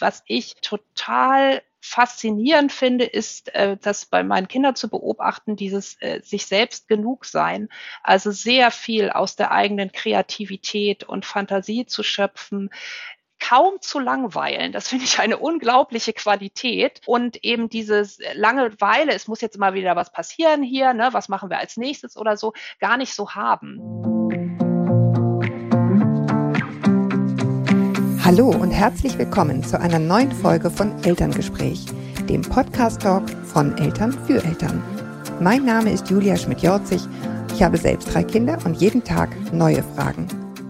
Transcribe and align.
was 0.00 0.22
ich 0.26 0.56
total 0.56 1.62
faszinierend 1.80 2.72
finde, 2.72 3.04
ist, 3.04 3.54
äh, 3.54 3.76
das 3.80 4.06
bei 4.06 4.22
meinen 4.22 4.48
Kindern 4.48 4.74
zu 4.74 4.88
beobachten, 4.88 5.56
dieses 5.56 6.00
äh, 6.02 6.20
sich 6.22 6.46
selbst 6.46 6.88
genug 6.88 7.24
sein. 7.24 7.68
Also 8.02 8.30
sehr 8.30 8.70
viel 8.70 9.10
aus 9.10 9.36
der 9.36 9.52
eigenen 9.52 9.92
Kreativität 9.92 11.04
und 11.04 11.24
Fantasie 11.24 11.86
zu 11.86 12.02
schöpfen, 12.02 12.70
kaum 13.40 13.80
zu 13.80 14.00
langweilen. 14.00 14.72
Das 14.72 14.88
finde 14.88 15.04
ich 15.04 15.18
eine 15.20 15.38
unglaubliche 15.38 16.12
Qualität. 16.12 17.00
Und 17.06 17.44
eben 17.44 17.68
dieses 17.68 18.18
Langeweile, 18.34 19.12
es 19.12 19.28
muss 19.28 19.40
jetzt 19.40 19.56
immer 19.56 19.74
wieder 19.74 19.96
was 19.96 20.12
passieren 20.12 20.62
hier, 20.62 20.92
ne, 20.94 21.10
was 21.12 21.28
machen 21.28 21.50
wir 21.50 21.58
als 21.58 21.76
nächstes 21.76 22.16
oder 22.16 22.36
so, 22.36 22.52
gar 22.80 22.96
nicht 22.96 23.14
so 23.14 23.30
haben. 23.30 24.17
Hallo 28.28 28.50
und 28.50 28.72
herzlich 28.72 29.16
willkommen 29.16 29.64
zu 29.64 29.80
einer 29.80 29.98
neuen 29.98 30.30
Folge 30.30 30.68
von 30.68 31.02
Elterngespräch, 31.02 31.86
dem 32.28 32.42
Podcast-Talk 32.42 33.22
von 33.46 33.74
Eltern 33.78 34.12
für 34.12 34.44
Eltern. 34.44 34.82
Mein 35.40 35.64
Name 35.64 35.90
ist 35.90 36.10
Julia 36.10 36.36
Schmidt-Jorzig. 36.36 37.00
Ich 37.54 37.62
habe 37.62 37.78
selbst 37.78 38.12
drei 38.12 38.22
Kinder 38.22 38.58
und 38.66 38.82
jeden 38.82 39.02
Tag 39.02 39.30
neue 39.50 39.82
Fragen. 39.82 40.26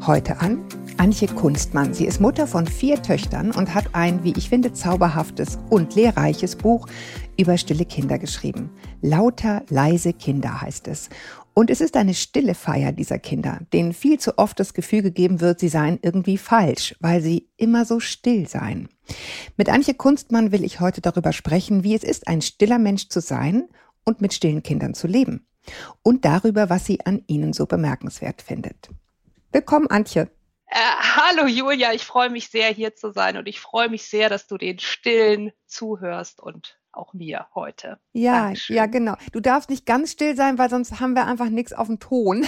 Heute 0.06 0.40
an 0.40 0.62
Antje 0.98 1.26
Kunstmann. 1.26 1.94
Sie 1.94 2.06
ist 2.06 2.20
Mutter 2.20 2.46
von 2.46 2.64
vier 2.64 3.02
Töchtern 3.02 3.50
und 3.50 3.74
hat 3.74 3.86
ein, 3.92 4.22
wie 4.22 4.34
ich 4.36 4.48
finde, 4.48 4.72
zauberhaftes 4.72 5.58
und 5.68 5.96
lehrreiches 5.96 6.54
Buch 6.54 6.86
über 7.36 7.58
stille 7.58 7.86
Kinder 7.86 8.20
geschrieben. 8.20 8.70
Lauter, 9.02 9.62
leise 9.68 10.12
Kinder 10.12 10.60
heißt 10.60 10.86
es. 10.86 11.08
Und 11.58 11.70
es 11.70 11.80
ist 11.80 11.96
eine 11.96 12.14
stille 12.14 12.54
Feier 12.54 12.92
dieser 12.92 13.18
Kinder, 13.18 13.58
denen 13.72 13.92
viel 13.92 14.20
zu 14.20 14.38
oft 14.38 14.60
das 14.60 14.74
Gefühl 14.74 15.02
gegeben 15.02 15.40
wird, 15.40 15.58
sie 15.58 15.68
seien 15.68 15.98
irgendwie 16.02 16.38
falsch, 16.38 16.94
weil 17.00 17.20
sie 17.20 17.48
immer 17.56 17.84
so 17.84 17.98
still 17.98 18.46
seien. 18.46 18.88
Mit 19.56 19.68
Antje 19.68 19.94
Kunstmann 19.94 20.52
will 20.52 20.62
ich 20.62 20.78
heute 20.78 21.00
darüber 21.00 21.32
sprechen, 21.32 21.82
wie 21.82 21.96
es 21.96 22.04
ist, 22.04 22.28
ein 22.28 22.42
stiller 22.42 22.78
Mensch 22.78 23.08
zu 23.08 23.20
sein 23.20 23.68
und 24.05 24.20
mit 24.20 24.34
stillen 24.34 24.62
Kindern 24.62 24.94
zu 24.94 25.08
leben. 25.08 25.48
Und 26.05 26.24
darüber, 26.24 26.70
was 26.70 26.86
sie 26.86 27.05
an 27.05 27.24
ihnen 27.27 27.52
so 27.52 27.66
bemerkenswert 27.66 28.40
findet. 28.40 28.88
Willkommen, 29.50 29.90
Antje. 29.90 30.30
Äh, 30.68 30.78
hallo 31.16 31.48
Julia, 31.48 31.92
ich 31.92 32.05
freue 32.05 32.30
mich 32.30 32.50
sehr, 32.50 32.68
hier 32.68 32.94
zu 32.94 33.11
sein 33.11 33.36
und 33.36 33.48
ich 33.48 33.58
freue 33.58 33.88
mich 33.88 34.05
sehr, 34.05 34.28
dass 34.28 34.46
du 34.46 34.58
den 34.58 34.78
Stillen 34.78 35.50
zuhörst 35.66 36.40
und 36.40 36.77
auch 36.98 37.14
mir 37.14 37.46
heute. 37.54 37.98
Ja, 38.12 38.44
Dankeschön. 38.44 38.77
ja, 38.77 38.86
genau. 38.86 39.14
Du 39.32 39.41
darfst 39.41 39.70
nicht 39.70 39.86
ganz 39.86 40.12
still 40.12 40.36
sein, 40.36 40.58
weil 40.58 40.68
sonst 40.68 41.00
haben 41.00 41.14
wir 41.14 41.27
einfach 41.27 41.48
nichts 41.48 41.72
auf 41.72 41.86
dem 41.86 42.00
Ton. 42.00 42.46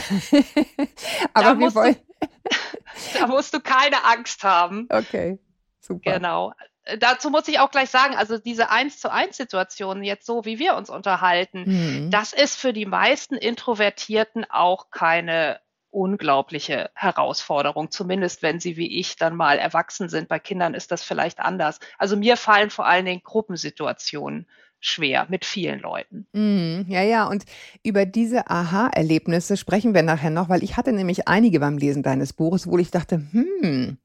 Aber 1.34 1.58
wir 1.58 1.74
wollen. 1.74 1.96
Du, 2.20 3.18
da 3.18 3.26
musst 3.26 3.54
du 3.54 3.60
keine 3.60 4.04
Angst 4.04 4.44
haben. 4.44 4.86
Okay, 4.90 5.38
super. 5.80 6.14
Genau. 6.14 6.52
Dazu 6.98 7.30
muss 7.30 7.46
ich 7.46 7.58
auch 7.60 7.70
gleich 7.70 7.90
sagen, 7.90 8.16
also 8.16 8.38
diese 8.38 8.70
eins 8.70 8.98
zu 8.98 9.12
eins 9.12 9.36
Situation 9.36 10.02
jetzt 10.02 10.26
so, 10.26 10.44
wie 10.44 10.58
wir 10.58 10.74
uns 10.74 10.90
unterhalten, 10.90 11.64
mhm. 11.66 12.10
das 12.10 12.32
ist 12.32 12.56
für 12.56 12.72
die 12.72 12.86
meisten 12.86 13.36
Introvertierten 13.36 14.44
auch 14.50 14.90
keine 14.90 15.60
unglaubliche 15.90 16.90
Herausforderung, 16.94 17.90
zumindest 17.90 18.42
wenn 18.42 18.60
sie 18.60 18.76
wie 18.76 18.98
ich 18.98 19.16
dann 19.16 19.36
mal 19.36 19.58
erwachsen 19.58 20.08
sind. 20.08 20.28
Bei 20.28 20.38
Kindern 20.38 20.74
ist 20.74 20.90
das 20.90 21.02
vielleicht 21.02 21.40
anders. 21.40 21.80
Also 21.98 22.16
mir 22.16 22.36
fallen 22.36 22.70
vor 22.70 22.86
allen 22.86 23.04
Dingen 23.04 23.22
Gruppensituationen 23.24 24.46
schwer 24.80 25.26
mit 25.28 25.44
vielen 25.44 25.80
Leuten. 25.80 26.26
Mm, 26.32 26.90
ja, 26.90 27.02
ja, 27.02 27.26
und 27.26 27.44
über 27.82 28.06
diese 28.06 28.48
Aha-Erlebnisse 28.48 29.56
sprechen 29.56 29.94
wir 29.94 30.02
nachher 30.02 30.30
noch, 30.30 30.48
weil 30.48 30.64
ich 30.64 30.76
hatte 30.76 30.92
nämlich 30.92 31.28
einige 31.28 31.60
beim 31.60 31.76
Lesen 31.76 32.02
deines 32.02 32.32
Buches, 32.32 32.66
wo 32.66 32.78
ich 32.78 32.90
dachte, 32.90 33.22
hm, 33.30 33.98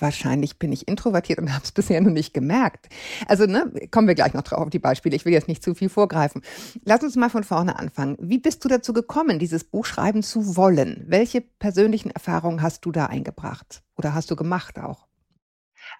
Wahrscheinlich 0.00 0.58
bin 0.58 0.72
ich 0.72 0.88
introvertiert 0.88 1.38
und 1.38 1.52
habe 1.54 1.64
es 1.64 1.72
bisher 1.72 2.00
noch 2.00 2.10
nicht 2.10 2.34
gemerkt. 2.34 2.88
Also, 3.26 3.46
ne, 3.46 3.72
kommen 3.90 4.08
wir 4.08 4.14
gleich 4.14 4.34
noch 4.34 4.42
drauf 4.42 4.60
auf 4.60 4.70
die 4.70 4.78
Beispiele. 4.78 5.16
Ich 5.16 5.24
will 5.24 5.32
jetzt 5.32 5.48
nicht 5.48 5.62
zu 5.62 5.74
viel 5.74 5.88
vorgreifen. 5.88 6.42
Lass 6.84 7.02
uns 7.02 7.16
mal 7.16 7.30
von 7.30 7.44
vorne 7.44 7.78
anfangen. 7.78 8.16
Wie 8.20 8.38
bist 8.38 8.64
du 8.64 8.68
dazu 8.68 8.92
gekommen, 8.92 9.38
dieses 9.38 9.64
Buch 9.64 9.84
schreiben 9.84 10.22
zu 10.22 10.56
wollen? 10.56 11.04
Welche 11.06 11.40
persönlichen 11.40 12.10
Erfahrungen 12.10 12.62
hast 12.62 12.84
du 12.84 12.92
da 12.92 13.06
eingebracht 13.06 13.82
oder 13.96 14.14
hast 14.14 14.30
du 14.30 14.36
gemacht 14.36 14.78
auch? 14.78 15.09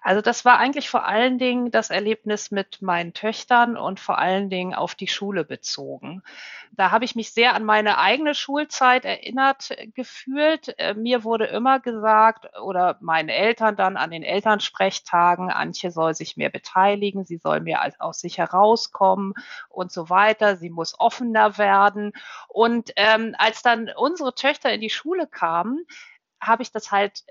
Also 0.03 0.21
das 0.21 0.45
war 0.45 0.57
eigentlich 0.57 0.89
vor 0.89 1.05
allen 1.05 1.37
Dingen 1.37 1.69
das 1.69 1.91
Erlebnis 1.91 2.49
mit 2.49 2.81
meinen 2.81 3.13
Töchtern 3.13 3.77
und 3.77 3.99
vor 3.99 4.17
allen 4.17 4.49
Dingen 4.49 4.73
auf 4.73 4.95
die 4.95 5.07
Schule 5.07 5.43
bezogen. 5.43 6.23
Da 6.71 6.89
habe 6.89 7.05
ich 7.05 7.15
mich 7.15 7.31
sehr 7.33 7.53
an 7.53 7.63
meine 7.63 7.99
eigene 7.99 8.33
Schulzeit 8.33 9.05
erinnert 9.05 9.69
gefühlt. 9.93 10.73
Äh, 10.79 10.95
mir 10.95 11.23
wurde 11.23 11.45
immer 11.45 11.79
gesagt 11.79 12.47
oder 12.59 12.97
meine 12.99 13.31
Eltern 13.31 13.75
dann 13.75 13.95
an 13.95 14.09
den 14.09 14.23
Elternsprechtagen, 14.23 15.51
Antje 15.51 15.91
soll 15.91 16.15
sich 16.15 16.35
mehr 16.35 16.49
beteiligen, 16.49 17.23
sie 17.23 17.37
soll 17.37 17.59
mehr 17.59 17.93
aus 17.99 18.21
sich 18.21 18.39
herauskommen 18.39 19.33
und 19.69 19.91
so 19.91 20.09
weiter. 20.09 20.57
Sie 20.57 20.71
muss 20.71 20.99
offener 20.99 21.59
werden. 21.59 22.13
Und 22.47 22.91
ähm, 22.95 23.35
als 23.37 23.61
dann 23.61 23.91
unsere 23.95 24.33
Töchter 24.33 24.73
in 24.73 24.81
die 24.81 24.89
Schule 24.89 25.27
kamen, 25.27 25.85
habe 26.41 26.63
ich 26.63 26.71
das 26.71 26.91
halt 26.91 27.23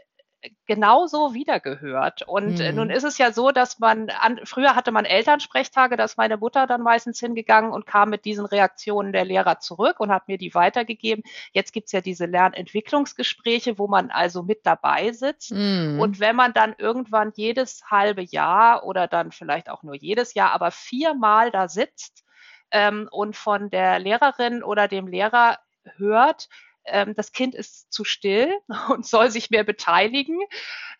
genauso 0.66 1.34
wiedergehört. 1.34 2.22
Und 2.22 2.58
mhm. 2.58 2.74
nun 2.76 2.90
ist 2.90 3.04
es 3.04 3.18
ja 3.18 3.32
so, 3.32 3.50
dass 3.50 3.78
man, 3.78 4.08
an, 4.10 4.40
früher 4.44 4.74
hatte 4.74 4.92
man 4.92 5.04
Elternsprechtage, 5.04 5.96
da 5.96 6.04
ist 6.04 6.16
meine 6.16 6.38
Mutter 6.38 6.66
dann 6.66 6.82
meistens 6.82 7.20
hingegangen 7.20 7.72
und 7.72 7.86
kam 7.86 8.10
mit 8.10 8.24
diesen 8.24 8.46
Reaktionen 8.46 9.12
der 9.12 9.24
Lehrer 9.24 9.60
zurück 9.60 10.00
und 10.00 10.10
hat 10.10 10.28
mir 10.28 10.38
die 10.38 10.54
weitergegeben. 10.54 11.24
Jetzt 11.52 11.72
gibt's 11.72 11.92
ja 11.92 12.00
diese 12.00 12.26
Lernentwicklungsgespräche, 12.26 13.78
wo 13.78 13.86
man 13.86 14.10
also 14.10 14.42
mit 14.42 14.64
dabei 14.64 15.12
sitzt. 15.12 15.52
Mhm. 15.52 15.98
Und 16.00 16.20
wenn 16.20 16.36
man 16.36 16.52
dann 16.54 16.74
irgendwann 16.78 17.32
jedes 17.34 17.82
halbe 17.90 18.22
Jahr 18.22 18.84
oder 18.84 19.08
dann 19.08 19.32
vielleicht 19.32 19.68
auch 19.68 19.82
nur 19.82 19.94
jedes 19.94 20.34
Jahr, 20.34 20.52
aber 20.52 20.70
viermal 20.70 21.50
da 21.50 21.68
sitzt 21.68 22.24
ähm, 22.70 23.08
und 23.10 23.36
von 23.36 23.68
der 23.68 23.98
Lehrerin 23.98 24.62
oder 24.62 24.88
dem 24.88 25.06
Lehrer 25.06 25.58
hört, 25.96 26.48
ähm, 26.84 27.14
das 27.14 27.32
Kind 27.32 27.54
ist 27.54 27.92
zu 27.92 28.04
still 28.04 28.52
und 28.88 29.06
soll 29.06 29.30
sich 29.30 29.50
mehr 29.50 29.64
beteiligen. 29.64 30.38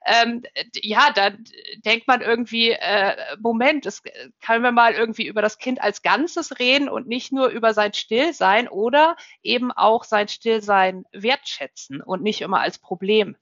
Ähm, 0.07 0.43
ja, 0.75 1.13
dann 1.15 1.45
denkt 1.85 2.09
man 2.09 2.23
irgendwie, 2.23 2.71
äh, 2.71 3.17
Moment, 3.39 3.85
es 3.85 4.03
können 4.45 4.65
wir 4.65 4.73
mal 4.73 4.95
irgendwie 4.95 5.27
über 5.27 5.43
das 5.43 5.59
Kind 5.59 5.81
als 5.83 6.03
Ganzes 6.03 6.59
reden 6.59 6.89
und 6.89 7.07
nicht 7.07 7.33
nur 7.33 7.49
über 7.49 7.75
sein 7.75 7.93
Stillsein 7.93 8.69
oder 8.69 9.17
eben 9.43 9.73
auch 9.73 10.05
sein 10.05 10.29
Stillsein 10.29 11.05
wertschätzen 11.13 12.01
und 12.01 12.23
nicht 12.23 12.41
immer 12.41 12.61
als 12.61 12.79
Problem 12.79 13.37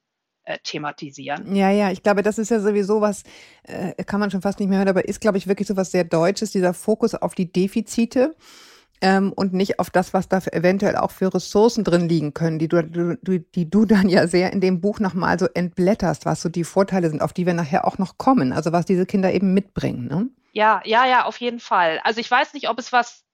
äh, 0.48 0.58
thematisieren. 0.64 1.54
Ja, 1.54 1.70
ja, 1.70 1.90
ich 1.90 2.02
glaube, 2.02 2.22
das 2.22 2.38
ist 2.38 2.50
ja 2.50 2.58
sowieso 2.58 3.00
was, 3.00 3.22
äh, 3.64 3.92
kann 4.04 4.18
man 4.18 4.30
schon 4.30 4.42
fast 4.42 4.58
nicht 4.58 4.68
mehr 4.68 4.78
hören, 4.78 4.88
aber 4.88 5.06
ist, 5.06 5.20
glaube 5.20 5.38
ich, 5.38 5.46
wirklich 5.46 5.68
so 5.68 5.76
was 5.76 5.92
sehr 5.92 6.04
Deutsches, 6.04 6.50
dieser 6.50 6.74
Fokus 6.74 7.14
auf 7.14 7.34
die 7.34 7.52
Defizite 7.52 8.34
ähm, 9.00 9.32
und 9.32 9.52
nicht 9.52 9.78
auf 9.78 9.90
das, 9.90 10.14
was 10.14 10.28
da 10.28 10.38
eventuell 10.52 10.96
auch 10.96 11.10
für 11.10 11.32
Ressourcen 11.32 11.84
drin 11.84 12.08
liegen 12.08 12.34
können, 12.34 12.58
die 12.58 12.68
du, 12.68 12.82
du, 12.82 13.38
die 13.38 13.70
du 13.70 13.84
dann 13.84 14.08
ja 14.08 14.26
sehr 14.26 14.52
in 14.52 14.60
dem 14.60 14.80
Buch 14.80 15.00
nochmal 15.00 15.38
so 15.38 15.46
entblätterst, 15.46 16.26
was 16.26 16.42
so 16.42 16.48
die 16.48 16.64
Vorteile 16.64 17.10
sind, 17.10 17.22
auf 17.22 17.32
die 17.32 17.46
wir 17.46 17.54
nachher 17.54 17.86
auch 17.86 17.98
noch 17.98 18.18
kommen, 18.18 18.52
also 18.52 18.72
was 18.72 18.86
diese 18.86 19.06
Kinder 19.06 19.32
eben 19.32 19.54
mitbringen. 19.54 20.06
Ne? 20.06 20.28
Ja, 20.52 20.80
ja, 20.84 21.06
ja, 21.06 21.24
auf 21.24 21.38
jeden 21.38 21.60
Fall. 21.60 22.00
Also 22.04 22.20
ich 22.20 22.30
weiß 22.30 22.54
nicht, 22.54 22.68
ob 22.68 22.78
es 22.78 22.92
was 22.92 23.24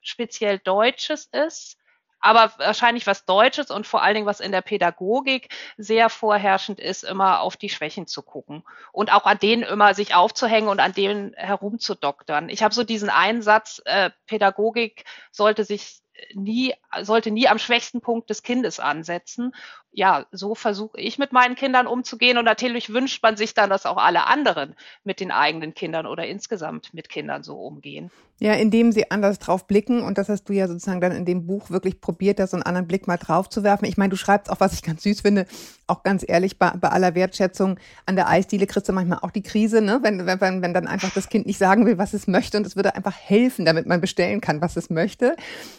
speziell 0.00 0.58
Deutsches 0.58 1.28
ist 1.32 1.76
aber 2.22 2.52
wahrscheinlich 2.58 3.06
was 3.06 3.26
Deutsches 3.26 3.70
und 3.70 3.86
vor 3.86 4.02
allen 4.02 4.14
Dingen 4.14 4.26
was 4.26 4.40
in 4.40 4.52
der 4.52 4.62
Pädagogik 4.62 5.48
sehr 5.76 6.08
vorherrschend 6.08 6.80
ist, 6.80 7.04
immer 7.04 7.40
auf 7.40 7.56
die 7.56 7.68
Schwächen 7.68 8.06
zu 8.06 8.22
gucken 8.22 8.62
und 8.92 9.12
auch 9.12 9.26
an 9.26 9.38
denen 9.38 9.62
immer 9.62 9.94
sich 9.94 10.14
aufzuhängen 10.14 10.68
und 10.68 10.80
an 10.80 10.94
denen 10.94 11.34
herumzudoktern. 11.34 12.48
Ich 12.48 12.62
habe 12.62 12.74
so 12.74 12.84
diesen 12.84 13.10
Einsatz, 13.10 13.82
äh, 13.84 14.10
Pädagogik 14.26 15.04
sollte 15.30 15.64
sich 15.64 16.02
nie, 16.34 16.74
sollte 17.02 17.30
nie 17.30 17.48
am 17.48 17.58
schwächsten 17.58 18.00
Punkt 18.00 18.30
des 18.30 18.42
Kindes 18.42 18.80
ansetzen. 18.80 19.54
Ja, 19.94 20.24
so 20.32 20.54
versuche 20.54 20.98
ich 20.98 21.18
mit 21.18 21.32
meinen 21.32 21.54
Kindern 21.54 21.86
umzugehen 21.86 22.38
und 22.38 22.46
natürlich 22.46 22.92
wünscht 22.94 23.22
man 23.22 23.36
sich 23.36 23.52
dann, 23.52 23.68
dass 23.68 23.84
auch 23.84 23.98
alle 23.98 24.26
anderen 24.26 24.74
mit 25.04 25.20
den 25.20 25.30
eigenen 25.30 25.74
Kindern 25.74 26.06
oder 26.06 26.26
insgesamt 26.26 26.94
mit 26.94 27.10
Kindern 27.10 27.42
so 27.42 27.56
umgehen. 27.56 28.10
Ja, 28.40 28.54
indem 28.54 28.90
sie 28.90 29.08
anders 29.10 29.38
drauf 29.38 29.68
blicken 29.68 30.02
und 30.02 30.18
das 30.18 30.28
hast 30.28 30.48
du 30.48 30.52
ja 30.52 30.66
sozusagen 30.66 31.00
dann 31.00 31.12
in 31.12 31.24
dem 31.24 31.46
Buch 31.46 31.70
wirklich 31.70 32.00
probiert, 32.00 32.40
da 32.40 32.48
so 32.48 32.56
einen 32.56 32.64
anderen 32.64 32.88
Blick 32.88 33.06
mal 33.06 33.16
drauf 33.16 33.48
zu 33.48 33.62
werfen. 33.62 33.84
Ich 33.84 33.96
meine, 33.96 34.10
du 34.10 34.16
schreibst 34.16 34.50
auch, 34.50 34.58
was 34.58 34.72
ich 34.72 34.82
ganz 34.82 35.04
süß 35.04 35.20
finde, 35.20 35.46
auch 35.86 36.02
ganz 36.02 36.24
ehrlich, 36.26 36.58
bei, 36.58 36.70
bei 36.70 36.88
aller 36.88 37.14
Wertschätzung 37.14 37.78
an 38.04 38.16
der 38.16 38.28
Eisdiele 38.28 38.66
kriegst 38.66 38.88
du 38.88 38.92
manchmal 38.92 39.20
auch 39.20 39.30
die 39.30 39.42
Krise, 39.42 39.80
ne? 39.80 40.00
wenn, 40.02 40.26
wenn, 40.26 40.62
wenn 40.62 40.74
dann 40.74 40.88
einfach 40.88 41.12
das 41.14 41.28
Kind 41.28 41.46
nicht 41.46 41.58
sagen 41.58 41.86
will, 41.86 41.98
was 41.98 42.14
es 42.14 42.26
möchte 42.26 42.56
und 42.56 42.66
es 42.66 42.74
würde 42.74 42.96
einfach 42.96 43.14
helfen, 43.14 43.64
damit 43.64 43.86
man 43.86 44.00
bestellen 44.00 44.40
kann, 44.40 44.60
was 44.60 44.76
es 44.76 44.90
möchte. 44.90 45.36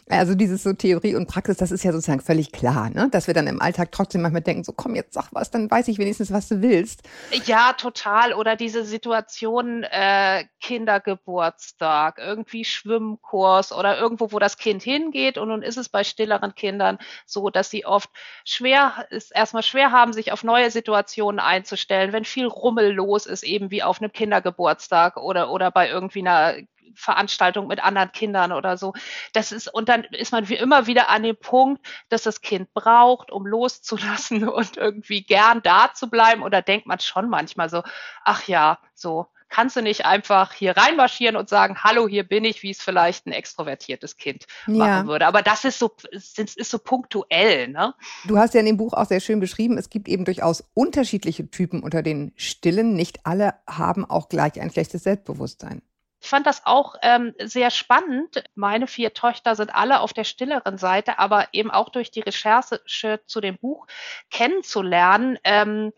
Also 0.07 0.33
dieses 0.33 0.63
so 0.63 0.71
Theorie 0.71 1.15
und 1.15 1.27
Praxis, 1.27 1.57
das 1.57 1.71
ist 1.71 1.83
ja 1.83 1.91
sozusagen 1.91 2.21
völlig 2.21 2.53
klar, 2.53 2.89
ne? 2.91 3.09
dass 3.11 3.27
wir 3.27 3.33
dann 3.33 3.47
im 3.47 3.61
Alltag 3.61 3.91
trotzdem 3.91 4.02
trotzdem 4.03 4.21
manchmal 4.21 4.41
denken, 4.41 4.63
so 4.63 4.73
komm, 4.73 4.95
jetzt 4.95 5.13
sag 5.13 5.29
was, 5.31 5.49
dann 5.49 5.71
weiß 5.71 5.87
ich 5.87 5.97
wenigstens, 5.97 6.31
was 6.31 6.49
du 6.49 6.61
willst. 6.61 7.03
Ja, 7.45 7.73
total. 7.73 8.33
Oder 8.33 8.55
diese 8.55 8.83
Situation, 8.83 9.83
äh, 9.83 10.45
Kindergeburtstag, 10.61 12.17
irgendwie 12.17 12.65
Schwimmkurs 12.65 13.71
oder 13.71 13.97
irgendwo, 13.97 14.31
wo 14.31 14.39
das 14.39 14.57
Kind 14.57 14.83
hingeht. 14.83 15.37
Und 15.37 15.47
nun 15.49 15.61
ist 15.61 15.77
es 15.77 15.89
bei 15.89 16.03
stilleren 16.03 16.55
Kindern 16.55 16.97
so, 17.25 17.49
dass 17.49 17.69
sie 17.69 17.85
oft 17.85 18.09
schwer, 18.43 19.07
ist 19.09 19.31
erstmal 19.33 19.63
schwer 19.63 19.91
haben, 19.91 20.13
sich 20.13 20.31
auf 20.31 20.43
neue 20.43 20.69
Situationen 20.71 21.39
einzustellen, 21.39 22.13
wenn 22.13 22.25
viel 22.25 22.47
Rummel 22.47 22.91
los 22.91 23.25
ist, 23.25 23.43
eben 23.43 23.71
wie 23.71 23.83
auf 23.83 24.01
einem 24.01 24.11
Kindergeburtstag 24.11 25.17
oder, 25.17 25.49
oder 25.51 25.71
bei 25.71 25.89
irgendwie 25.89 26.19
einer 26.19 26.55
Veranstaltung 26.95 27.67
mit 27.67 27.83
anderen 27.83 28.11
Kindern 28.11 28.51
oder 28.51 28.77
so. 28.77 28.93
Das 29.33 29.51
ist, 29.51 29.73
und 29.73 29.89
dann 29.89 30.03
ist 30.05 30.31
man 30.31 30.49
wie 30.49 30.55
immer 30.55 30.87
wieder 30.87 31.09
an 31.09 31.23
dem 31.23 31.37
Punkt, 31.37 31.85
dass 32.09 32.23
das 32.23 32.41
Kind 32.41 32.73
braucht, 32.73 33.31
um 33.31 33.45
loszulassen 33.45 34.47
und 34.49 34.77
irgendwie 34.77 35.23
gern 35.23 35.61
da 35.61 35.91
zu 35.93 36.09
bleiben. 36.09 36.43
Oder 36.43 36.61
denkt 36.61 36.87
man 36.87 36.99
schon 36.99 37.29
manchmal 37.29 37.69
so, 37.69 37.83
ach 38.23 38.47
ja, 38.47 38.79
so, 38.93 39.27
kannst 39.53 39.75
du 39.75 39.81
nicht 39.81 40.05
einfach 40.05 40.51
hier 40.51 40.75
reinmarschieren 40.75 41.35
und 41.35 41.47
sagen, 41.47 41.83
hallo, 41.83 42.07
hier 42.07 42.23
bin 42.23 42.43
ich, 42.43 42.63
wie 42.63 42.71
es 42.71 42.81
vielleicht 42.81 43.27
ein 43.27 43.31
extrovertiertes 43.31 44.17
Kind 44.17 44.47
ja. 44.65 44.73
machen 44.73 45.07
würde. 45.07 45.27
Aber 45.27 45.43
das 45.43 45.63
ist 45.63 45.77
so, 45.77 45.91
ist, 46.09 46.39
ist 46.39 46.71
so 46.71 46.79
punktuell, 46.79 47.67
ne? 47.67 47.93
Du 48.25 48.39
hast 48.39 48.55
ja 48.55 48.61
in 48.61 48.65
dem 48.65 48.77
Buch 48.77 48.93
auch 48.93 49.05
sehr 49.05 49.19
schön 49.19 49.39
beschrieben, 49.39 49.77
es 49.77 49.91
gibt 49.91 50.07
eben 50.07 50.25
durchaus 50.25 50.63
unterschiedliche 50.73 51.51
Typen 51.51 51.83
unter 51.83 52.01
den 52.01 52.33
Stillen. 52.35 52.95
Nicht 52.95 53.27
alle 53.27 53.53
haben 53.69 54.09
auch 54.09 54.27
gleich 54.27 54.59
ein 54.59 54.71
schlechtes 54.71 55.03
Selbstbewusstsein. 55.03 55.83
Ich 56.23 56.29
fand 56.29 56.47
das 56.47 56.65
auch 56.65 56.95
ähm, 57.01 57.35
sehr 57.37 57.69
spannend. 57.69 58.45
Meine 58.55 58.87
vier 58.87 59.13
Töchter 59.13 59.57
sind 59.57 59.75
alle 59.75 59.99
auf 59.99 60.13
der 60.13 60.23
stilleren 60.23 60.77
Seite, 60.77 61.19
aber 61.19 61.49
eben 61.51 61.69
auch 61.69 61.89
durch 61.89 62.11
die 62.11 62.21
Recherche 62.21 62.79
zu 63.25 63.41
dem 63.41 63.57
Buch 63.57 63.87
kennenzulernen. 64.31 65.37
Ähm, 65.43 65.91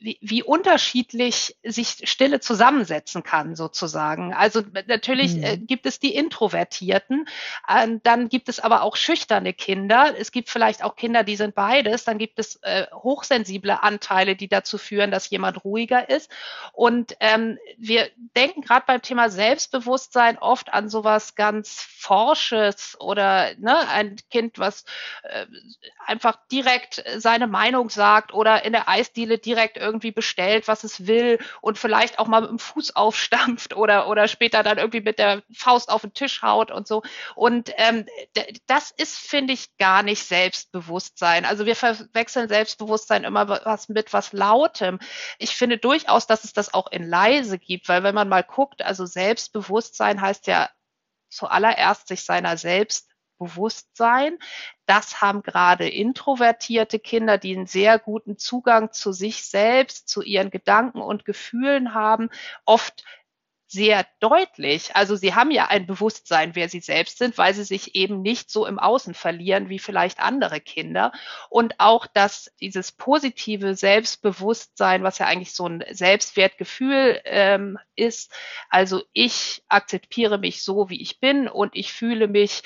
wie, 0.00 0.18
wie 0.20 0.42
unterschiedlich 0.42 1.56
sich 1.64 2.08
Stille 2.08 2.40
zusammensetzen 2.40 3.22
kann, 3.22 3.56
sozusagen. 3.56 4.32
Also 4.32 4.62
natürlich 4.86 5.34
mhm. 5.34 5.42
äh, 5.42 5.56
gibt 5.56 5.86
es 5.86 5.98
die 5.98 6.14
Introvertierten, 6.14 7.28
äh, 7.66 7.88
dann 8.02 8.28
gibt 8.28 8.48
es 8.48 8.60
aber 8.60 8.82
auch 8.82 8.96
schüchterne 8.96 9.52
Kinder. 9.52 10.14
Es 10.16 10.30
gibt 10.30 10.50
vielleicht 10.50 10.84
auch 10.84 10.94
Kinder, 10.94 11.24
die 11.24 11.36
sind 11.36 11.54
beides. 11.54 12.04
Dann 12.04 12.18
gibt 12.18 12.38
es 12.38 12.56
äh, 12.62 12.86
hochsensible 12.92 13.82
Anteile, 13.82 14.36
die 14.36 14.48
dazu 14.48 14.78
führen, 14.78 15.10
dass 15.10 15.30
jemand 15.30 15.64
ruhiger 15.64 16.08
ist. 16.08 16.30
Und 16.72 17.16
ähm, 17.18 17.58
wir 17.76 18.08
denken 18.36 18.62
gerade 18.62 18.84
beim 18.86 19.02
Thema 19.02 19.30
Selbstbewusstsein 19.30 20.38
oft 20.38 20.72
an 20.72 20.88
sowas 20.88 21.34
ganz 21.34 21.82
Forsches 21.82 22.96
oder 23.00 23.54
ne, 23.58 23.88
ein 23.88 24.16
Kind, 24.30 24.58
was 24.58 24.84
äh, 25.24 25.46
einfach 26.06 26.38
direkt 26.50 27.02
seine 27.16 27.48
Meinung 27.48 27.90
sagt 27.90 28.32
oder 28.32 28.64
in 28.64 28.72
der 28.72 28.88
Eisdiele 28.88 29.38
direkt 29.38 29.76
irgendwie 29.88 30.12
bestellt, 30.12 30.68
was 30.68 30.84
es 30.84 31.06
will 31.06 31.38
und 31.62 31.78
vielleicht 31.78 32.18
auch 32.18 32.28
mal 32.28 32.42
mit 32.42 32.50
dem 32.50 32.58
Fuß 32.58 32.94
aufstampft 32.96 33.74
oder, 33.74 34.08
oder 34.08 34.28
später 34.28 34.62
dann 34.62 34.78
irgendwie 34.78 35.00
mit 35.00 35.18
der 35.18 35.42
Faust 35.52 35.90
auf 35.90 36.02
den 36.02 36.12
Tisch 36.12 36.42
haut 36.42 36.70
und 36.70 36.86
so. 36.86 37.02
Und 37.34 37.72
ähm, 37.76 38.06
das 38.66 38.90
ist, 38.90 39.16
finde 39.18 39.54
ich, 39.54 39.76
gar 39.78 40.02
nicht 40.02 40.22
Selbstbewusstsein. 40.24 41.44
Also 41.44 41.66
wir 41.66 41.76
verwechseln 41.76 42.48
Selbstbewusstsein 42.48 43.24
immer 43.24 43.48
was 43.48 43.88
mit 43.88 44.12
was 44.12 44.32
Lautem. 44.32 44.98
Ich 45.38 45.56
finde 45.56 45.78
durchaus, 45.78 46.26
dass 46.26 46.44
es 46.44 46.52
das 46.52 46.74
auch 46.74 46.90
in 46.90 47.08
leise 47.08 47.58
gibt, 47.58 47.88
weil 47.88 48.02
wenn 48.02 48.14
man 48.14 48.28
mal 48.28 48.44
guckt, 48.44 48.82
also 48.82 49.06
Selbstbewusstsein 49.06 50.20
heißt 50.20 50.46
ja 50.46 50.68
zuallererst 51.30 52.08
sich 52.08 52.24
seiner 52.24 52.56
selbst 52.56 53.07
Bewusstsein. 53.38 54.38
Das 54.86 55.20
haben 55.20 55.42
gerade 55.42 55.88
introvertierte 55.88 56.98
Kinder, 56.98 57.38
die 57.38 57.56
einen 57.56 57.66
sehr 57.66 57.98
guten 57.98 58.36
Zugang 58.36 58.92
zu 58.92 59.12
sich 59.12 59.44
selbst, 59.44 60.08
zu 60.08 60.22
ihren 60.22 60.50
Gedanken 60.50 61.00
und 61.00 61.24
Gefühlen 61.24 61.94
haben, 61.94 62.30
oft 62.64 63.04
sehr 63.68 64.06
deutlich. 64.20 64.96
Also 64.96 65.14
sie 65.14 65.34
haben 65.34 65.50
ja 65.50 65.66
ein 65.66 65.86
Bewusstsein, 65.86 66.54
wer 66.54 66.70
sie 66.70 66.80
selbst 66.80 67.18
sind, 67.18 67.36
weil 67.36 67.52
sie 67.52 67.64
sich 67.64 67.94
eben 67.94 68.22
nicht 68.22 68.50
so 68.50 68.66
im 68.66 68.78
Außen 68.78 69.12
verlieren 69.12 69.68
wie 69.68 69.78
vielleicht 69.78 70.20
andere 70.20 70.60
Kinder. 70.60 71.12
Und 71.50 71.74
auch, 71.78 72.06
dass 72.06 72.50
dieses 72.60 72.92
positive 72.92 73.74
Selbstbewusstsein, 73.74 75.02
was 75.02 75.18
ja 75.18 75.26
eigentlich 75.26 75.52
so 75.52 75.66
ein 75.68 75.84
Selbstwertgefühl 75.90 77.20
ähm, 77.24 77.78
ist, 77.94 78.32
also 78.70 79.02
ich 79.12 79.62
akzeptiere 79.68 80.38
mich 80.38 80.62
so, 80.62 80.88
wie 80.88 81.02
ich 81.02 81.20
bin 81.20 81.46
und 81.46 81.76
ich 81.76 81.92
fühle 81.92 82.26
mich 82.26 82.62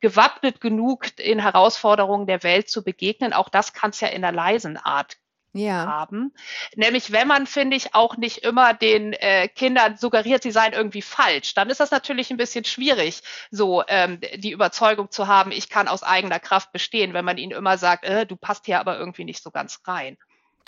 gewappnet 0.00 0.60
genug, 0.60 1.18
in 1.18 1.40
Herausforderungen 1.40 2.26
der 2.26 2.42
Welt 2.42 2.70
zu 2.70 2.82
begegnen. 2.82 3.32
Auch 3.32 3.48
das 3.48 3.72
kann 3.72 3.90
es 3.90 4.00
ja 4.00 4.08
in 4.08 4.24
einer 4.24 4.36
leisen 4.36 4.76
Art 4.76 5.16
ja. 5.52 5.86
haben. 5.86 6.32
Nämlich, 6.76 7.12
wenn 7.12 7.28
man, 7.28 7.46
finde 7.46 7.76
ich, 7.76 7.94
auch 7.94 8.16
nicht 8.16 8.38
immer 8.38 8.74
den 8.74 9.12
äh, 9.14 9.48
Kindern 9.48 9.96
suggeriert, 9.96 10.42
sie 10.42 10.50
seien 10.50 10.72
irgendwie 10.72 11.02
falsch, 11.02 11.54
dann 11.54 11.70
ist 11.70 11.80
das 11.80 11.90
natürlich 11.90 12.30
ein 12.30 12.36
bisschen 12.36 12.64
schwierig, 12.64 13.22
so 13.50 13.82
ähm, 13.88 14.20
die 14.36 14.52
Überzeugung 14.52 15.10
zu 15.10 15.26
haben, 15.26 15.52
ich 15.52 15.68
kann 15.68 15.88
aus 15.88 16.02
eigener 16.02 16.40
Kraft 16.40 16.72
bestehen, 16.72 17.14
wenn 17.14 17.24
man 17.24 17.38
ihnen 17.38 17.52
immer 17.52 17.78
sagt, 17.78 18.04
äh, 18.04 18.26
du 18.26 18.36
passt 18.36 18.66
hier 18.66 18.80
aber 18.80 18.98
irgendwie 18.98 19.24
nicht 19.24 19.42
so 19.42 19.50
ganz 19.50 19.80
rein. 19.86 20.16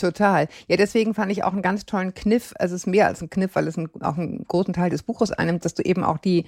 Total. 0.03 0.49
Ja, 0.67 0.77
deswegen 0.77 1.15
fand 1.15 1.31
ich 1.31 1.45
auch 1.45 1.53
einen 1.53 1.63
ganz 1.63 1.87
tollen 1.87 2.13
Kniff. 2.13 2.55
Also 2.59 2.75
es 2.75 2.83
ist 2.83 2.87
mehr 2.89 3.07
als 3.07 3.23
ein 3.23 3.31
Kniff, 3.31 3.55
weil 3.55 3.69
es 3.69 3.77
ein, 3.77 3.89
auch 4.01 4.19
einen 4.19 4.45
großen 4.49 4.75
Teil 4.75 4.91
des 4.91 5.05
Buches 5.05 5.31
einnimmt, 5.31 5.65
dass 5.65 5.75
du 5.75 5.85
eben 5.85 6.03
auch 6.03 6.19
die 6.19 6.45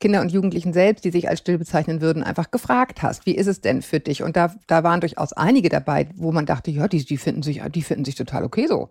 Kinder 0.00 0.22
und 0.22 0.32
Jugendlichen 0.32 0.72
selbst, 0.72 1.04
die 1.04 1.10
sich 1.10 1.28
als 1.28 1.40
still 1.40 1.58
bezeichnen 1.58 2.00
würden, 2.00 2.22
einfach 2.22 2.50
gefragt 2.50 3.02
hast, 3.02 3.26
wie 3.26 3.36
ist 3.36 3.46
es 3.46 3.60
denn 3.60 3.82
für 3.82 4.00
dich? 4.00 4.22
Und 4.22 4.36
da, 4.36 4.54
da 4.68 4.82
waren 4.84 5.00
durchaus 5.00 5.34
einige 5.34 5.68
dabei, 5.68 6.08
wo 6.14 6.32
man 6.32 6.46
dachte, 6.46 6.70
ja, 6.70 6.88
die, 6.88 7.04
die 7.04 7.18
finden 7.18 7.42
sich, 7.42 7.60
die 7.68 7.82
finden 7.82 8.06
sich 8.06 8.14
total 8.14 8.42
okay 8.42 8.66
so. 8.66 8.88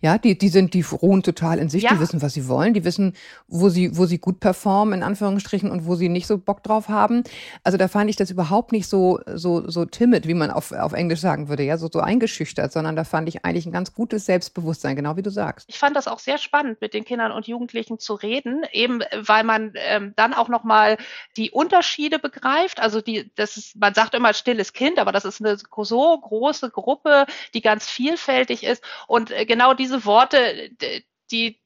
Ja, 0.00 0.18
die, 0.18 0.36
die 0.36 0.48
sind, 0.48 0.74
die 0.74 0.82
ruhen 0.82 1.22
total 1.22 1.58
in 1.58 1.68
sich, 1.68 1.84
ja. 1.84 1.94
die 1.94 2.00
wissen, 2.00 2.22
was 2.22 2.34
sie 2.34 2.48
wollen, 2.48 2.74
die 2.74 2.84
wissen, 2.84 3.14
wo 3.48 3.68
sie, 3.68 3.96
wo 3.96 4.06
sie 4.06 4.18
gut 4.18 4.40
performen, 4.40 4.94
in 4.94 5.02
Anführungsstrichen, 5.02 5.70
und 5.70 5.86
wo 5.86 5.94
sie 5.94 6.08
nicht 6.08 6.26
so 6.26 6.38
Bock 6.38 6.62
drauf 6.62 6.88
haben. 6.88 7.24
Also 7.64 7.78
da 7.78 7.88
fand 7.88 8.10
ich 8.10 8.16
das 8.16 8.30
überhaupt 8.30 8.72
nicht 8.72 8.88
so, 8.88 9.20
so, 9.34 9.68
so 9.68 9.84
timid, 9.84 10.26
wie 10.26 10.34
man 10.34 10.50
auf, 10.50 10.72
auf 10.72 10.92
Englisch 10.92 11.20
sagen 11.20 11.48
würde, 11.48 11.62
ja, 11.62 11.78
so, 11.78 11.88
so 11.92 12.00
eingeschüchtert, 12.00 12.72
sondern 12.72 12.96
da 12.96 13.04
fand 13.04 13.28
ich 13.28 13.44
eigentlich 13.44 13.66
ein 13.66 13.72
ganz 13.72 13.92
gutes 13.92 14.26
Selbstbewusstsein, 14.26 14.96
genau 14.96 15.16
wie 15.16 15.22
du 15.22 15.30
sagst. 15.30 15.68
Ich 15.68 15.78
fand 15.78 15.96
das 15.96 16.08
auch 16.08 16.18
sehr 16.18 16.38
spannend, 16.38 16.80
mit 16.80 16.94
den 16.94 17.04
Kindern 17.04 17.32
und 17.32 17.46
Jugendlichen 17.46 17.98
zu 17.98 18.14
reden, 18.14 18.62
eben 18.72 19.02
weil 19.14 19.44
man 19.44 19.72
ähm, 19.76 20.12
dann 20.16 20.34
auch 20.34 20.48
nochmal 20.48 20.96
die 21.36 21.50
Unterschiede 21.50 22.18
begreift. 22.18 22.80
Also 22.80 23.00
die, 23.00 23.30
das 23.36 23.56
ist, 23.56 23.76
man 23.76 23.94
sagt 23.94 24.14
immer 24.14 24.34
stilles 24.34 24.72
Kind, 24.72 24.98
aber 24.98 25.12
das 25.12 25.24
ist 25.24 25.40
eine 25.40 25.56
so 25.56 26.18
große 26.18 26.70
Gruppe, 26.70 27.26
die 27.54 27.60
ganz 27.60 27.88
vielfältig 27.88 28.64
ist. 28.64 28.82
Und 29.06 29.30
äh, 29.30 29.46
genau 29.46 29.61
diese 29.72 30.04
Worte, 30.04 30.70
die 31.32 31.60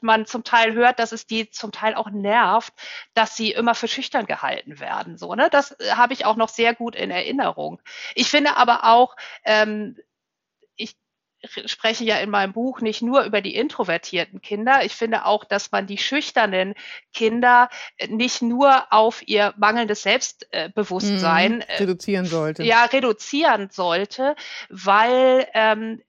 man 0.00 0.24
zum 0.26 0.44
Teil 0.44 0.72
hört, 0.74 0.98
dass 0.98 1.12
es 1.12 1.26
die 1.26 1.50
zum 1.50 1.72
Teil 1.72 1.94
auch 1.94 2.10
nervt, 2.10 2.72
dass 3.14 3.36
sie 3.36 3.50
immer 3.50 3.74
für 3.74 3.88
schüchtern 3.88 4.26
gehalten 4.26 4.80
werden. 4.80 5.18
So, 5.18 5.34
ne? 5.34 5.48
Das 5.50 5.72
äh, 5.80 5.92
habe 5.92 6.12
ich 6.12 6.24
auch 6.24 6.36
noch 6.36 6.48
sehr 6.48 6.74
gut 6.74 6.94
in 6.94 7.10
Erinnerung. 7.10 7.82
Ich 8.14 8.30
finde 8.30 8.56
aber 8.56 8.84
auch, 8.84 9.16
ähm, 9.44 9.96
ich 10.76 10.96
spreche 11.66 12.04
ja 12.04 12.18
in 12.18 12.30
meinem 12.30 12.52
Buch 12.52 12.80
nicht 12.80 13.02
nur 13.02 13.22
über 13.22 13.40
die 13.40 13.54
introvertierten 13.54 14.40
Kinder. 14.40 14.84
Ich 14.84 14.94
finde 14.94 15.24
auch, 15.24 15.44
dass 15.44 15.70
man 15.70 15.86
die 15.86 15.98
schüchternen 15.98 16.74
Kinder 17.12 17.68
nicht 18.08 18.42
nur 18.42 18.92
auf 18.92 19.26
ihr 19.26 19.54
mangelndes 19.56 20.02
Selbstbewusstsein 20.02 21.56
mhm, 21.56 21.62
reduzieren 21.78 22.26
sollte. 22.26 22.62
Ja, 22.64 22.84
reduzieren 22.84 23.68
sollte, 23.70 24.34
weil 24.68 25.48
ähm, 25.54 26.02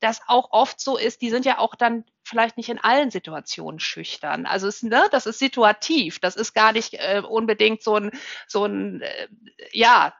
das 0.00 0.20
auch 0.26 0.48
oft 0.50 0.80
so 0.80 0.96
ist, 0.96 1.22
die 1.22 1.30
sind 1.30 1.44
ja 1.44 1.58
auch 1.58 1.74
dann 1.74 2.04
vielleicht 2.22 2.56
nicht 2.56 2.68
in 2.68 2.78
allen 2.78 3.10
Situationen 3.10 3.80
schüchtern. 3.80 4.46
Also 4.46 4.66
es, 4.66 4.82
ne, 4.82 5.04
das 5.10 5.26
ist 5.26 5.38
situativ. 5.38 6.18
Das 6.18 6.36
ist 6.36 6.54
gar 6.54 6.72
nicht 6.72 6.94
äh, 6.94 7.22
unbedingt 7.26 7.82
so 7.82 7.96
ein, 7.96 8.10
so 8.46 8.64
ein, 8.64 9.00
äh, 9.00 9.28
ja, 9.72 10.12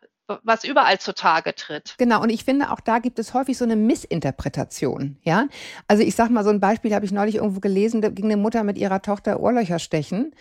was 0.43 0.65
überall 0.65 0.99
zutage 0.99 1.55
tritt. 1.55 1.95
Genau, 1.99 2.21
und 2.23 2.31
ich 2.31 2.45
finde, 2.45 2.73
auch 2.73 2.81
da 2.81 2.99
gibt 2.99 3.19
es 3.19 3.33
häufig 3.35 3.57
so 3.57 3.65
eine 3.65 3.77
Missinterpretation. 3.77 5.19
Ja, 5.23 5.47
also 5.87 6.03
ich 6.03 6.17
sag 6.17 6.31
mal, 6.31 6.45
so 6.45 6.51
ein 6.51 6.61
Beispiel 6.61 6.95
habe 6.95 7.05
ich 7.05 7.13
neulich 7.13 7.37
irgendwo 7.37 7.61
gelesen, 7.61 8.03
da 8.03 8.09
ging 8.09 8.25
eine 8.25 8.37
Mutter 8.37 8.65
mit 8.65 8.77
ihrer 8.79 9.03
Tochter 9.03 9.41
Ohrlöcher 9.41 9.79
stechen. 9.79 10.35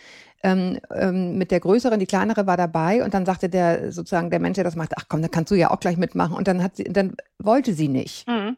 Ähm, 0.43 0.79
ähm, 0.93 1.37
mit 1.37 1.49
der 1.49 1.59
größeren, 1.59 1.99
die 1.99 2.05
kleinere 2.05 2.45
war 2.45 2.57
dabei 2.57 3.03
und 3.03 3.13
dann 3.13 3.25
sagte 3.25 3.49
der 3.49 3.91
sozusagen 3.91 4.29
der 4.29 4.39
Mensch, 4.39 4.55
der 4.55 4.63
das 4.63 4.75
macht, 4.75 4.91
ach 4.95 5.05
komm, 5.07 5.21
dann 5.21 5.31
kannst 5.31 5.49
du 5.49 5.55
ja 5.55 5.71
auch 5.71 5.79
gleich 5.79 5.97
mitmachen 5.97 6.35
und 6.35 6.47
dann 6.47 6.61
hat 6.61 6.75
sie, 6.75 6.83
dann 6.83 7.15
wollte 7.39 7.73
sie 7.73 7.87
nicht. 7.87 8.27
Mhm. 8.27 8.57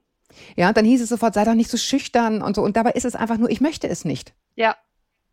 Ja, 0.55 0.69
und 0.69 0.77
dann 0.77 0.85
hieß 0.85 1.01
es 1.01 1.09
sofort, 1.09 1.33
sei 1.33 1.43
doch 1.43 1.53
nicht 1.53 1.69
so 1.69 1.77
schüchtern 1.77 2.41
und 2.41 2.55
so. 2.55 2.61
Und 2.61 2.77
dabei 2.77 2.91
ist 2.91 3.05
es 3.05 3.15
einfach 3.15 3.37
nur, 3.37 3.49
ich 3.49 3.61
möchte 3.61 3.87
es 3.87 4.05
nicht. 4.05 4.33
Ja. 4.55 4.75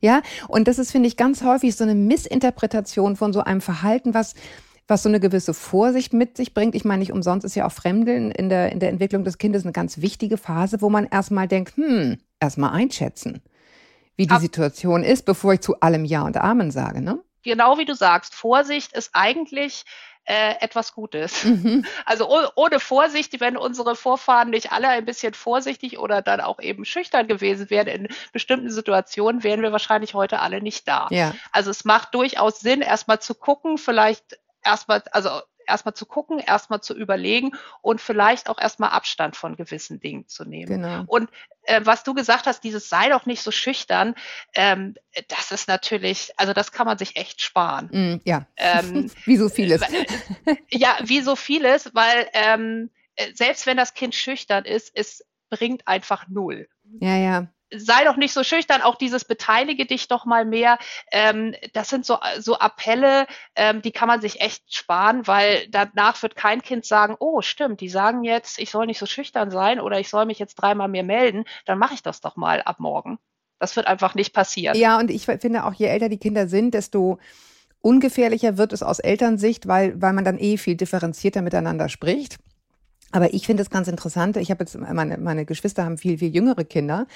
Ja, 0.01 0.21
und 0.49 0.69
das 0.69 0.79
ist, 0.79 0.93
finde 0.93 1.09
ich, 1.09 1.17
ganz 1.17 1.43
häufig 1.43 1.75
so 1.77 1.85
eine 1.85 1.95
Missinterpretation 1.95 3.17
von 3.17 3.33
so 3.33 3.41
einem 3.41 3.63
Verhalten, 3.63 4.13
was, 4.13 4.35
was 4.87 5.03
so 5.03 5.09
eine 5.09 5.21
gewisse 5.21 5.55
Vorsicht 5.55 6.13
mit 6.13 6.37
sich 6.37 6.53
bringt. 6.53 6.75
Ich 6.75 6.85
meine, 6.85 6.99
nicht 6.99 7.13
umsonst 7.13 7.45
ist 7.45 7.55
ja 7.55 7.67
auch 7.67 7.73
Fremdeln 7.73 8.31
in 8.31 8.49
der, 8.49 8.71
in 8.73 8.81
der 8.81 8.91
Entwicklung 8.91 9.25
des 9.25 9.39
Kindes 9.39 9.65
eine 9.65 9.73
ganz 9.73 10.03
wichtige 10.03 10.37
Phase, 10.37 10.83
wo 10.83 10.91
man 10.91 11.07
erstmal 11.07 11.49
denkt, 11.49 11.77
hm, 11.77 12.19
erstmal 12.39 12.73
einschätzen, 12.73 13.41
wie 14.17 14.27
die 14.27 14.35
Ab 14.35 14.43
Situation 14.43 15.03
ist, 15.03 15.25
bevor 15.25 15.55
ich 15.55 15.61
zu 15.61 15.81
allem 15.81 16.05
Ja 16.05 16.23
und 16.23 16.37
Amen 16.37 16.71
sage, 16.71 17.01
ne? 17.01 17.19
Genau 17.43 17.79
wie 17.79 17.85
du 17.85 17.95
sagst, 17.95 18.35
Vorsicht 18.35 18.95
ist 18.95 19.11
eigentlich 19.13 19.85
äh, 20.25 20.55
etwas 20.61 20.93
Gutes. 20.95 21.45
Mhm. 21.45 21.85
Also 22.07 22.29
oh, 22.29 22.47
ohne 22.57 22.81
Vorsicht, 22.81 23.41
wenn 23.41 23.57
unsere 23.57 23.97
Vorfahren 23.97 24.51
nicht 24.51 24.73
alle 24.73 24.89
ein 24.89 25.05
bisschen 25.05 25.35
vorsichtig 25.35 25.99
oder 25.99 26.23
dann 26.23 26.41
auch 26.41 26.61
eben 26.61 26.85
schüchtern 26.85 27.27
gewesen 27.27 27.71
wären 27.71 27.87
in 27.87 28.09
bestimmten 28.33 28.71
Situationen, 28.71 29.43
wären 29.43 29.63
wir 29.63 29.73
wahrscheinlich 29.73 30.15
heute 30.15 30.41
alle 30.41 30.61
nicht 30.61 30.87
da. 30.87 31.09
Ja. 31.11 31.35
Also 31.53 31.71
es 31.71 31.85
macht 31.85 32.15
durchaus 32.15 32.61
Sinn, 32.61 32.81
erstmal 32.81 33.21
zu 33.21 33.35
gucken, 33.35 33.79
vielleicht 33.79 34.39
erstmal, 34.63 35.03
also 35.13 35.31
erstmal 35.67 35.95
zu 35.95 36.07
gucken, 36.07 36.39
erstmal 36.39 36.81
zu 36.81 36.95
überlegen 36.95 37.53
und 37.83 38.01
vielleicht 38.01 38.49
auch 38.49 38.59
erstmal 38.59 38.91
Abstand 38.91 39.37
von 39.37 39.57
gewissen 39.57 40.01
Dingen 40.01 40.27
zu 40.29 40.45
nehmen. 40.45 40.83
Genau. 40.83 41.05
Und 41.07 41.31
äh, 41.65 41.81
was 41.85 42.05
du 42.05 42.15
gesagt 42.15 42.47
hast, 42.47 42.63
dieses 42.65 42.89
sei 42.89 43.09
doch 43.09 43.27
nicht 43.27 43.43
so 43.43 43.51
schüchtern, 43.51 44.15
ähm, 44.55 44.95
das 45.29 45.51
ist 45.51 45.69
natürlich, 45.69 46.33
also 46.37 46.53
das 46.53 46.73
kann 46.73 46.87
man 46.87 46.99
sich 46.99 47.17
echt 47.17 47.41
sparen. 47.41 47.89
Mm, 47.93 48.21
ja, 48.25 48.47
ähm, 48.57 49.11
wie 49.25 49.37
so 49.37 49.49
vieles. 49.49 49.83
Äh, 49.83 50.07
ja, 50.71 50.97
wie 51.03 51.21
so 51.21 51.37
vieles, 51.37 51.95
weil 51.95 52.29
ähm, 52.33 52.91
äh, 53.17 53.33
selbst 53.35 53.67
wenn 53.67 53.77
das 53.77 53.95
Kind 53.95 54.15
schüchtern 54.15 54.65
ist, 54.65 54.91
es 54.95 55.25
bringt 55.51 55.87
einfach 55.87 56.29
null. 56.29 56.69
Ja, 57.01 57.17
ja 57.17 57.49
sei 57.77 58.05
doch 58.05 58.17
nicht 58.17 58.33
so 58.33 58.45
schüchtern, 58.45 58.83
auch 58.83 58.97
dieses 58.97 59.25
Beteilige 59.25 59.87
dich 59.87 60.09
doch 60.09 60.25
mal 60.25 60.45
mehr. 60.45 60.79
Ähm, 61.11 61.55
das 61.73 61.89
sind 61.89 62.07
so, 62.07 62.19
so 62.39 62.59
Appelle, 62.59 63.27
ähm, 63.57 63.83
die 63.83 63.93
kann 63.93 64.09
man 64.09 64.21
sich 64.21 64.41
echt 64.41 64.75
sparen, 64.75 65.27
weil 65.27 65.67
danach 65.69 66.23
wird 66.23 66.37
kein 66.37 66.63
Kind 66.63 66.85
sagen, 66.85 67.17
oh, 67.19 67.43
stimmt, 67.43 67.81
die 67.81 67.89
sagen 67.89 68.25
jetzt, 68.25 68.59
ich 68.59 68.71
soll 68.71 68.87
nicht 68.87 68.99
so 68.99 69.07
schüchtern 69.07 69.51
sein 69.51 69.81
oder 69.81 70.01
ich 70.01 70.09
soll 70.09 70.27
mich 70.27 70.39
jetzt 70.39 70.55
dreimal 70.57 70.89
mehr 70.89 71.05
melden, 71.05 71.45
dann 71.67 71.79
mache 71.79 71.95
ich 71.95 72.03
das 72.03 72.21
doch 72.21 72.37
mal 72.37 72.63
ab 72.63 72.81
morgen. 72.81 73.19
Das 73.59 73.77
wird 73.77 73.87
einfach 73.87 74.15
nicht 74.15 74.33
passieren. 74.35 74.77
Ja, 74.77 74.99
und 74.99 75.11
ich 75.11 75.27
finde 75.27 75.65
auch, 75.65 75.73
je 75.73 75.87
älter 75.87 76.09
die 76.09 76.19
Kinder 76.19 76.49
sind, 76.49 76.75
desto 76.75 77.19
ungefährlicher 77.81 78.59
wird 78.59 78.73
es 78.73 78.83
aus 78.83 78.99
Elternsicht, 78.99 79.69
weil, 79.69 80.01
weil 80.01 80.13
man 80.13 80.25
dann 80.25 80.39
eh 80.39 80.57
viel 80.57 80.75
differenzierter 80.75 81.43
miteinander 81.43 81.89
spricht. 81.89 82.39
Aber 83.15 83.33
ich 83.33 83.47
finde 83.47 83.63
es 83.63 83.71
ganz 83.71 83.87
interessant. 83.87 84.37
Ich 84.39 84.51
habe 84.51 84.65
jetzt 84.65 84.77
meine, 84.77 85.19
meine 85.19 85.45
Geschwister 85.45 85.85
haben 85.85 85.99
viel, 85.99 86.19
viel 86.19 86.35
jüngere 86.35 86.65
Kinder. 86.65 87.07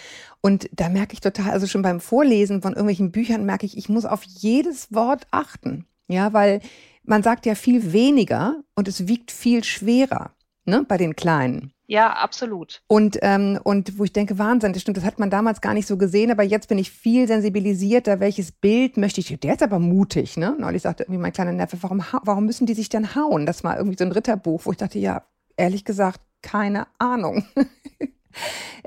Und 0.40 0.71
da 0.73 0.88
merke 0.88 1.14
ich 1.14 1.21
total, 1.21 1.50
also 1.50 1.67
schon 1.67 1.83
beim 1.83 1.99
Vorlesen 1.99 2.62
von 2.62 2.75
irgendwelchen 2.75 3.11
Büchern 3.11 3.45
merke 3.45 3.67
ich, 3.67 3.76
ich 3.76 3.88
muss 3.88 4.05
auf 4.05 4.23
jedes 4.23 4.95
Wort 4.95 5.26
achten. 5.33 5.87
Ja, 6.07 6.33
weil 6.33 6.61
man 7.02 7.25
sagt 7.25 7.47
ja 7.47 7.57
viel 7.57 7.93
weniger 7.93 8.62
und 8.76 8.87
es 8.87 9.09
wiegt 9.09 9.33
viel 9.33 9.64
schwerer, 9.64 10.31
ne, 10.67 10.85
bei 10.87 10.99
den 10.99 11.17
Kleinen. 11.17 11.73
Ja, 11.88 12.12
absolut. 12.12 12.81
Und, 12.87 13.19
ähm, 13.23 13.59
und 13.64 13.99
wo 13.99 14.05
ich 14.05 14.12
denke, 14.12 14.38
Wahnsinn, 14.38 14.75
das 14.75 14.83
stimmt, 14.83 14.99
das 14.99 15.05
hat 15.05 15.19
man 15.19 15.31
damals 15.31 15.61
gar 15.61 15.75
nicht 15.75 15.88
so 15.88 15.97
gesehen, 15.97 16.31
aber 16.31 16.45
jetzt 16.45 16.69
bin 16.69 16.78
ich 16.78 16.93
viel 16.93 17.26
sensibilisierter, 17.26 18.21
welches 18.21 18.52
Bild 18.52 18.99
möchte 18.99 19.21
ich, 19.21 19.40
der 19.40 19.55
ist 19.55 19.64
aber 19.64 19.81
mutig, 19.81 20.37
ne? 20.37 20.55
Neulich 20.61 20.83
sagte 20.83 21.02
irgendwie 21.02 21.21
mein 21.21 21.33
kleiner 21.33 21.52
Neffe, 21.52 21.78
warum, 21.81 22.05
warum 22.23 22.47
müssen 22.47 22.67
die 22.67 22.75
sich 22.75 22.88
denn 22.88 23.17
hauen? 23.17 23.47
Das 23.47 23.64
war 23.64 23.78
irgendwie 23.78 23.99
so 23.99 24.05
ein 24.05 24.12
Ritterbuch, 24.12 24.64
wo 24.64 24.71
ich 24.71 24.76
dachte, 24.76 25.00
ja, 25.00 25.25
ehrlich 25.59 25.85
gesagt 25.85 26.21
keine 26.43 26.87
Ahnung. 26.99 27.45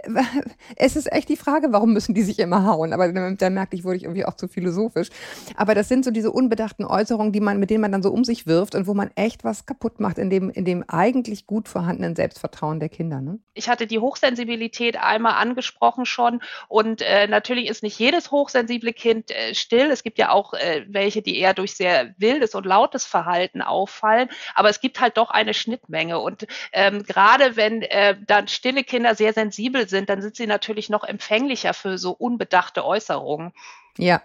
es 0.76 0.96
ist 0.96 1.12
echt 1.12 1.30
die 1.30 1.38
Frage, 1.38 1.68
warum 1.72 1.94
müssen 1.94 2.14
die 2.14 2.22
sich 2.22 2.40
immer 2.40 2.66
hauen? 2.66 2.94
Aber 2.94 3.12
da 3.12 3.50
merkte 3.50 3.76
ich, 3.76 3.84
wurde 3.84 3.98
ich 3.98 4.04
irgendwie 4.04 4.26
auch 4.26 4.36
zu 4.36 4.48
philosophisch. 4.48 5.10
Aber 5.56 5.76
das 5.76 5.88
sind 5.88 6.06
so 6.06 6.12
diese 6.12 6.32
unbedachten 6.32 6.86
Äußerungen, 6.86 7.32
die 7.32 7.40
man, 7.40 7.60
mit 7.60 7.70
denen 7.70 7.82
man 7.82 7.92
dann 7.92 8.04
so 8.04 8.12
um 8.12 8.24
sich 8.24 8.48
wirft 8.48 8.76
und 8.76 8.88
wo 8.88 8.94
man 8.94 9.12
echt 9.16 9.44
was 9.44 9.66
kaputt 9.66 10.00
macht 10.00 10.18
in 10.18 10.30
dem, 10.30 10.50
in 10.50 10.66
dem 10.66 10.84
eigentlich 10.88 11.46
gut 11.48 11.68
vorhandenen 11.68 12.16
Selbstvertrauen 12.16 12.80
der 12.80 12.90
Kinder. 12.90 13.22
Ne? 13.22 13.40
Ich 13.54 13.70
hatte 13.70 13.88
die 13.88 14.00
Hochsensibilität 14.00 14.98
einmal 14.98 15.34
angesprochen 15.34 16.06
schon 16.06 16.42
und 16.68 17.02
äh, 17.02 17.28
natürlich 17.28 17.70
ist 17.70 17.84
nicht 17.84 18.00
jedes 18.00 18.32
hochsensible 18.32 18.94
Kind 18.94 19.32
äh, 19.32 19.54
still. 19.54 19.92
Es 19.92 20.04
gibt 20.04 20.18
ja 20.18 20.32
auch 20.32 20.54
äh, 20.54 20.86
welche, 20.88 21.22
die 21.22 21.38
eher 21.38 21.54
durch 21.54 21.76
sehr 21.76 22.14
wildes 22.18 22.56
und 22.56 22.66
lautes 22.66 23.06
Verhalten 23.06 23.62
auffallen. 23.62 24.30
Aber 24.56 24.70
es 24.70 24.82
gibt 24.82 25.00
halt 25.00 25.18
doch 25.18 25.30
eine 25.30 25.54
Schnittmenge 25.54 26.20
und 26.20 26.48
ähm, 26.72 27.04
gerade 27.04 27.56
wenn 27.56 27.82
äh, 27.82 28.16
dann 28.26 28.48
stille 28.48 28.84
Kinder 28.84 29.16
sehr, 29.16 29.34
sehr 29.34 29.41
sensibel 29.42 29.90
sind, 29.90 30.10
dann 30.10 30.22
sind 30.22 30.36
sie 30.36 30.48
natürlich 30.48 30.90
noch 30.90 31.04
empfänglicher 31.04 31.74
für 31.74 31.98
so 31.98 32.12
unbedachte 32.12 32.86
Äußerungen. 32.86 33.54
Ja, 33.98 34.22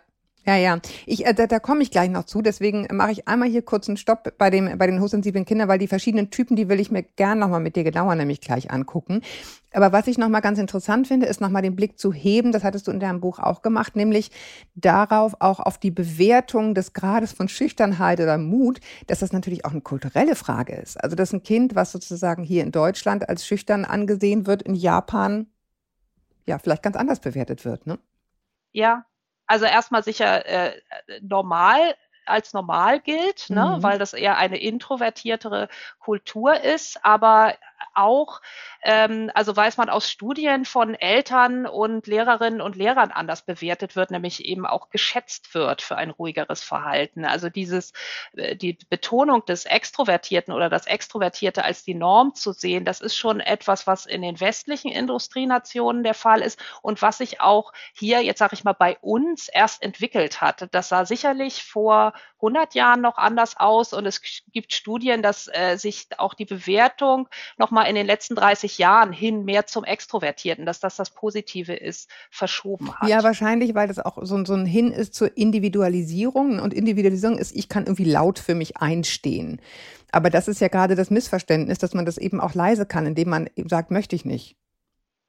ja, 0.47 0.57
ja. 0.57 0.79
Ich, 1.07 1.27
äh, 1.27 1.35
da, 1.35 1.49
da 1.49 1.59
komme 1.59 1.83
ich 1.83 1.91
gleich 1.91 2.09
noch 2.09 2.25
zu. 2.25 2.41
Deswegen 2.41 2.87
mache 2.93 3.11
ich 3.11 3.27
einmal 3.27 3.49
hier 3.49 3.63
kurz 3.63 3.89
einen 3.89 3.97
Stopp 3.97 4.39
bei, 4.39 4.49
dem, 4.49 4.79
bei 4.79 4.87
den 4.87 5.01
hochsensiblen 5.01 5.45
Kindern, 5.45 5.67
weil 5.67 5.81
die 5.81 5.89
verschiedenen 5.89 6.31
Typen, 6.31 6.55
die 6.55 6.69
will 6.69 6.79
ich 6.79 6.93
mir 6.93 7.03
gern 7.03 7.41
nochmal 7.41 7.61
mit 7.61 7.75
dir 7.75 7.83
genauer 7.83 8.15
nämlich 8.15 8.41
gleich 8.41 8.71
angucken. 8.71 9.23
Aber 9.73 9.91
was 9.91 10.07
ich 10.07 10.19
nochmal 10.19 10.43
ganz 10.43 10.61
interessant 10.61 11.09
finde, 11.09 11.27
ist 11.27 11.41
nochmal 11.41 11.63
den 11.63 11.75
Blick 11.75 11.99
zu 11.99 12.13
heben. 12.13 12.53
Das 12.53 12.63
hattest 12.63 12.87
du 12.87 12.93
in 12.93 13.01
deinem 13.01 13.21
Buch 13.21 13.41
auch 13.41 13.61
gemacht, 13.61 13.97
nämlich 13.97 14.31
darauf, 14.77 15.35
auch 15.41 15.59
auf 15.59 15.79
die 15.79 15.91
Bewertung 15.91 16.75
des 16.75 16.93
Grades 16.93 17.33
von 17.33 17.49
Schüchternheit 17.49 18.21
oder 18.21 18.39
Mut, 18.39 18.81
dass 19.09 19.19
das 19.19 19.33
natürlich 19.33 19.65
auch 19.65 19.73
eine 19.73 19.81
kulturelle 19.81 20.37
Frage 20.37 20.77
ist. 20.77 21.03
Also, 21.03 21.17
dass 21.17 21.33
ein 21.33 21.43
Kind, 21.43 21.75
was 21.75 21.91
sozusagen 21.91 22.45
hier 22.45 22.63
in 22.63 22.71
Deutschland 22.71 23.29
als 23.29 23.45
schüchtern 23.45 23.85
angesehen 23.85 24.47
wird, 24.47 24.63
in 24.63 24.77
Japan 24.77 25.49
ja 26.47 26.59
vielleicht 26.59 26.85
ganz 26.85 26.97
anders 26.97 27.19
bewertet 27.19 27.65
wird, 27.65 27.87
ne? 27.87 27.99
Ja, 28.73 29.07
also 29.47 29.65
erstmal 29.65 30.03
sicher 30.03 30.47
äh, 30.47 30.81
normal 31.21 31.95
als 32.27 32.53
normal 32.53 33.01
gilt, 33.01 33.49
ne, 33.51 33.77
mhm. 33.77 33.83
weil 33.83 33.99
das 33.99 34.13
eher 34.13 34.37
eine 34.37 34.59
introvertiertere 34.59 35.69
Kultur 36.01 36.61
ist, 36.61 37.05
aber 37.05 37.55
auch, 37.95 38.41
ähm, 38.89 39.33
also 39.35 39.57
weiß 39.57 39.79
man 39.79 39.89
aus 39.89 40.09
Studien 40.09 40.65
von 40.65 40.95
Eltern 40.95 41.67
und 41.67 42.07
Lehrerinnen 42.07 42.61
und 42.61 42.77
Lehrern 42.77 43.11
anders 43.11 43.43
bewertet 43.43 43.97
wird, 43.97 44.13
nämlich 44.13 44.45
eben 44.45 44.65
auch 44.65 44.91
geschätzt 44.91 45.55
wird 45.55 45.83
für 45.83 45.97
ein 45.97 46.11
ruhigeres 46.11 46.63
Verhalten. 46.63 47.25
Also 47.25 47.49
dieses, 47.49 47.93
äh, 48.37 48.55
die 48.55 48.79
Betonung 48.89 49.45
des 49.45 49.65
Extrovertierten 49.65 50.55
oder 50.55 50.71
das 50.71 50.87
Extrovertierte 50.87 51.65
als 51.65 51.83
die 51.83 51.95
Norm 51.95 52.37
zu 52.37 52.53
sehen, 52.53 52.85
das 52.85 53.01
ist 53.01 53.17
schon 53.17 53.41
etwas, 53.41 53.89
was 53.89 54.07
in 54.07 54.23
den 54.23 54.39
westlichen 54.39 54.93
Industrienationen 54.93 56.05
der 56.05 56.15
Fall 56.15 56.41
ist 56.41 56.63
und 56.81 57.03
was 57.03 57.19
sich 57.19 57.41
auch 57.41 57.73
hier, 57.93 58.23
jetzt 58.23 58.39
sage 58.39 58.55
ich 58.55 58.63
mal, 58.63 58.73
bei 58.73 58.99
uns 59.01 59.49
erst 59.49 59.83
entwickelt 59.83 60.41
hat. 60.41 60.69
Das 60.71 60.91
sah 60.91 61.05
sicherlich 61.05 61.65
vor 61.65 62.13
100 62.37 62.75
Jahren 62.77 63.01
noch 63.01 63.19
anders 63.19 63.57
aus 63.57 63.93
und 63.93 64.07
es 64.07 64.23
gibt 64.53 64.73
Studien, 64.73 65.23
dass 65.23 65.49
äh, 65.53 65.77
sich 65.77 66.07
auch 66.19 66.35
die 66.35 66.45
Bewertung 66.45 67.29
nochmal 67.57 67.89
in 67.89 67.97
den 67.97 68.07
letzten 68.07 68.37
30 68.37 68.76
Jahren 68.79 69.13
hin 69.13 69.45
mehr 69.45 69.67
zum 69.67 69.85
Extrovertierten, 69.85 70.67
dass 70.67 70.81
das 70.81 70.97
das 70.97 71.11
Positive 71.11 71.75
ist, 71.75 72.11
verschoben 72.31 72.95
hat. 72.95 73.09
Ja, 73.09 73.23
wahrscheinlich, 73.23 73.75
weil 73.75 73.89
das 73.89 73.99
auch 73.99 74.19
so, 74.23 74.45
so 74.45 74.55
ein 74.55 74.67
Hin 74.67 74.93
ist 74.93 75.15
zur 75.15 75.37
Individualisierung 75.37 76.59
und 76.59 76.75
Individualisierung 76.75 77.39
ist, 77.39 77.55
ich 77.55 77.69
kann 77.69 77.85
irgendwie 77.85 78.05
laut 78.05 78.39
für 78.39 78.55
mich 78.55 78.77
einstehen. 78.77 79.61
Aber 80.13 80.31
das 80.31 80.49
ist 80.49 80.61
ja 80.61 80.69
gerade 80.69 80.95
das 80.95 81.11
Missverständnis, 81.11 81.79
dass 81.79 81.95
man 81.95 82.07
das 82.07 82.19
eben 82.19 82.41
auch 82.41 82.55
leise 82.55 82.87
kann, 82.87 83.07
indem 83.07 83.29
man 83.29 83.51
sagt, 83.67 83.91
möchte 83.91 84.17
ich 84.17 84.25
nicht. 84.25 84.57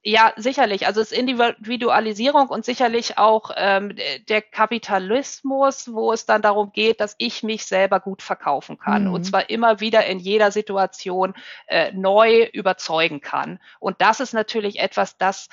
Ja, 0.10 0.32
sicherlich. 0.38 0.88
Also 0.88 1.02
es 1.02 1.12
ist 1.12 1.20
Individualisierung 1.20 2.48
und 2.48 2.64
sicherlich 2.64 3.18
auch 3.18 3.52
ähm, 3.58 3.94
der 4.30 4.42
Kapitalismus, 4.42 5.92
wo 5.92 6.14
es 6.14 6.26
dann 6.26 6.42
darum 6.42 6.72
geht, 6.72 7.02
dass 7.02 7.16
ich 7.18 7.44
mich 7.44 7.66
selber 7.66 8.00
gut 8.00 8.22
verkaufen 8.22 8.78
kann 8.78 9.08
mhm. 9.08 9.14
und 9.14 9.26
zwar 9.26 9.50
immer 9.50 9.82
wieder 9.82 10.06
in 10.06 10.20
jeder 10.20 10.52
Situation 10.52 11.34
äh, 11.68 11.92
neu 11.92 12.46
überzeugen 12.54 13.20
kann. 13.20 13.60
Und 13.82 14.00
das 14.00 14.22
ist 14.22 14.32
natürlich 14.32 14.80
etwas, 14.80 15.18
das 15.18 15.50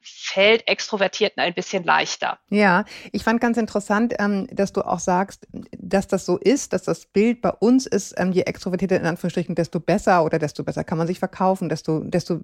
fällt 0.00 0.66
Extrovertierten 0.68 1.42
ein 1.42 1.52
bisschen 1.52 1.84
leichter. 1.84 2.38
Ja, 2.48 2.84
ich 3.12 3.24
fand 3.24 3.40
ganz 3.40 3.58
interessant, 3.58 4.14
ähm, 4.18 4.46
dass 4.52 4.72
du 4.72 4.82
auch 4.82 5.00
sagst, 5.00 5.46
dass 5.72 6.06
das 6.06 6.24
so 6.24 6.38
ist, 6.38 6.72
dass 6.72 6.84
das 6.84 7.06
Bild 7.06 7.42
bei 7.42 7.50
uns 7.50 7.86
ist, 7.86 8.14
ähm, 8.16 8.32
je 8.32 8.42
extrovertierter 8.42 8.96
in 8.96 9.06
Anführungsstrichen, 9.06 9.54
desto 9.54 9.80
besser 9.80 10.24
oder 10.24 10.38
desto 10.38 10.64
besser 10.64 10.84
kann 10.84 10.98
man 10.98 11.06
sich 11.06 11.18
verkaufen, 11.18 11.68
desto, 11.68 12.00
desto, 12.00 12.40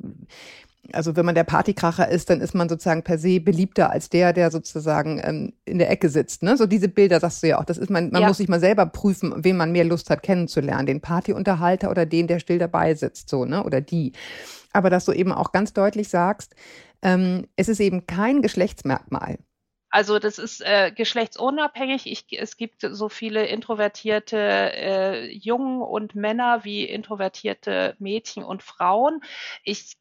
also 0.93 1.15
wenn 1.15 1.25
man 1.25 1.35
der 1.35 1.45
Partykracher 1.45 2.09
ist, 2.09 2.29
dann 2.29 2.41
ist 2.41 2.55
man 2.55 2.69
sozusagen 2.69 3.05
per 3.05 3.19
se 3.19 3.41
beliebter 3.41 3.91
als 3.91 4.09
der, 4.09 4.33
der 4.33 4.51
sozusagen 4.51 5.21
ähm, 5.23 5.53
in 5.65 5.79
der 5.79 5.91
Ecke 5.91 6.09
sitzt. 6.09 6.43
Ne? 6.43 6.57
So 6.57 6.67
diese 6.67 6.89
Bilder 6.89 7.21
sagst 7.21 7.43
du 7.43 7.49
ja 7.49 7.61
auch. 7.61 7.65
Das 7.65 7.79
ist 7.79 7.91
man, 7.91 8.11
man 8.11 8.23
ja. 8.23 8.29
muss 8.29 8.39
sich 8.39 8.49
mal 8.49 8.61
selber 8.61 8.87
prüfen, 8.87 9.33
wen 9.37 9.57
man 9.57 9.71
mehr 9.71 9.85
Lust 9.85 10.11
hat 10.11 10.23
kennenzulernen, 10.23 10.87
den 10.87 11.01
Partyunterhalter 11.01 11.91
oder 11.91 12.05
den, 12.05 12.27
der 12.27 12.41
still 12.41 12.59
dabei 12.59 12.95
sitzt, 12.95 13.29
so 13.29 13.45
ne, 13.45 13.63
oder 13.63 13.81
die. 13.81 14.13
Aber 14.73 14.91
dass 14.91 15.05
du 15.05 15.13
eben 15.13 15.33
auch 15.33 15.53
ganz 15.53 15.73
deutlich 15.73 16.09
sagst, 16.09 16.55
ähm, 17.03 17.47
es 17.57 17.69
ist 17.69 17.81
eben 17.81 18.07
kein 18.07 18.43
Geschlechtsmerkmal. 18.43 19.39
Also 19.91 20.19
das 20.19 20.39
ist 20.39 20.63
äh, 20.63 20.91
geschlechtsunabhängig. 20.91 22.07
Ich, 22.07 22.25
es 22.31 22.57
gibt 22.57 22.81
so 22.81 23.11
viele 23.11 23.47
introvertierte 23.47 24.39
äh, 24.39 25.31
Jungen 25.31 25.83
und 25.83 26.15
Männer 26.15 26.65
wie 26.65 26.85
introvertierte 26.85 27.95
Mädchen 27.99 28.43
und 28.43 28.63
Frauen. 28.63 29.21
Ich 29.65 29.99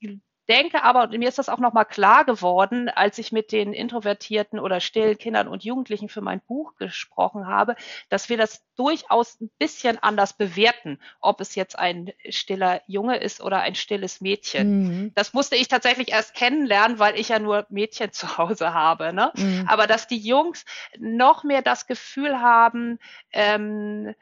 denke 0.51 0.83
aber, 0.83 1.03
und 1.03 1.17
mir 1.17 1.29
ist 1.29 1.37
das 1.37 1.47
auch 1.47 1.59
nochmal 1.59 1.85
klar 1.85 2.25
geworden, 2.25 2.89
als 2.89 3.17
ich 3.17 3.31
mit 3.31 3.53
den 3.53 3.71
introvertierten 3.71 4.59
oder 4.59 4.81
stillen 4.81 5.17
Kindern 5.17 5.47
und 5.47 5.63
Jugendlichen 5.63 6.09
für 6.09 6.19
mein 6.19 6.41
Buch 6.41 6.75
gesprochen 6.75 7.47
habe, 7.47 7.77
dass 8.09 8.27
wir 8.27 8.35
das 8.35 8.61
durchaus 8.75 9.39
ein 9.39 9.49
bisschen 9.59 9.97
anders 10.03 10.33
bewerten, 10.33 10.99
ob 11.21 11.39
es 11.39 11.55
jetzt 11.55 11.79
ein 11.79 12.11
stiller 12.29 12.81
Junge 12.85 13.17
ist 13.17 13.41
oder 13.41 13.61
ein 13.61 13.75
stilles 13.75 14.19
Mädchen. 14.19 14.87
Mhm. 14.87 15.11
Das 15.15 15.33
musste 15.33 15.55
ich 15.55 15.69
tatsächlich 15.69 16.11
erst 16.11 16.35
kennenlernen, 16.35 16.99
weil 16.99 17.17
ich 17.17 17.29
ja 17.29 17.39
nur 17.39 17.65
Mädchen 17.69 18.11
zu 18.11 18.37
Hause 18.37 18.73
habe. 18.73 19.13
Ne? 19.13 19.31
Mhm. 19.37 19.65
Aber 19.69 19.87
dass 19.87 20.07
die 20.07 20.19
Jungs 20.19 20.65
noch 20.99 21.45
mehr 21.45 21.61
das 21.61 21.87
Gefühl 21.87 22.41
haben, 22.41 22.99
ähm, 23.31 24.13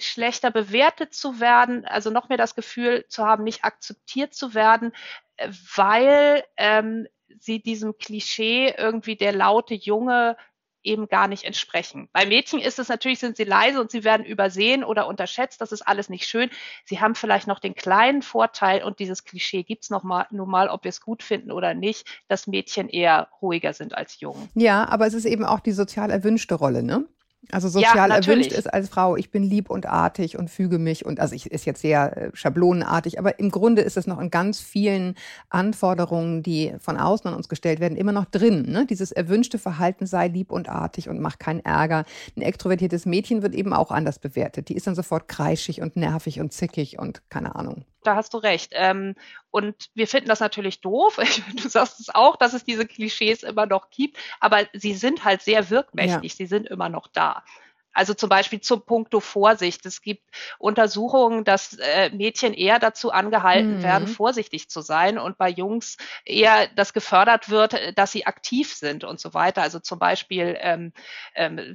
schlechter 0.00 0.50
bewertet 0.50 1.14
zu 1.14 1.40
werden, 1.40 1.84
also 1.84 2.10
noch 2.10 2.28
mehr 2.28 2.38
das 2.38 2.54
Gefühl 2.54 3.04
zu 3.08 3.24
haben, 3.24 3.44
nicht 3.44 3.64
akzeptiert 3.64 4.34
zu 4.34 4.54
werden, 4.54 4.92
äh, 5.36 5.48
weil 5.74 6.44
ähm, 6.56 7.06
sie 7.38 7.62
diesem 7.62 7.96
Klischee 7.98 8.74
irgendwie 8.76 9.16
der 9.16 9.32
laute 9.32 9.74
Junge 9.74 10.36
eben 10.82 11.08
gar 11.08 11.28
nicht 11.28 11.44
entsprechen. 11.44 12.08
Bei 12.12 12.26
Mädchen 12.26 12.60
ist 12.60 12.78
es 12.78 12.88
natürlich, 12.88 13.18
sind 13.18 13.36
sie 13.36 13.44
leise 13.44 13.80
und 13.80 13.90
sie 13.90 14.04
werden 14.04 14.24
übersehen 14.24 14.84
oder 14.84 15.06
unterschätzt. 15.06 15.60
Das 15.60 15.72
ist 15.72 15.82
alles 15.82 16.08
nicht 16.08 16.26
schön. 16.26 16.50
Sie 16.84 17.00
haben 17.00 17.14
vielleicht 17.14 17.46
noch 17.46 17.58
den 17.58 17.74
kleinen 17.74 18.22
Vorteil 18.22 18.82
und 18.82 18.98
dieses 18.98 19.24
Klischee 19.24 19.62
gibt's 19.62 19.90
noch 19.90 20.02
mal, 20.02 20.26
nur 20.30 20.46
mal, 20.46 20.68
ob 20.68 20.84
wir 20.84 20.88
es 20.88 21.00
gut 21.00 21.22
finden 21.22 21.52
oder 21.52 21.74
nicht, 21.74 22.06
dass 22.28 22.46
Mädchen 22.46 22.88
eher 22.88 23.28
ruhiger 23.42 23.72
sind 23.72 23.94
als 23.94 24.20
Jungen. 24.20 24.48
Ja, 24.54 24.88
aber 24.88 25.06
es 25.06 25.14
ist 25.14 25.26
eben 25.26 25.44
auch 25.44 25.60
die 25.60 25.72
sozial 25.72 26.10
erwünschte 26.10 26.54
Rolle, 26.54 26.82
ne? 26.82 27.06
Also 27.52 27.68
sozial 27.68 28.10
ja, 28.10 28.16
erwünscht 28.16 28.52
ist 28.52 28.72
als 28.72 28.88
Frau, 28.88 29.16
ich 29.16 29.30
bin 29.30 29.42
lieb 29.42 29.70
und 29.70 29.86
artig 29.86 30.38
und 30.38 30.50
füge 30.50 30.78
mich 30.78 31.04
und 31.04 31.20
also 31.20 31.34
ich 31.34 31.50
ist 31.50 31.64
jetzt 31.64 31.80
sehr 31.82 32.16
äh, 32.16 32.30
schablonenartig, 32.34 33.18
aber 33.18 33.38
im 33.38 33.50
Grunde 33.50 33.82
ist 33.82 33.96
es 33.96 34.06
noch 34.06 34.20
in 34.20 34.30
ganz 34.30 34.60
vielen 34.60 35.14
Anforderungen, 35.48 36.42
die 36.42 36.74
von 36.78 36.96
außen 36.96 37.28
an 37.28 37.34
uns 37.34 37.48
gestellt 37.48 37.80
werden, 37.80 37.96
immer 37.96 38.12
noch 38.12 38.26
drin. 38.26 38.70
Ne? 38.70 38.86
Dieses 38.86 39.12
erwünschte 39.12 39.58
Verhalten 39.58 40.06
sei 40.06 40.28
lieb 40.28 40.52
und 40.52 40.68
artig 40.68 41.08
und 41.08 41.20
macht 41.20 41.40
keinen 41.40 41.60
Ärger. 41.64 42.04
Ein 42.36 42.42
extrovertiertes 42.42 43.06
Mädchen 43.06 43.42
wird 43.42 43.54
eben 43.54 43.72
auch 43.72 43.90
anders 43.90 44.18
bewertet. 44.18 44.68
Die 44.68 44.76
ist 44.76 44.86
dann 44.86 44.94
sofort 44.94 45.28
kreischig 45.28 45.80
und 45.80 45.96
nervig 45.96 46.40
und 46.40 46.52
zickig 46.52 46.98
und 46.98 47.22
keine 47.30 47.54
Ahnung 47.54 47.84
da 48.02 48.16
hast 48.16 48.34
du 48.34 48.38
recht. 48.38 48.72
Ähm, 48.74 49.14
und 49.50 49.90
wir 49.94 50.06
finden 50.06 50.28
das 50.28 50.40
natürlich 50.40 50.80
doof. 50.80 51.18
Du 51.54 51.68
sagst 51.68 52.00
es 52.00 52.08
auch, 52.14 52.36
dass 52.36 52.52
es 52.52 52.64
diese 52.64 52.86
Klischees 52.86 53.42
immer 53.42 53.66
noch 53.66 53.90
gibt, 53.90 54.16
aber 54.38 54.66
sie 54.72 54.94
sind 54.94 55.24
halt 55.24 55.42
sehr 55.42 55.70
wirkmächtig. 55.70 56.32
Ja. 56.32 56.36
Sie 56.36 56.46
sind 56.46 56.68
immer 56.68 56.88
noch 56.88 57.08
da. 57.08 57.44
Also 57.92 58.14
zum 58.14 58.28
Beispiel 58.28 58.60
zum 58.60 58.82
Punkto 58.82 59.20
Vorsicht. 59.20 59.84
Es 59.84 60.00
gibt 60.00 60.22
Untersuchungen, 60.58 61.44
dass 61.44 61.76
äh, 61.78 62.10
Mädchen 62.10 62.54
eher 62.54 62.78
dazu 62.78 63.10
angehalten 63.10 63.78
mhm. 63.78 63.82
werden, 63.82 64.08
vorsichtig 64.08 64.68
zu 64.68 64.80
sein 64.80 65.18
und 65.18 65.38
bei 65.38 65.48
Jungs 65.48 65.96
eher 66.24 66.68
das 66.76 66.92
gefördert 66.92 67.50
wird, 67.50 67.76
dass 67.96 68.12
sie 68.12 68.26
aktiv 68.26 68.72
sind 68.72 69.04
und 69.04 69.18
so 69.18 69.34
weiter. 69.34 69.62
Also 69.62 69.80
zum 69.80 69.98
Beispiel, 69.98 70.56
ähm, 70.60 70.92
ähm, 71.34 71.74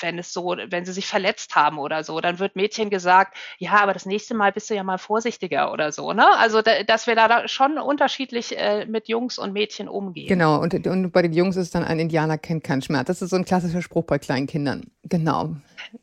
wenn 0.00 0.18
es 0.18 0.32
so, 0.32 0.56
wenn 0.68 0.84
sie 0.84 0.92
sich 0.92 1.06
verletzt 1.06 1.54
haben 1.54 1.78
oder 1.78 2.02
so, 2.02 2.20
dann 2.20 2.38
wird 2.38 2.56
Mädchen 2.56 2.90
gesagt, 2.90 3.36
ja, 3.58 3.74
aber 3.74 3.92
das 3.92 4.06
nächste 4.06 4.34
Mal 4.34 4.52
bist 4.52 4.68
du 4.68 4.74
ja 4.74 4.82
mal 4.82 4.98
vorsichtiger 4.98 5.72
oder 5.72 5.92
so. 5.92 6.12
Ne? 6.12 6.26
Also 6.38 6.62
da, 6.62 6.82
dass 6.82 7.06
wir 7.06 7.14
da 7.14 7.46
schon 7.46 7.78
unterschiedlich 7.78 8.58
äh, 8.58 8.86
mit 8.86 9.08
Jungs 9.08 9.38
und 9.38 9.52
Mädchen 9.52 9.88
umgehen. 9.88 10.28
Genau. 10.28 10.60
Und, 10.60 10.86
und 10.86 11.12
bei 11.12 11.22
den 11.22 11.32
Jungs 11.32 11.56
ist 11.56 11.74
dann 11.74 11.84
ein 11.84 11.98
Indianer 11.98 12.38
kennt 12.38 12.64
keinen 12.64 12.82
Schmerz. 12.82 13.06
Das 13.06 13.22
ist 13.22 13.30
so 13.30 13.36
ein 13.36 13.44
klassischer 13.44 13.82
Spruch 13.82 14.04
bei 14.04 14.18
kleinen 14.18 14.46
Kindern. 14.46 14.90
Genau. 15.04 15.51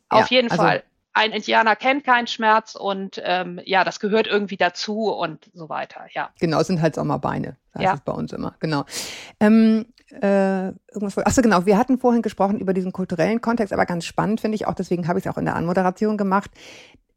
Auf 0.10 0.30
ja, 0.30 0.38
jeden 0.38 0.52
also, 0.52 0.64
Fall. 0.64 0.84
Ein 1.14 1.32
Indianer 1.32 1.76
kennt 1.76 2.06
keinen 2.06 2.28
Schmerz 2.28 2.76
und 2.76 3.22
ähm, 3.24 3.60
ja, 3.66 3.84
das 3.84 4.00
gehört 4.00 4.28
irgendwie 4.28 4.58
dazu 4.58 5.12
und 5.12 5.50
so 5.54 5.68
weiter, 5.68 6.06
ja. 6.14 6.30
Genau, 6.40 6.62
es 6.62 6.68
sind 6.68 6.82
halt 6.82 6.96
Sommerbeine. 6.96 7.58
Das 7.74 7.84
ja. 7.84 7.94
ist 7.94 8.06
bei 8.06 8.14
uns 8.14 8.32
immer, 8.32 8.56
genau. 8.60 8.86
Ähm, 9.40 9.88
äh, 10.12 10.68
irgendwas, 10.68 11.18
achso, 11.18 11.42
genau, 11.42 11.66
wir 11.66 11.78
hatten 11.78 12.00
vorhin 12.00 12.22
gesprochen 12.22 12.60
über 12.60 12.74
diesen 12.74 12.92
kulturellen 12.92 13.42
Kontext, 13.42 13.74
aber 13.74 13.86
ganz 13.86 14.06
spannend 14.06 14.42
finde 14.42 14.56
ich 14.56 14.68
auch, 14.68 14.74
deswegen 14.74 15.08
habe 15.08 15.20
ich 15.20 15.26
es 15.26 15.32
auch 15.32 15.38
in 15.38 15.46
der 15.46 15.56
Anmoderation 15.56 16.18
gemacht, 16.18 16.52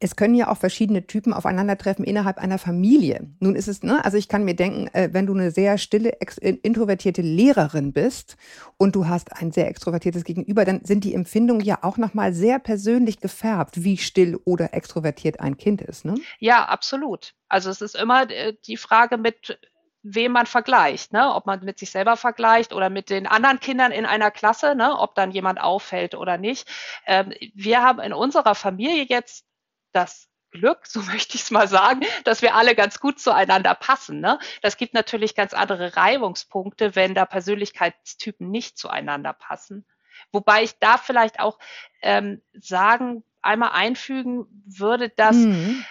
es 0.03 0.17
können 0.17 0.35
ja 0.35 0.49
auch 0.49 0.57
verschiedene 0.57 1.07
Typen 1.07 1.33
aufeinandertreffen 1.33 2.03
innerhalb 2.03 2.37
einer 2.37 2.57
Familie. 2.57 3.25
Nun 3.39 3.55
ist 3.55 3.69
es, 3.69 3.83
ne, 3.83 4.03
also 4.03 4.17
ich 4.17 4.27
kann 4.27 4.43
mir 4.43 4.53
denken, 4.53 4.87
äh, 4.93 5.09
wenn 5.13 5.25
du 5.25 5.33
eine 5.33 5.49
sehr 5.49 5.77
stille, 5.77 6.17
introvertierte 6.41 7.21
Lehrerin 7.21 7.93
bist 7.93 8.35
und 8.75 8.97
du 8.97 9.07
hast 9.07 9.31
ein 9.31 9.53
sehr 9.53 9.69
extrovertiertes 9.69 10.25
Gegenüber, 10.25 10.65
dann 10.65 10.83
sind 10.83 11.05
die 11.05 11.13
Empfindungen 11.13 11.63
ja 11.63 11.79
auch 11.83 11.97
nochmal 11.97 12.33
sehr 12.33 12.59
persönlich 12.59 13.21
gefärbt, 13.21 13.85
wie 13.85 13.95
still 13.95 14.37
oder 14.43 14.73
extrovertiert 14.73 15.39
ein 15.39 15.55
Kind 15.55 15.81
ist, 15.81 16.03
ne? 16.03 16.15
Ja, 16.39 16.65
absolut. 16.65 17.33
Also 17.47 17.69
es 17.69 17.79
ist 17.79 17.95
immer 17.95 18.29
äh, 18.29 18.55
die 18.67 18.77
Frage 18.77 19.17
mit, 19.17 19.57
wem 20.05 20.33
man 20.33 20.47
vergleicht, 20.47 21.13
ne? 21.13 21.33
ob 21.33 21.45
man 21.45 21.63
mit 21.63 21.79
sich 21.79 21.89
selber 21.89 22.17
vergleicht 22.17 22.73
oder 22.73 22.89
mit 22.89 23.09
den 23.09 23.25
anderen 23.25 23.61
Kindern 23.61 23.93
in 23.93 24.05
einer 24.05 24.31
Klasse, 24.31 24.75
ne? 24.75 24.99
ob 24.99 25.15
dann 25.15 25.31
jemand 25.31 25.61
auffällt 25.61 26.13
oder 26.13 26.37
nicht. 26.37 26.67
Ähm, 27.05 27.33
wir 27.55 27.81
haben 27.81 28.01
in 28.01 28.11
unserer 28.11 28.53
Familie 28.53 29.05
jetzt 29.07 29.45
das 29.93 30.27
Glück, 30.51 30.85
so 30.87 31.01
möchte 31.01 31.35
ich 31.35 31.43
es 31.43 31.51
mal 31.51 31.67
sagen, 31.67 32.01
dass 32.23 32.41
wir 32.41 32.55
alle 32.55 32.75
ganz 32.75 32.99
gut 32.99 33.19
zueinander 33.19 33.75
passen. 33.75 34.19
Ne? 34.19 34.39
Das 34.61 34.77
gibt 34.77 34.93
natürlich 34.93 35.35
ganz 35.35 35.53
andere 35.53 35.95
Reibungspunkte, 35.95 36.95
wenn 36.95 37.15
da 37.15 37.25
Persönlichkeitstypen 37.25 38.49
nicht 38.49 38.77
zueinander 38.77 39.33
passen. 39.33 39.85
Wobei 40.31 40.63
ich 40.63 40.77
da 40.79 40.97
vielleicht 40.97 41.39
auch 41.39 41.59
ähm, 42.01 42.41
sagen, 42.53 43.23
einmal 43.41 43.71
einfügen 43.73 44.45
würde, 44.65 45.09
dass 45.09 45.35
mhm. 45.35 45.83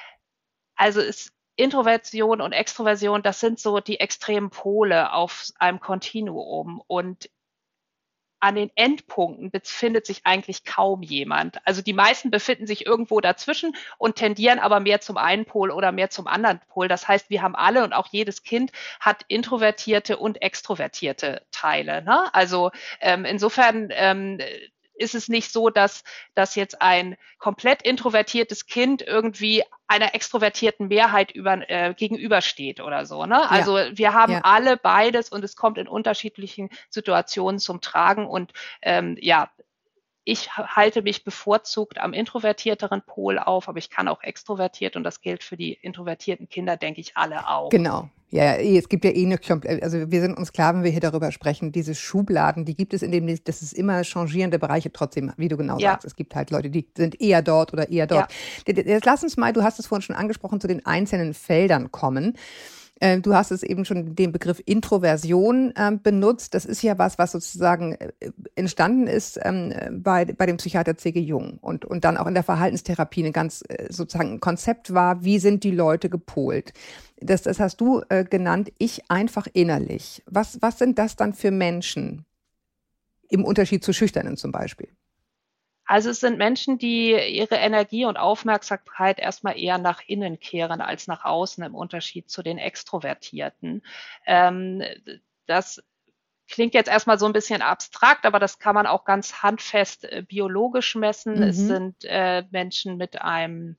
also 0.74 1.00
es 1.00 1.32
Introversion 1.56 2.40
und 2.40 2.52
Extroversion, 2.52 3.22
das 3.22 3.40
sind 3.40 3.58
so 3.58 3.80
die 3.80 4.00
extremen 4.00 4.50
Pole 4.50 5.12
auf 5.12 5.50
einem 5.58 5.80
Kontinuum. 5.80 6.82
Und 6.86 7.28
an 8.42 8.56
den 8.56 8.70
Endpunkten 8.74 9.52
befindet 9.52 10.04
sich 10.04 10.22
eigentlich 10.24 10.64
kaum 10.64 11.02
jemand. 11.02 11.64
Also 11.64 11.80
die 11.80 11.92
meisten 11.92 12.32
befinden 12.32 12.66
sich 12.66 12.84
irgendwo 12.84 13.20
dazwischen 13.20 13.76
und 13.98 14.16
tendieren 14.16 14.58
aber 14.58 14.80
mehr 14.80 15.00
zum 15.00 15.16
einen 15.16 15.44
Pol 15.44 15.70
oder 15.70 15.92
mehr 15.92 16.10
zum 16.10 16.26
anderen 16.26 16.60
Pol. 16.68 16.88
Das 16.88 17.06
heißt, 17.06 17.30
wir 17.30 17.40
haben 17.40 17.54
alle 17.54 17.84
und 17.84 17.92
auch 17.92 18.08
jedes 18.10 18.42
Kind 18.42 18.72
hat 18.98 19.24
introvertierte 19.28 20.16
und 20.16 20.42
extrovertierte 20.42 21.42
Teile. 21.52 22.02
Ne? 22.02 22.34
Also 22.34 22.72
ähm, 23.00 23.24
insofern 23.24 23.90
ähm, 23.92 24.38
ist 24.94 25.14
es 25.14 25.28
nicht 25.28 25.52
so, 25.52 25.70
dass, 25.70 26.04
dass 26.34 26.54
jetzt 26.54 26.80
ein 26.82 27.16
komplett 27.38 27.82
introvertiertes 27.82 28.66
Kind 28.66 29.02
irgendwie 29.02 29.62
einer 29.86 30.14
extrovertierten 30.14 30.88
Mehrheit 30.88 31.32
über, 31.32 31.68
äh, 31.68 31.94
gegenübersteht 31.94 32.80
oder 32.80 33.06
so. 33.06 33.26
Ne? 33.26 33.50
Also 33.50 33.78
ja. 33.78 33.96
wir 33.96 34.14
haben 34.14 34.32
ja. 34.34 34.40
alle 34.42 34.76
beides 34.76 35.30
und 35.30 35.44
es 35.44 35.56
kommt 35.56 35.78
in 35.78 35.88
unterschiedlichen 35.88 36.70
Situationen 36.88 37.58
zum 37.58 37.80
Tragen 37.80 38.26
und 38.26 38.52
ähm, 38.82 39.16
ja, 39.20 39.50
ich 40.24 40.56
halte 40.56 41.02
mich 41.02 41.24
bevorzugt 41.24 41.98
am 41.98 42.12
introvertierteren 42.12 43.02
Pol 43.04 43.38
auf, 43.38 43.68
aber 43.68 43.78
ich 43.78 43.90
kann 43.90 44.08
auch 44.08 44.22
extrovertiert 44.22 44.96
und 44.96 45.04
das 45.04 45.20
gilt 45.20 45.42
für 45.42 45.56
die 45.56 45.72
introvertierten 45.72 46.48
Kinder, 46.48 46.76
denke 46.76 47.00
ich, 47.00 47.16
alle 47.16 47.48
auch. 47.48 47.70
Genau. 47.70 48.08
Ja, 48.30 48.54
es 48.54 48.88
gibt 48.88 49.04
ja 49.04 49.10
eh 49.10 49.26
nicht, 49.26 49.50
also 49.50 50.10
wir 50.10 50.20
sind 50.22 50.38
uns 50.38 50.54
klar, 50.54 50.74
wenn 50.74 50.84
wir 50.84 50.90
hier 50.90 51.00
darüber 51.00 51.30
sprechen, 51.32 51.70
diese 51.70 51.94
Schubladen, 51.94 52.64
die 52.64 52.74
gibt 52.74 52.94
es 52.94 53.02
in 53.02 53.12
dem, 53.12 53.26
das 53.44 53.60
ist 53.60 53.74
immer 53.74 54.02
changierende 54.04 54.58
Bereiche 54.58 54.90
trotzdem, 54.90 55.32
wie 55.36 55.48
du 55.48 55.58
genau 55.58 55.76
ja. 55.76 55.90
sagst. 55.90 56.06
Es 56.06 56.16
gibt 56.16 56.34
halt 56.34 56.50
Leute, 56.50 56.70
die 56.70 56.88
sind 56.96 57.20
eher 57.20 57.42
dort 57.42 57.74
oder 57.74 57.90
eher 57.90 58.06
dort. 58.06 58.32
Ja. 58.66 58.74
Jetzt 58.74 59.04
lass 59.04 59.22
uns 59.22 59.36
mal, 59.36 59.52
du 59.52 59.62
hast 59.62 59.78
es 59.78 59.86
vorhin 59.86 60.02
schon 60.02 60.16
angesprochen, 60.16 60.62
zu 60.62 60.66
den 60.66 60.86
einzelnen 60.86 61.34
Feldern 61.34 61.92
kommen. 61.92 62.38
Äh, 63.02 63.20
du 63.20 63.34
hast 63.34 63.50
es 63.50 63.64
eben 63.64 63.84
schon 63.84 64.14
den 64.14 64.30
Begriff 64.30 64.62
Introversion 64.64 65.72
äh, 65.74 65.90
benutzt. 66.00 66.54
Das 66.54 66.64
ist 66.64 66.82
ja 66.82 66.98
was, 66.98 67.18
was 67.18 67.32
sozusagen 67.32 67.94
äh, 67.94 68.12
entstanden 68.54 69.08
ist 69.08 69.40
ähm, 69.42 69.74
bei, 69.90 70.24
bei 70.24 70.46
dem 70.46 70.56
Psychiater 70.58 70.96
C.G. 70.96 71.18
Jung 71.18 71.58
und, 71.60 71.84
und 71.84 72.04
dann 72.04 72.16
auch 72.16 72.28
in 72.28 72.34
der 72.34 72.44
Verhaltenstherapie 72.44 73.24
ein 73.24 73.32
ganz 73.32 73.64
äh, 73.68 73.92
sozusagen 73.92 74.34
ein 74.34 74.40
Konzept 74.40 74.94
war, 74.94 75.24
wie 75.24 75.40
sind 75.40 75.64
die 75.64 75.72
Leute 75.72 76.10
gepolt. 76.10 76.74
Das, 77.20 77.42
das 77.42 77.58
hast 77.58 77.80
du 77.80 78.02
äh, 78.08 78.22
genannt, 78.22 78.72
ich 78.78 79.10
einfach 79.10 79.48
innerlich. 79.52 80.22
Was, 80.26 80.62
was 80.62 80.78
sind 80.78 80.96
das 80.96 81.16
dann 81.16 81.32
für 81.32 81.50
Menschen 81.50 82.24
im 83.28 83.44
Unterschied 83.44 83.82
zu 83.82 83.92
Schüchternen 83.92 84.36
zum 84.36 84.52
Beispiel? 84.52 84.90
Also 85.84 86.10
es 86.10 86.20
sind 86.20 86.38
Menschen, 86.38 86.78
die 86.78 87.10
ihre 87.10 87.56
Energie 87.56 88.04
und 88.04 88.16
Aufmerksamkeit 88.16 89.18
erstmal 89.18 89.58
eher 89.58 89.78
nach 89.78 90.00
innen 90.06 90.38
kehren 90.38 90.80
als 90.80 91.06
nach 91.06 91.24
außen 91.24 91.64
im 91.64 91.74
Unterschied 91.74 92.30
zu 92.30 92.42
den 92.42 92.58
Extrovertierten. 92.58 93.82
Ähm, 94.26 94.82
das 95.46 95.82
klingt 96.48 96.74
jetzt 96.74 96.88
erstmal 96.88 97.18
so 97.18 97.26
ein 97.26 97.32
bisschen 97.32 97.62
abstrakt, 97.62 98.26
aber 98.26 98.38
das 98.38 98.58
kann 98.58 98.74
man 98.74 98.86
auch 98.86 99.04
ganz 99.04 99.42
handfest 99.42 100.04
äh, 100.04 100.22
biologisch 100.26 100.94
messen. 100.94 101.36
Mhm. 101.36 101.42
Es 101.42 101.56
sind 101.56 102.04
äh, 102.04 102.44
Menschen 102.50 102.96
mit 102.96 103.20
einem 103.20 103.76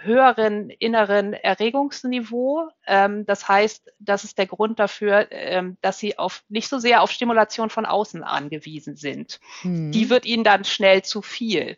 höheren 0.00 0.70
inneren 0.70 1.32
Erregungsniveau. 1.32 2.68
Ähm, 2.86 3.26
das 3.26 3.48
heißt, 3.48 3.92
das 3.98 4.24
ist 4.24 4.38
der 4.38 4.46
Grund 4.46 4.78
dafür, 4.78 5.28
ähm, 5.30 5.76
dass 5.80 5.98
sie 5.98 6.18
auf 6.18 6.42
nicht 6.48 6.68
so 6.68 6.78
sehr 6.78 7.02
auf 7.02 7.10
Stimulation 7.10 7.70
von 7.70 7.86
außen 7.86 8.22
angewiesen 8.22 8.96
sind. 8.96 9.40
Mhm. 9.62 9.92
Die 9.92 10.10
wird 10.10 10.26
ihnen 10.26 10.44
dann 10.44 10.64
schnell 10.64 11.02
zu 11.02 11.22
viel. 11.22 11.76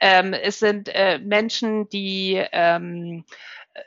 Ähm, 0.00 0.32
es 0.32 0.58
sind 0.58 0.88
äh, 0.88 1.18
Menschen, 1.18 1.88
die 1.88 2.42
ähm, 2.52 3.24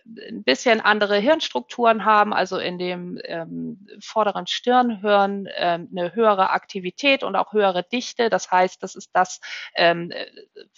ein 0.05 0.43
bisschen 0.43 0.81
andere 0.81 1.17
Hirnstrukturen 1.17 2.05
haben, 2.05 2.33
also 2.33 2.57
in 2.57 2.77
dem 2.77 3.19
ähm, 3.23 3.87
vorderen 3.99 4.47
Stirnhirn 4.47 5.47
ähm, 5.55 5.89
eine 5.91 6.13
höhere 6.15 6.49
Aktivität 6.51 7.23
und 7.23 7.35
auch 7.35 7.53
höhere 7.53 7.83
Dichte. 7.83 8.29
Das 8.29 8.51
heißt, 8.51 8.81
das 8.83 8.95
ist 8.95 9.11
das, 9.13 9.39
ähm, 9.75 10.11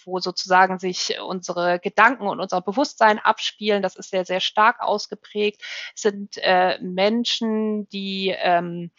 wo 0.04 0.18
sozusagen 0.18 0.78
sich 0.78 1.18
unsere 1.20 1.78
Gedanken 1.78 2.26
und 2.26 2.40
unser 2.40 2.60
Bewusstsein 2.60 3.18
abspielen. 3.18 3.82
Das 3.82 3.96
ist 3.96 4.10
sehr, 4.10 4.24
sehr 4.24 4.40
stark 4.40 4.80
ausgeprägt. 4.80 5.62
Es 5.94 6.02
sind 6.02 6.36
äh, 6.38 6.78
Menschen, 6.80 7.88
die 7.88 8.34
ähm, 8.36 8.90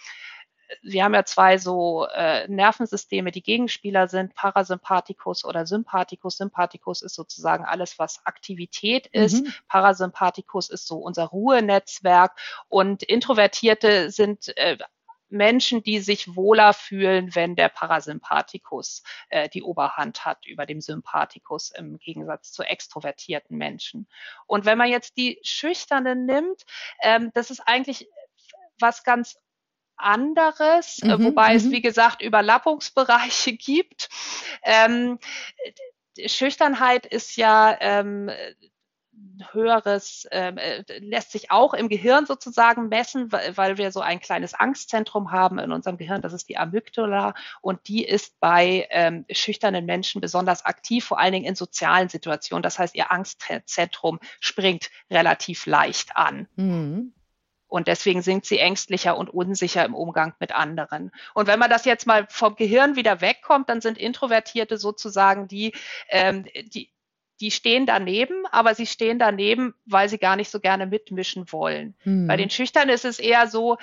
wir 0.82 1.04
haben 1.04 1.14
ja 1.14 1.26
zwei 1.26 1.58
so 1.58 2.08
äh, 2.14 2.48
Nervensysteme, 2.48 3.32
die 3.32 3.42
Gegenspieler 3.42 4.08
sind, 4.08 4.34
Parasympathikus 4.36 5.46
oder 5.46 5.66
Sympathikus. 5.66 6.38
Sympathikus 6.38 7.02
ist 7.02 7.16
sozusagen 7.16 7.66
alles, 7.66 8.00
was 8.00 8.26
Aktivität 8.26 9.08
ist. 9.08 9.44
Mhm. 9.44 9.54
Parasympathikus 9.68 10.70
ist 10.70 10.88
so 10.88 10.98
unser 10.98 11.26
Ruhenetzwerk 11.26 12.38
und 12.70 13.04
Introvertierte 13.04 14.12
sind 14.12 14.56
äh, 14.58 14.78
Menschen, 15.30 15.84
die 15.84 16.00
sich 16.00 16.36
wohler 16.36 16.74
fühlen, 16.74 17.34
wenn 17.36 17.56
der 17.56 17.70
Parasympathikus 17.70 19.04
äh, 19.30 19.50
die 19.50 19.64
Oberhand 19.64 20.26
hat 20.26 20.46
über 20.46 20.66
dem 20.66 20.82
Sympathikus 20.82 21.72
im 21.72 21.98
Gegensatz 21.98 22.52
zu 22.52 22.64
extrovertierten 22.64 23.58
Menschen. 23.58 24.08
Und 24.46 24.66
wenn 24.66 24.78
man 24.78 24.90
jetzt 24.90 25.18
die 25.18 25.40
Schüchternen 25.44 26.26
nimmt, 26.26 26.64
ähm, 27.02 27.32
das 27.34 27.50
ist 27.50 27.62
eigentlich 27.62 28.08
was 28.80 29.04
ganz 29.04 29.38
anderes, 29.98 31.00
äh, 31.00 31.18
mhm, 31.18 31.26
wobei 31.26 31.56
es, 31.56 31.66
mhm. 31.66 31.72
wie 31.72 31.82
gesagt, 31.82 32.22
Überlappungsbereiche 32.22 33.54
gibt. 33.58 34.10
Ähm, 34.64 35.20
Schüchternheit 36.26 37.06
ist 37.06 37.36
ja 37.36 37.78
ähm, 37.80 38.30
höheres, 39.52 40.28
ähm, 40.32 40.58
äh, 40.58 40.84
lässt 41.00 41.32
sich 41.32 41.52
auch 41.52 41.74
im 41.74 41.90
Gehirn 41.90 42.26
sozusagen 42.26 42.90
messen, 42.90 43.32
weil, 43.32 43.56
weil 43.58 43.78
wir 43.78 43.92
so 43.92 44.02
ein 44.02 44.20
kleines 44.20 44.54
Angstzentrum 44.54 45.32
haben 45.32 45.60
in 45.60 45.72
unserem 45.72 45.98
Gehirn, 45.98 46.22
das 46.22 46.34
ist 46.34 46.50
die 46.50 46.58
Amygdala 46.58 47.34
und 47.62 47.88
die 47.88 48.06
ist 48.06 48.40
bei 48.40 48.88
ähm, 48.92 49.26
schüchternen 49.32 49.86
Menschen 49.86 50.22
besonders 50.22 50.66
aktiv, 50.66 51.06
vor 51.06 51.20
allen 51.20 51.34
Dingen 51.34 51.46
in 51.46 51.56
sozialen 51.56 52.10
Situationen. 52.10 52.64
Das 52.64 52.80
heißt, 52.80 52.96
ihr 52.96 53.12
Angstzentrum 53.12 54.20
springt 54.40 54.90
relativ 55.10 55.66
leicht 55.66 56.16
an. 56.16 56.48
Mhm. 56.56 57.14
Und 57.76 57.90
deswegen 57.90 58.22
sind 58.22 58.46
sie 58.46 58.58
ängstlicher 58.58 59.18
und 59.18 59.30
unsicher 59.30 59.84
im 59.84 59.96
Umgang 59.96 60.34
mit 60.40 60.54
anderen. 60.54 61.12
Und 61.34 61.48
wenn 61.48 61.60
man 61.60 61.70
das 61.70 61.84
jetzt 61.84 62.08
mal 62.08 62.26
vom 62.30 62.56
Gehirn 62.56 62.96
wieder 62.96 63.20
wegkommt, 63.20 63.68
dann 63.68 63.82
sind 63.82 63.98
Introvertierte 63.98 64.78
sozusagen 64.78 65.50
die, 65.50 65.74
ähm, 66.08 66.46
die, 66.74 66.90
die 67.42 67.52
stehen 67.52 67.86
daneben, 67.86 68.46
aber 68.50 68.76
sie 68.76 68.88
stehen 68.88 69.20
daneben, 69.20 69.74
weil 69.86 70.08
sie 70.08 70.18
gar 70.18 70.38
nicht 70.38 70.52
so 70.52 70.62
gerne 70.62 70.86
mitmischen 70.86 71.52
wollen. 71.52 71.98
Mhm. 72.06 72.28
Bei 72.28 72.38
den 72.38 72.50
Schüchtern 72.50 72.88
ist 72.88 73.04
es 73.04 73.20
eher 73.20 73.48
so, 73.48 73.76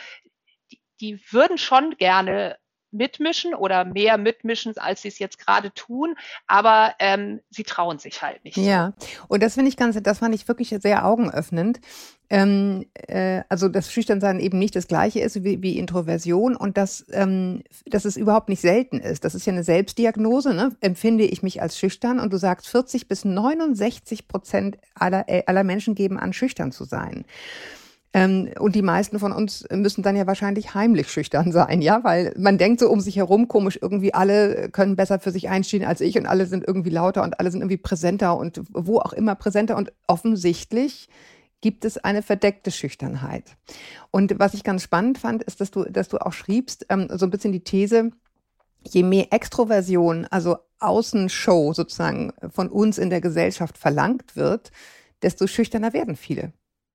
die, 0.71 0.81
die 1.03 1.21
würden 1.31 1.59
schon 1.59 1.99
gerne 1.99 2.57
mitmischen 2.93 3.55
oder 3.55 3.85
mehr 3.85 4.19
mitmischen, 4.19 4.77
als 4.79 5.03
sie 5.03 5.09
es 5.09 5.19
jetzt 5.19 5.39
gerade 5.39 5.73
tun, 5.75 6.15
aber 6.47 6.95
ähm, 6.99 7.41
sie 7.51 7.65
trauen 7.65 7.99
sich 7.99 8.23
halt 8.23 8.45
nicht. 8.45 8.57
Ja, 8.57 8.93
und 9.29 9.43
das 9.43 9.55
finde 9.55 9.69
ich 9.71 9.77
ganz, 9.77 10.01
das 10.01 10.19
fand 10.19 10.35
ich 10.35 10.47
wirklich 10.49 10.75
sehr 10.81 11.05
augenöffnend. 11.05 11.81
Ähm, 12.31 12.87
äh, 12.95 13.43
also 13.51 13.69
dass 13.69 13.93
Schüchternsein 13.93 14.41
eben 14.41 14.59
nicht 14.59 14.75
das 14.75 14.89
gleiche 14.89 15.21
ist 15.21 15.45
wie, 15.45 15.61
wie 15.61 15.77
Introversion 15.77 16.57
und 16.57 16.79
dass, 16.79 17.05
ähm, 17.11 17.63
dass 17.85 18.07
es 18.07 18.17
überhaupt 18.17 18.49
nicht 18.49 18.63
selten 18.63 19.01
ist. 19.01 19.27
Das 19.27 19.35
ist 19.35 19.45
ja 19.45 19.53
eine 19.53 19.65
Selbstdiagnose, 19.65 20.55
ne? 20.55 20.75
empfinde 20.81 21.25
ich 21.25 21.43
mich 21.43 21.61
als 21.61 21.79
schüchtern 21.79 22.19
und 22.19 22.33
du 22.33 22.39
sagst 22.39 22.69
40 22.69 23.07
bis 23.07 23.27
69 23.27 24.29
Prozent 24.29 24.79
aller, 24.95 25.29
äh, 25.29 25.43
aller 25.47 25.63
Menschen 25.63 25.95
geben 25.95 26.19
an, 26.19 26.33
schüchtern 26.33 26.73
zu 26.73 26.85
sein. 26.85 27.27
Ähm, 28.15 28.51
und 28.59 28.75
die 28.75 28.83
meisten 28.83 29.19
von 29.19 29.33
uns 29.33 29.65
müssen 29.71 30.03
dann 30.03 30.17
ja 30.17 30.27
wahrscheinlich 30.27 30.75
heimlich 30.75 31.11
schüchtern 31.11 31.51
sein, 31.51 31.81
ja, 31.81 32.05
weil 32.05 32.35
man 32.37 32.59
denkt 32.59 32.81
so 32.81 32.91
um 32.91 33.01
sich 33.01 33.17
herum, 33.17 33.49
komisch, 33.49 33.79
irgendwie 33.81 34.13
alle 34.13 34.69
können 34.71 34.97
besser 34.97 35.19
für 35.19 35.31
sich 35.31 35.49
einstehen 35.49 35.85
als 35.85 36.01
ich 36.01 36.19
und 36.19 36.27
alle 36.27 36.47
sind 36.47 36.67
irgendwie 36.67 36.91
lauter 36.91 37.23
und 37.23 37.41
alle 37.41 37.51
sind 37.51 37.63
irgendwie 37.63 37.79
präsenter 37.79 38.37
und 38.37 38.61
wo 38.71 38.99
auch 38.99 39.15
immer 39.15 39.35
präsenter. 39.35 39.77
Und 39.77 39.93
offensichtlich 40.07 41.09
gibt 41.63 41.85
es 41.85 41.97
eine 41.97 42.23
verdeckte 42.23 42.71
Schüchternheit. 42.71 43.57
Und 44.11 44.39
was 44.39 44.53
ich 44.53 44.65
ganz 44.65 44.83
spannend 44.83 45.17
fand, 45.17 45.43
ist, 45.45 45.61
dass 45.61 45.71
du, 45.71 45.85
dass 45.85 46.09
du 46.09 46.19
auch 46.19 46.33
schriebst, 46.33 46.87
ähm, 46.91 47.09
so 47.11 47.27
ein 47.27 47.31
bisschen 47.31 47.53
die 47.53 47.65
These, 47.65 48.11
je 48.83 49.05
mehr 49.05 49.33
Extroversion, 49.33 50.27
also 50.27 50.59
Außenshow 50.81 51.73
sozusagen 51.73 52.33
von 52.51 52.69
uns 52.69 52.99
in 52.99 53.09
der 53.09 53.21
Gesellschaft 53.21 53.79
verlangt 53.79 54.37
wird, 54.37 54.71
desto 55.23 55.47
schüchterner 55.47 55.93
werden 55.93 56.17
viele 56.17 56.53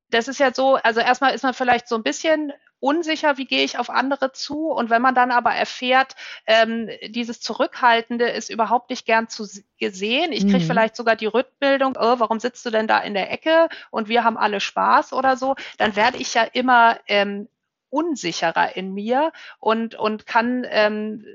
das 0.10 0.28
ist 0.28 0.40
ja 0.40 0.54
so, 0.54 0.76
also 0.76 1.00
erstmal 1.00 1.34
ist 1.34 1.44
man 1.44 1.54
vielleicht 1.54 1.88
so 1.88 1.96
ein 1.96 2.04
bisschen 2.04 2.54
unsicher, 2.80 3.38
wie 3.38 3.46
gehe 3.46 3.64
ich 3.64 3.80
auf 3.80 3.90
andere 3.90 4.32
zu. 4.34 4.70
Und 4.70 4.90
wenn 4.90 5.02
man 5.02 5.16
dann 5.16 5.32
aber 5.32 5.52
erfährt, 5.52 6.16
ähm, 6.46 6.90
dieses 7.10 7.40
Zurückhaltende 7.40 8.30
ist 8.30 8.50
überhaupt 8.50 8.90
nicht 8.90 9.06
gern 9.06 9.28
zu 9.28 9.48
gesehen, 9.80 10.32
ich 10.32 10.44
kriege 10.44 10.60
mhm. 10.60 10.68
vielleicht 10.68 10.96
sogar 10.96 11.16
die 11.16 11.26
Rückbildung, 11.26 11.98
oh, 12.00 12.20
warum 12.20 12.40
sitzt 12.40 12.66
du 12.66 12.70
denn 12.70 12.88
da 12.88 13.00
in 13.00 13.14
der 13.14 13.32
Ecke 13.32 13.70
und 13.90 14.10
wir 14.10 14.24
haben 14.24 14.38
alle 14.38 14.60
Spaß 14.60 15.14
oder 15.14 15.38
so, 15.38 15.56
dann 15.78 15.96
werde 15.96 16.18
ich 16.18 16.34
ja 16.34 16.44
immer 16.44 17.00
ähm, 17.08 17.48
unsicherer 17.90 18.76
in 18.76 18.94
mir 18.94 19.32
und, 19.60 19.96
und 19.96 20.28
kann, 20.28 20.66
ähm, 20.70 21.26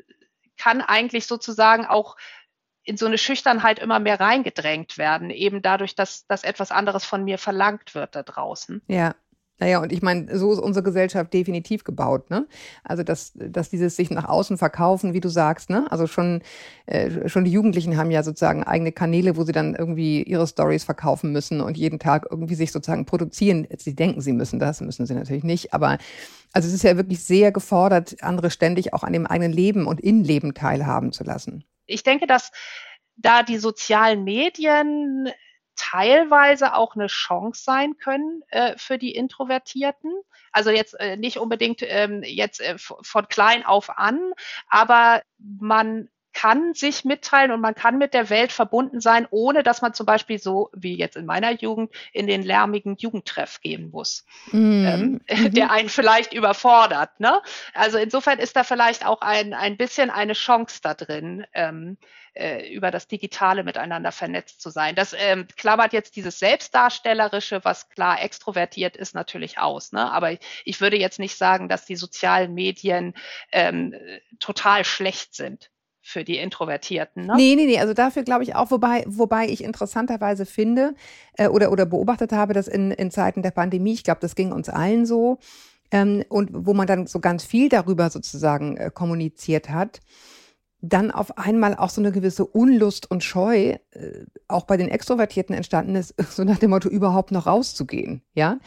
kann 0.56 0.80
eigentlich 0.80 1.26
sozusagen 1.26 1.86
auch 1.86 2.16
in 2.84 2.96
so 2.96 3.06
eine 3.06 3.18
Schüchternheit 3.18 3.78
immer 3.78 3.98
mehr 3.98 4.20
reingedrängt 4.20 4.98
werden, 4.98 5.30
eben 5.30 5.62
dadurch, 5.62 5.94
dass, 5.94 6.26
dass 6.26 6.44
etwas 6.44 6.70
anderes 6.70 7.04
von 7.04 7.24
mir 7.24 7.38
verlangt 7.38 7.94
wird 7.94 8.16
da 8.16 8.22
draußen. 8.22 8.82
Ja. 8.88 9.14
Naja, 9.62 9.80
und 9.80 9.92
ich 9.92 10.02
meine, 10.02 10.36
so 10.36 10.52
ist 10.52 10.58
unsere 10.58 10.82
Gesellschaft 10.82 11.32
definitiv 11.32 11.84
gebaut, 11.84 12.30
ne? 12.30 12.48
Also 12.82 13.04
dass, 13.04 13.30
dass 13.36 13.70
dieses 13.70 13.94
sich 13.94 14.10
nach 14.10 14.28
außen 14.28 14.58
verkaufen, 14.58 15.14
wie 15.14 15.20
du 15.20 15.28
sagst, 15.28 15.70
ne? 15.70 15.86
Also 15.88 16.08
schon, 16.08 16.42
äh, 16.86 17.28
schon 17.28 17.44
die 17.44 17.52
Jugendlichen 17.52 17.96
haben 17.96 18.10
ja 18.10 18.24
sozusagen 18.24 18.64
eigene 18.64 18.90
Kanäle, 18.90 19.36
wo 19.36 19.44
sie 19.44 19.52
dann 19.52 19.76
irgendwie 19.76 20.24
ihre 20.24 20.48
Stories 20.48 20.82
verkaufen 20.82 21.30
müssen 21.30 21.60
und 21.60 21.78
jeden 21.78 22.00
Tag 22.00 22.26
irgendwie 22.28 22.56
sich 22.56 22.72
sozusagen 22.72 23.06
produzieren. 23.06 23.68
Sie 23.78 23.94
denken, 23.94 24.20
sie 24.20 24.32
müssen 24.32 24.58
das, 24.58 24.80
müssen 24.80 25.06
sie 25.06 25.14
natürlich 25.14 25.44
nicht. 25.44 25.72
Aber 25.72 25.98
also 26.52 26.66
es 26.66 26.74
ist 26.74 26.82
ja 26.82 26.96
wirklich 26.96 27.22
sehr 27.22 27.52
gefordert, 27.52 28.16
andere 28.20 28.50
ständig 28.50 28.92
auch 28.92 29.04
an 29.04 29.12
dem 29.12 29.26
eigenen 29.26 29.52
Leben 29.52 29.86
und 29.86 30.00
Innenleben 30.00 30.54
teilhaben 30.54 31.12
zu 31.12 31.22
lassen 31.22 31.64
ich 31.86 32.02
denke, 32.02 32.26
dass 32.26 32.50
da 33.16 33.42
die 33.42 33.58
sozialen 33.58 34.24
Medien 34.24 35.28
teilweise 35.76 36.74
auch 36.74 36.94
eine 36.94 37.06
Chance 37.06 37.62
sein 37.64 37.96
können 37.98 38.42
äh, 38.48 38.76
für 38.76 38.98
die 38.98 39.14
Introvertierten. 39.14 40.12
Also 40.52 40.70
jetzt 40.70 40.98
äh, 41.00 41.16
nicht 41.16 41.38
unbedingt 41.38 41.82
ähm, 41.82 42.22
jetzt 42.22 42.60
äh, 42.60 42.76
von 42.78 43.28
klein 43.28 43.64
auf 43.64 43.90
an, 43.98 44.32
aber 44.68 45.22
man 45.38 46.08
kann 46.32 46.74
sich 46.74 47.04
mitteilen 47.04 47.50
und 47.50 47.60
man 47.60 47.74
kann 47.74 47.98
mit 47.98 48.14
der 48.14 48.30
Welt 48.30 48.52
verbunden 48.52 49.00
sein, 49.00 49.26
ohne 49.30 49.62
dass 49.62 49.82
man 49.82 49.94
zum 49.94 50.06
Beispiel 50.06 50.38
so 50.38 50.70
wie 50.72 50.96
jetzt 50.96 51.16
in 51.16 51.26
meiner 51.26 51.52
Jugend 51.52 51.92
in 52.12 52.26
den 52.26 52.42
lärmigen 52.42 52.96
Jugendtreff 52.96 53.60
gehen 53.60 53.90
muss, 53.90 54.24
mhm. 54.50 55.20
ähm, 55.28 55.52
der 55.52 55.70
einen 55.70 55.88
vielleicht 55.88 56.32
überfordert. 56.32 57.20
Ne? 57.20 57.40
Also 57.74 57.98
insofern 57.98 58.38
ist 58.38 58.56
da 58.56 58.64
vielleicht 58.64 59.06
auch 59.06 59.20
ein, 59.20 59.54
ein 59.54 59.76
bisschen 59.76 60.10
eine 60.10 60.32
Chance 60.32 60.80
da 60.82 60.94
drin, 60.94 61.44
ähm, 61.52 61.98
äh, 62.34 62.72
über 62.72 62.90
das 62.90 63.08
Digitale 63.08 63.64
miteinander 63.64 64.12
vernetzt 64.12 64.60
zu 64.60 64.70
sein. 64.70 64.94
Das 64.94 65.14
ähm, 65.16 65.46
klammert 65.56 65.92
jetzt 65.92 66.16
dieses 66.16 66.38
Selbstdarstellerische, 66.38 67.64
was 67.64 67.88
klar 67.88 68.22
extrovertiert 68.22 68.96
ist, 68.96 69.14
natürlich 69.14 69.58
aus. 69.58 69.92
Ne? 69.92 70.10
Aber 70.10 70.32
ich, 70.64 70.80
würde 70.80 70.98
jetzt 70.98 71.18
nicht 71.18 71.36
sagen, 71.36 71.68
dass 71.68 71.84
die 71.84 71.96
sozialen 71.96 72.54
Medien 72.54 73.14
ähm, 73.52 73.94
total 74.40 74.84
schlecht 74.84 75.34
sind 75.34 75.70
für 76.00 76.24
die 76.24 76.38
Introvertierten. 76.38 77.26
Ne? 77.26 77.34
Nee, 77.36 77.54
nee, 77.54 77.66
nee. 77.66 77.78
Also 77.78 77.94
dafür 77.94 78.24
glaube 78.24 78.42
ich 78.42 78.54
auch, 78.56 78.70
wobei, 78.70 79.04
wobei 79.06 79.46
ich 79.46 79.62
interessanterweise 79.62 80.46
finde 80.46 80.94
äh, 81.36 81.48
oder, 81.48 81.70
oder 81.70 81.86
beobachtet 81.86 82.32
habe, 82.32 82.54
dass 82.54 82.66
in, 82.66 82.90
in 82.90 83.10
Zeiten 83.10 83.42
der 83.42 83.52
Pandemie, 83.52 83.92
ich 83.92 84.04
glaube, 84.04 84.20
das 84.20 84.34
ging 84.34 84.52
uns 84.52 84.68
allen 84.68 85.06
so, 85.06 85.38
ähm, 85.92 86.24
und 86.28 86.48
wo 86.52 86.74
man 86.74 86.86
dann 86.86 87.06
so 87.06 87.20
ganz 87.20 87.44
viel 87.44 87.68
darüber 87.68 88.10
sozusagen 88.10 88.76
äh, 88.78 88.90
kommuniziert 88.92 89.68
hat, 89.68 90.00
dann 90.84 91.12
auf 91.12 91.38
einmal 91.38 91.76
auch 91.76 91.90
so 91.90 92.00
eine 92.00 92.10
gewisse 92.10 92.44
Unlust 92.44 93.08
und 93.08 93.22
Scheu 93.22 93.76
äh, 93.92 94.24
auch 94.48 94.64
bei 94.64 94.76
den 94.76 94.88
Extrovertierten 94.88 95.54
entstanden 95.54 95.94
ist, 95.94 96.14
so 96.30 96.42
nach 96.42 96.58
dem 96.58 96.70
Motto 96.70 96.88
überhaupt 96.88 97.30
noch 97.30 97.46
rauszugehen. 97.46 98.22
Ja, 98.34 98.58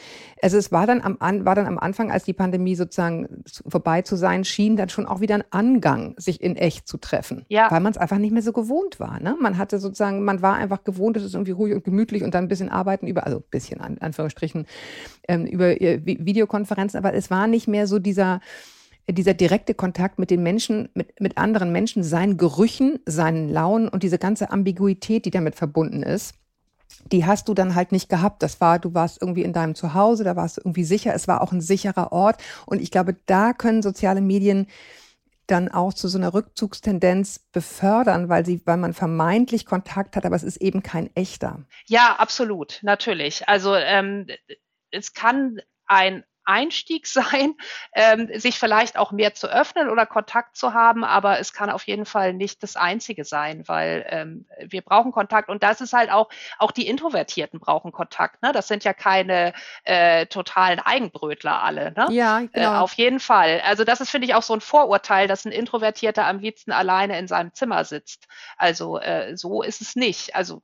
also 0.42 0.58
es 0.58 0.72
war 0.72 0.88
dann 0.88 1.02
am 1.02 1.18
war 1.20 1.56
dann 1.56 1.68
am 1.68 1.78
Anfang, 1.78 2.12
als 2.12 2.24
die 2.24 2.34
Pandemie 2.34 2.76
sozusagen 2.76 3.44
vorbei 3.68 4.02
zu 4.02 4.16
sein 4.16 4.46
schien, 4.46 4.78
dann 4.78 4.88
schon 4.88 5.06
auch 5.06 5.20
wieder 5.20 5.36
ein 5.36 5.44
Angang, 5.50 6.16
sich 6.18 6.42
in 6.42 6.56
echt 6.56 6.88
zu 6.88 6.98
treffen, 6.98 7.46
ja. 7.50 7.70
weil 7.70 7.82
man 7.82 7.92
es 7.92 7.98
einfach 7.98 8.18
nicht 8.18 8.32
mehr 8.32 8.42
so 8.42 8.54
gewohnt 8.54 9.00
war. 9.00 9.20
Ne? 9.20 9.36
Man 9.42 9.58
hatte 9.58 9.80
sozusagen, 9.80 10.24
man 10.24 10.42
war 10.42 10.56
einfach 10.56 10.86
gewohnt, 10.86 11.18
es 11.18 11.24
ist 11.24 11.34
irgendwie 11.34 11.52
ruhig 11.52 11.74
und 11.74 11.84
gemütlich 11.84 12.24
und 12.24 12.34
dann 12.34 12.46
ein 12.46 12.48
bisschen 12.50 12.70
arbeiten 12.70 13.08
über, 13.08 13.26
also 13.26 13.40
ein 13.40 13.50
bisschen 13.52 13.82
an 13.82 13.98
Anführungsstrichen 14.00 14.68
ähm, 15.28 15.46
über 15.46 15.82
äh, 15.82 16.00
Videokonferenzen, 16.06 16.98
aber 16.98 17.14
es 17.14 17.30
war 17.30 17.48
nicht 17.48 17.68
mehr 17.68 17.88
so 17.88 18.00
dieser 18.00 18.40
dieser 19.08 19.34
direkte 19.34 19.74
Kontakt 19.74 20.18
mit 20.20 20.32
den 20.32 20.42
Menschen, 20.42 20.90
mit, 20.94 21.20
mit 21.20 21.38
anderen 21.38 21.72
Menschen, 21.72 22.04
seinen 22.04 22.38
Gerüchen, 22.38 23.00
seinen 23.06 23.50
Launen 23.50 23.88
und 23.88 24.04
diese 24.04 24.18
ganze 24.18 24.52
Ambiguität, 24.52 25.26
die 25.26 25.32
damit 25.32 25.56
verbunden 25.56 26.02
ist, 26.02 26.36
die 27.12 27.26
hast 27.26 27.48
du 27.48 27.54
dann 27.54 27.76
halt 27.76 27.92
nicht 27.92 28.10
gehabt. 28.10 28.42
Das 28.42 28.62
war, 28.62 28.80
du 28.80 28.94
warst 28.94 29.22
irgendwie 29.22 29.44
in 29.44 29.54
deinem 29.54 29.76
Zuhause, 29.76 30.24
da 30.24 30.36
warst 30.36 30.58
du 30.58 30.62
irgendwie 30.62 30.84
sicher, 30.84 31.14
es 31.14 31.28
war 31.28 31.42
auch 31.42 31.52
ein 31.52 31.62
sicherer 31.62 32.12
Ort. 32.12 32.42
Und 32.66 32.82
ich 32.82 32.92
glaube, 32.92 33.16
da 33.26 33.54
können 33.54 33.84
soziale 33.84 34.22
Medien 34.22 34.68
dann 35.48 35.70
auch 35.70 35.94
zu 35.94 36.08
so 36.08 36.18
einer 36.18 36.34
Rückzugstendenz 36.34 37.40
befördern, 37.52 38.30
weil 38.30 38.46
sie, 38.46 38.62
weil 38.66 38.78
man 38.78 38.94
vermeintlich 38.94 39.66
Kontakt 39.68 40.16
hat, 40.16 40.26
aber 40.26 40.36
es 40.36 40.44
ist 40.44 40.58
eben 40.58 40.82
kein 40.82 41.16
echter. 41.16 41.60
Ja, 41.86 42.16
absolut, 42.18 42.80
natürlich. 42.82 43.48
Also 43.48 43.76
ähm, 43.76 44.26
es 44.90 45.14
kann 45.14 45.60
ein 45.86 46.24
Einstieg 46.46 47.08
sein, 47.08 47.56
ähm, 47.94 48.30
sich 48.40 48.60
vielleicht 48.60 48.98
auch 48.98 49.12
mehr 49.12 49.34
zu 49.34 49.48
öffnen 49.48 49.90
oder 49.90 50.06
Kontakt 50.06 50.56
zu 50.56 50.74
haben, 50.74 51.04
aber 51.04 51.40
es 51.40 51.54
kann 51.54 51.70
auf 51.70 51.86
jeden 51.88 52.06
Fall 52.06 52.34
nicht 52.34 52.64
das 52.64 52.76
Einzige 52.76 53.26
sein, 53.26 53.68
weil 53.68 54.06
ähm, 54.10 54.46
wir 54.60 54.82
brauchen 54.82 55.12
Kontakt 55.12 55.50
und 55.50 55.64
das 55.64 55.82
ist 55.82 55.94
halt 55.94 56.12
auch, 56.12 56.30
auch 56.58 56.72
die 56.72 56.88
Introvertierten 56.88 57.60
brauchen 57.60 57.92
Kontakt. 57.92 58.42
Ne? 58.42 58.52
Das 58.52 58.68
sind 58.68 58.84
ja 58.84 58.94
keine 58.94 59.54
äh, 59.84 60.26
totalen 60.28 60.80
Eigenbrötler 60.80 61.64
alle. 61.64 61.92
Ne? 61.94 62.08
Ja, 62.12 62.40
genau. 62.40 62.50
Äh, 62.54 62.78
auf 62.78 62.94
jeden 62.94 63.20
Fall. 63.20 63.62
Also 63.66 63.84
das 63.84 64.02
ist, 64.02 64.10
finde 64.10 64.28
ich, 64.28 64.36
auch 64.36 64.44
so 64.44 64.54
ein 64.54 64.62
Vorurteil, 64.62 65.28
dass 65.28 65.46
ein 65.46 65.52
Introvertierter 65.52 66.26
am 66.26 66.40
liebsten 66.40 66.72
alleine 66.72 67.18
in 67.20 67.28
seinem 67.28 67.54
Zimmer 67.54 67.84
sitzt. 67.84 68.28
Also 68.58 69.00
äh, 69.00 69.36
so 69.36 69.62
ist 69.62 69.82
es 69.82 69.96
nicht. 69.96 70.36
Also 70.36 70.62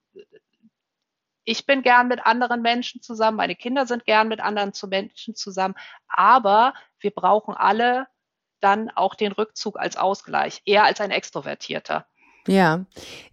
ich 1.43 1.65
bin 1.65 1.81
gern 1.81 2.07
mit 2.07 2.25
anderen 2.25 2.61
Menschen 2.61 3.01
zusammen, 3.01 3.37
meine 3.37 3.55
Kinder 3.55 3.85
sind 3.85 4.05
gern 4.05 4.27
mit 4.27 4.39
anderen 4.39 4.71
Menschen 4.89 5.35
zusammen, 5.35 5.75
aber 6.07 6.73
wir 6.99 7.11
brauchen 7.11 7.55
alle 7.55 8.07
dann 8.59 8.89
auch 8.91 9.15
den 9.15 9.31
Rückzug 9.31 9.79
als 9.79 9.97
Ausgleich, 9.97 10.61
eher 10.65 10.83
als 10.83 11.01
ein 11.01 11.11
Extrovertierter. 11.11 12.05
Ja, 12.47 12.85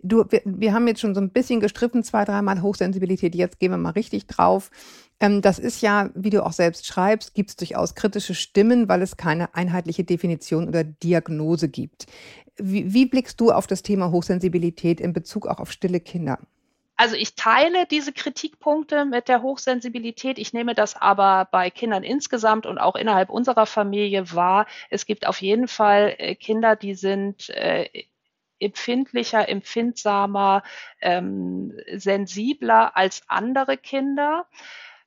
du, 0.02 0.24
wir, 0.28 0.42
wir 0.44 0.74
haben 0.74 0.86
jetzt 0.86 1.00
schon 1.00 1.14
so 1.14 1.20
ein 1.20 1.30
bisschen 1.30 1.60
gestriffen, 1.60 2.02
zwei, 2.02 2.24
dreimal 2.24 2.60
Hochsensibilität, 2.60 3.34
jetzt 3.34 3.58
gehen 3.58 3.70
wir 3.70 3.78
mal 3.78 3.90
richtig 3.90 4.26
drauf. 4.26 4.70
Ähm, 5.20 5.40
das 5.40 5.58
ist 5.58 5.80
ja, 5.80 6.10
wie 6.14 6.30
du 6.30 6.44
auch 6.44 6.52
selbst 6.52 6.86
schreibst, 6.86 7.34
gibt 7.34 7.50
es 7.50 7.56
durchaus 7.56 7.94
kritische 7.94 8.34
Stimmen, 8.34 8.88
weil 8.88 9.00
es 9.00 9.16
keine 9.16 9.54
einheitliche 9.54 10.04
Definition 10.04 10.68
oder 10.68 10.84
Diagnose 10.84 11.68
gibt. 11.68 12.06
Wie, 12.56 12.92
wie 12.92 13.06
blickst 13.06 13.40
du 13.40 13.50
auf 13.50 13.66
das 13.66 13.82
Thema 13.82 14.10
Hochsensibilität 14.10 15.00
in 15.00 15.12
Bezug 15.12 15.46
auch 15.46 15.58
auf 15.58 15.72
stille 15.72 16.00
Kinder? 16.00 16.38
Also 16.98 17.14
ich 17.14 17.36
teile 17.36 17.86
diese 17.86 18.12
Kritikpunkte 18.12 19.04
mit 19.04 19.28
der 19.28 19.40
Hochsensibilität. 19.40 20.36
Ich 20.36 20.52
nehme 20.52 20.74
das 20.74 20.96
aber 20.96 21.46
bei 21.52 21.70
Kindern 21.70 22.02
insgesamt 22.02 22.66
und 22.66 22.78
auch 22.78 22.96
innerhalb 22.96 23.30
unserer 23.30 23.66
Familie 23.66 24.34
wahr. 24.34 24.66
Es 24.90 25.06
gibt 25.06 25.24
auf 25.24 25.40
jeden 25.40 25.68
Fall 25.68 26.16
äh, 26.18 26.34
Kinder, 26.34 26.74
die 26.74 26.96
sind 26.96 27.50
äh, 27.50 27.88
empfindlicher, 28.58 29.48
empfindsamer, 29.48 30.64
ähm, 31.00 31.72
sensibler 31.94 32.96
als 32.96 33.22
andere 33.28 33.76
Kinder 33.76 34.48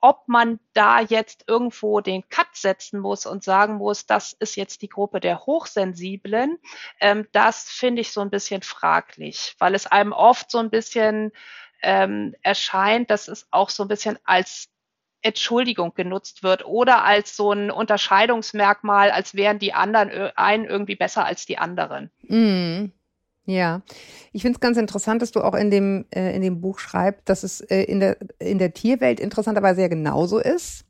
ob 0.04 0.28
man 0.28 0.60
da 0.74 1.00
jetzt 1.00 1.44
irgendwo 1.48 2.02
den 2.02 2.28
Cut 2.28 2.48
setzen 2.54 3.00
muss 3.00 3.28
und 3.28 3.44
sagen 3.44 3.76
muss, 3.76 4.08
das 4.08 4.34
ist 4.34 4.56
jetzt 4.56 4.82
die 4.82 4.90
Gruppe 4.90 5.20
der 5.20 5.46
Hochsensiblen, 5.46 6.58
ähm, 7.00 7.28
das 7.34 7.70
finde 7.70 8.02
ich 8.02 8.12
so 8.12 8.22
ein 8.22 8.32
bisschen 8.32 8.64
fraglich, 8.64 9.56
weil 9.60 9.76
es 9.76 9.86
einem 9.86 10.12
oft 10.12 10.50
so 10.50 10.58
ein 10.58 10.72
bisschen 10.72 11.32
ähm, 11.82 12.36
erscheint, 12.42 13.10
dass 13.10 13.28
es 13.28 13.48
auch 13.52 13.70
so 13.70 13.84
ein 13.84 13.88
bisschen 13.88 14.18
als 14.24 14.70
Entschuldigung 15.22 15.94
genutzt 15.94 16.44
wird 16.44 16.66
oder 16.66 17.04
als 17.04 17.36
so 17.36 17.52
ein 17.52 17.70
Unterscheidungsmerkmal, 17.72 19.12
als 19.12 19.36
wären 19.36 19.60
die 19.60 19.74
anderen 19.74 20.10
einen 20.36 20.66
irgendwie 20.66 20.96
besser 20.96 21.26
als 21.26 21.46
die 21.46 21.58
anderen. 21.58 22.10
Mm. 22.28 22.92
Ja, 23.46 23.82
ich 24.32 24.44
finde 24.44 24.58
es 24.58 24.60
ganz 24.60 24.78
interessant, 24.78 25.22
dass 25.22 25.32
du 25.32 25.42
auch 25.42 25.56
in 25.56 25.72
dem, 25.72 26.06
äh, 26.12 26.36
in 26.36 26.42
dem 26.42 26.62
Buch 26.62 26.80
schreibst, 26.80 27.28
dass 27.28 27.44
es 27.44 27.62
äh, 27.62 27.84
in, 27.84 28.00
der, 28.00 28.18
in 28.40 28.60
der 28.60 28.74
Tierwelt 28.74 29.20
interessanterweise 29.20 29.82
ja 29.82 29.88
genauso 29.88 30.40
ist. 30.40 30.86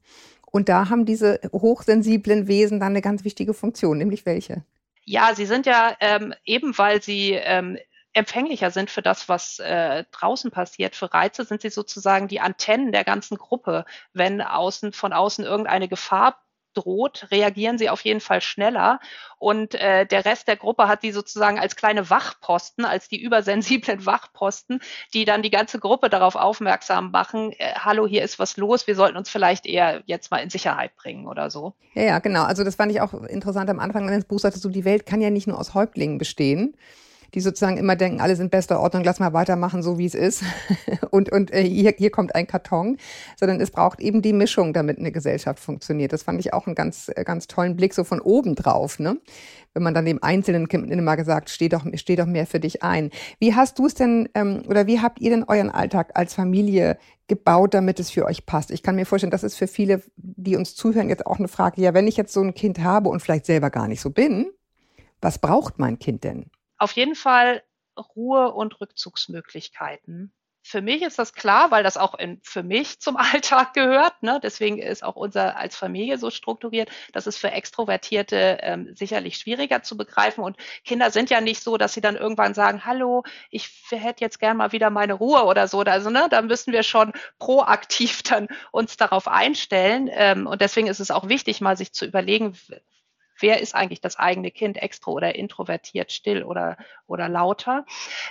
Und 0.51 0.67
da 0.67 0.89
haben 0.89 1.05
diese 1.05 1.39
hochsensiblen 1.53 2.47
Wesen 2.47 2.79
dann 2.81 2.89
eine 2.89 3.01
ganz 3.01 3.23
wichtige 3.23 3.53
Funktion, 3.53 3.97
nämlich 3.97 4.25
welche? 4.25 4.65
Ja, 5.05 5.33
sie 5.33 5.45
sind 5.45 5.65
ja 5.65 5.95
ähm, 6.01 6.33
eben, 6.43 6.77
weil 6.77 7.01
sie 7.01 7.31
ähm, 7.31 7.77
empfänglicher 8.13 8.71
sind 8.71 8.89
für 8.89 9.01
das, 9.01 9.29
was 9.29 9.59
äh, 9.59 10.03
draußen 10.11 10.51
passiert, 10.51 10.95
für 10.95 11.13
Reize, 11.13 11.45
sind 11.45 11.61
sie 11.61 11.69
sozusagen 11.69 12.27
die 12.27 12.41
Antennen 12.41 12.91
der 12.91 13.03
ganzen 13.03 13.37
Gruppe. 13.37 13.85
Wenn 14.13 14.41
außen 14.41 14.93
von 14.93 15.13
außen 15.13 15.45
irgendeine 15.45 15.87
Gefahr 15.87 16.41
droht, 16.73 17.27
reagieren 17.31 17.77
sie 17.77 17.89
auf 17.89 18.01
jeden 18.01 18.21
Fall 18.21 18.41
schneller. 18.41 18.99
Und 19.37 19.75
äh, 19.75 20.05
der 20.05 20.25
Rest 20.25 20.47
der 20.47 20.55
Gruppe 20.55 20.87
hat 20.87 21.03
die 21.03 21.11
sozusagen 21.11 21.59
als 21.59 21.75
kleine 21.75 22.09
Wachposten, 22.09 22.85
als 22.85 23.09
die 23.09 23.21
übersensiblen 23.21 24.05
Wachposten, 24.05 24.81
die 25.13 25.25
dann 25.25 25.41
die 25.41 25.49
ganze 25.49 25.79
Gruppe 25.79 26.09
darauf 26.09 26.35
aufmerksam 26.35 27.11
machen, 27.11 27.53
äh, 27.57 27.73
hallo, 27.75 28.07
hier 28.07 28.23
ist 28.23 28.39
was 28.39 28.57
los, 28.57 28.87
wir 28.87 28.95
sollten 28.95 29.17
uns 29.17 29.29
vielleicht 29.29 29.65
eher 29.65 30.01
jetzt 30.05 30.31
mal 30.31 30.37
in 30.37 30.49
Sicherheit 30.49 30.95
bringen 30.95 31.27
oder 31.27 31.49
so. 31.49 31.73
Ja, 31.93 32.03
ja, 32.03 32.19
genau. 32.19 32.43
Also 32.43 32.63
das 32.63 32.75
fand 32.75 32.91
ich 32.91 33.01
auch 33.01 33.13
interessant 33.13 33.69
am 33.69 33.79
Anfang 33.79 34.07
deines 34.07 34.25
Buchs, 34.25 34.43
sagtest 34.43 34.63
du, 34.63 34.69
die 34.69 34.85
Welt 34.85 35.05
kann 35.05 35.21
ja 35.21 35.29
nicht 35.29 35.47
nur 35.47 35.59
aus 35.59 35.73
Häuptlingen 35.73 36.17
bestehen 36.17 36.75
die 37.33 37.39
sozusagen 37.39 37.77
immer 37.77 37.95
denken, 37.95 38.21
alles 38.21 38.39
in 38.39 38.49
bester 38.49 38.79
Ordnung, 38.79 39.03
lass 39.03 39.19
mal 39.19 39.33
weitermachen, 39.33 39.83
so 39.83 39.97
wie 39.97 40.05
es 40.05 40.15
ist. 40.15 40.43
und 41.11 41.31
und 41.31 41.53
äh, 41.53 41.63
hier, 41.63 41.93
hier 41.97 42.11
kommt 42.11 42.35
ein 42.35 42.47
Karton, 42.47 42.97
sondern 43.39 43.61
es 43.61 43.71
braucht 43.71 44.01
eben 44.01 44.21
die 44.21 44.33
Mischung, 44.33 44.73
damit 44.73 44.99
eine 44.99 45.11
Gesellschaft 45.11 45.59
funktioniert. 45.59 46.13
Das 46.13 46.23
fand 46.23 46.39
ich 46.39 46.53
auch 46.53 46.67
einen 46.67 46.75
ganz, 46.75 47.09
äh, 47.15 47.23
ganz 47.23 47.47
tollen 47.47 47.75
Blick 47.75 47.93
so 47.93 48.03
von 48.03 48.19
oben 48.19 48.55
drauf, 48.55 48.99
ne? 48.99 49.17
Wenn 49.73 49.83
man 49.83 49.93
dann 49.93 50.05
dem 50.05 50.21
einzelnen 50.21 50.67
Kind 50.67 50.91
immer 50.91 51.15
gesagt, 51.15 51.49
steh 51.49 51.69
doch, 51.69 51.85
steh 51.95 52.17
doch 52.17 52.25
mehr 52.25 52.45
für 52.45 52.59
dich 52.59 52.83
ein. 52.83 53.09
Wie 53.39 53.55
hast 53.55 53.79
du 53.79 53.85
es 53.85 53.93
denn, 53.93 54.27
ähm, 54.35 54.63
oder 54.67 54.85
wie 54.85 54.99
habt 54.99 55.21
ihr 55.21 55.29
denn 55.29 55.45
euren 55.45 55.69
Alltag 55.69 56.11
als 56.15 56.33
Familie 56.33 56.97
gebaut, 57.27 57.73
damit 57.73 57.99
es 58.01 58.11
für 58.11 58.25
euch 58.25 58.45
passt? 58.45 58.71
Ich 58.71 58.83
kann 58.83 58.97
mir 58.97 59.05
vorstellen, 59.05 59.31
das 59.31 59.43
ist 59.43 59.55
für 59.55 59.67
viele, 59.67 60.01
die 60.17 60.57
uns 60.57 60.75
zuhören, 60.75 61.07
jetzt 61.07 61.25
auch 61.25 61.39
eine 61.39 61.47
Frage. 61.47 61.81
Ja, 61.81 61.93
wenn 61.93 62.07
ich 62.07 62.17
jetzt 62.17 62.33
so 62.33 62.41
ein 62.41 62.53
Kind 62.53 62.79
habe 62.79 63.07
und 63.07 63.21
vielleicht 63.21 63.45
selber 63.45 63.69
gar 63.69 63.87
nicht 63.87 64.01
so 64.01 64.09
bin, 64.09 64.51
was 65.21 65.39
braucht 65.39 65.79
mein 65.79 65.99
Kind 65.99 66.25
denn? 66.25 66.47
Auf 66.81 66.93
jeden 66.93 67.15
Fall 67.15 67.63
Ruhe 68.15 68.51
und 68.51 68.81
Rückzugsmöglichkeiten. 68.81 70.33
Für 70.63 70.81
mich 70.81 71.01
ist 71.01 71.17
das 71.17 71.33
klar, 71.33 71.71
weil 71.71 71.83
das 71.83 71.97
auch 71.97 72.13
in, 72.15 72.39
für 72.43 72.61
mich 72.61 72.99
zum 72.99 73.17
Alltag 73.33 73.73
gehört. 73.73 74.21
Ne? 74.21 74.39
Deswegen 74.41 74.77
ist 74.77 75.03
auch 75.03 75.15
unser 75.15 75.57
als 75.57 75.75
Familie 75.75 76.17
so 76.17 76.29
strukturiert. 76.29 76.89
Das 77.13 77.27
ist 77.27 77.37
für 77.37 77.51
Extrovertierte 77.51 78.59
ähm, 78.61 78.95
sicherlich 78.95 79.37
schwieriger 79.37 79.83
zu 79.83 79.97
begreifen. 79.97 80.43
Und 80.43 80.57
Kinder 80.83 81.11
sind 81.11 81.29
ja 81.29 81.41
nicht 81.41 81.63
so, 81.63 81.77
dass 81.77 81.93
sie 81.93 82.01
dann 82.01 82.15
irgendwann 82.15 82.53
sagen, 82.53 82.85
hallo, 82.85 83.23
ich 83.49 83.69
hätte 83.89 84.23
jetzt 84.23 84.39
gern 84.39 84.57
mal 84.57 84.71
wieder 84.71 84.89
meine 84.91 85.13
Ruhe 85.13 85.43
oder 85.45 85.67
so. 85.67 85.81
Also 85.81 86.09
ne, 86.09 86.27
da 86.29 86.41
müssen 86.41 86.73
wir 86.73 86.83
schon 86.83 87.11
proaktiv 87.39 88.23
dann 88.23 88.47
uns 88.71 88.97
darauf 88.97 89.27
einstellen. 89.27 90.09
Ähm, 90.11 90.47
und 90.47 90.61
deswegen 90.61 90.87
ist 90.87 90.99
es 90.99 91.11
auch 91.11 91.27
wichtig, 91.27 91.61
mal 91.61 91.77
sich 91.77 91.91
zu 91.91 92.05
überlegen, 92.05 92.55
wer 93.41 93.61
ist 93.61 93.75
eigentlich 93.75 94.01
das 94.01 94.17
eigene 94.17 94.51
Kind, 94.51 94.81
extro 94.81 95.11
oder 95.11 95.35
introvertiert, 95.35 96.11
still 96.11 96.43
oder, 96.43 96.77
oder 97.07 97.29
lauter. 97.29 97.85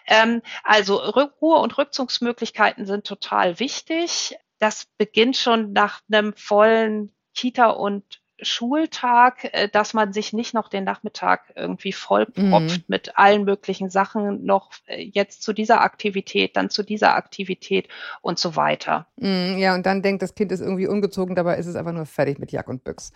Ähm, 0.06 0.42
also 0.64 0.96
Ruhe- 0.96 1.60
und 1.60 1.76
Rückzugsmöglichkeiten 1.78 2.86
sind 2.86 3.06
total 3.06 3.58
wichtig. 3.60 4.36
Das 4.58 4.86
beginnt 4.98 5.36
schon 5.36 5.72
nach 5.72 6.00
einem 6.10 6.34
vollen 6.34 7.12
Kita- 7.34 7.70
und 7.70 8.20
Schultag, 8.42 9.48
äh, 9.52 9.68
dass 9.68 9.94
man 9.94 10.12
sich 10.12 10.32
nicht 10.32 10.54
noch 10.54 10.68
den 10.68 10.84
Nachmittag 10.84 11.52
irgendwie 11.56 11.92
vollpropft 11.92 12.78
mhm. 12.78 12.84
mit 12.86 13.18
allen 13.18 13.44
möglichen 13.44 13.90
Sachen, 13.90 14.44
noch 14.44 14.70
äh, 14.86 15.02
jetzt 15.02 15.42
zu 15.42 15.52
dieser 15.52 15.80
Aktivität, 15.82 16.56
dann 16.56 16.70
zu 16.70 16.82
dieser 16.82 17.14
Aktivität 17.14 17.88
und 18.22 18.38
so 18.38 18.56
weiter. 18.56 19.06
Mhm, 19.16 19.58
ja, 19.58 19.74
und 19.74 19.84
dann 19.86 20.02
denkt 20.02 20.22
das 20.22 20.34
Kind 20.34 20.52
ist 20.52 20.60
irgendwie 20.60 20.86
ungezogen, 20.86 21.34
dabei 21.34 21.56
ist 21.56 21.66
es 21.66 21.76
einfach 21.76 21.92
nur 21.92 22.06
fertig 22.06 22.38
mit 22.38 22.52
Jack 22.52 22.68
und 22.68 22.84
Büchs. 22.84 23.12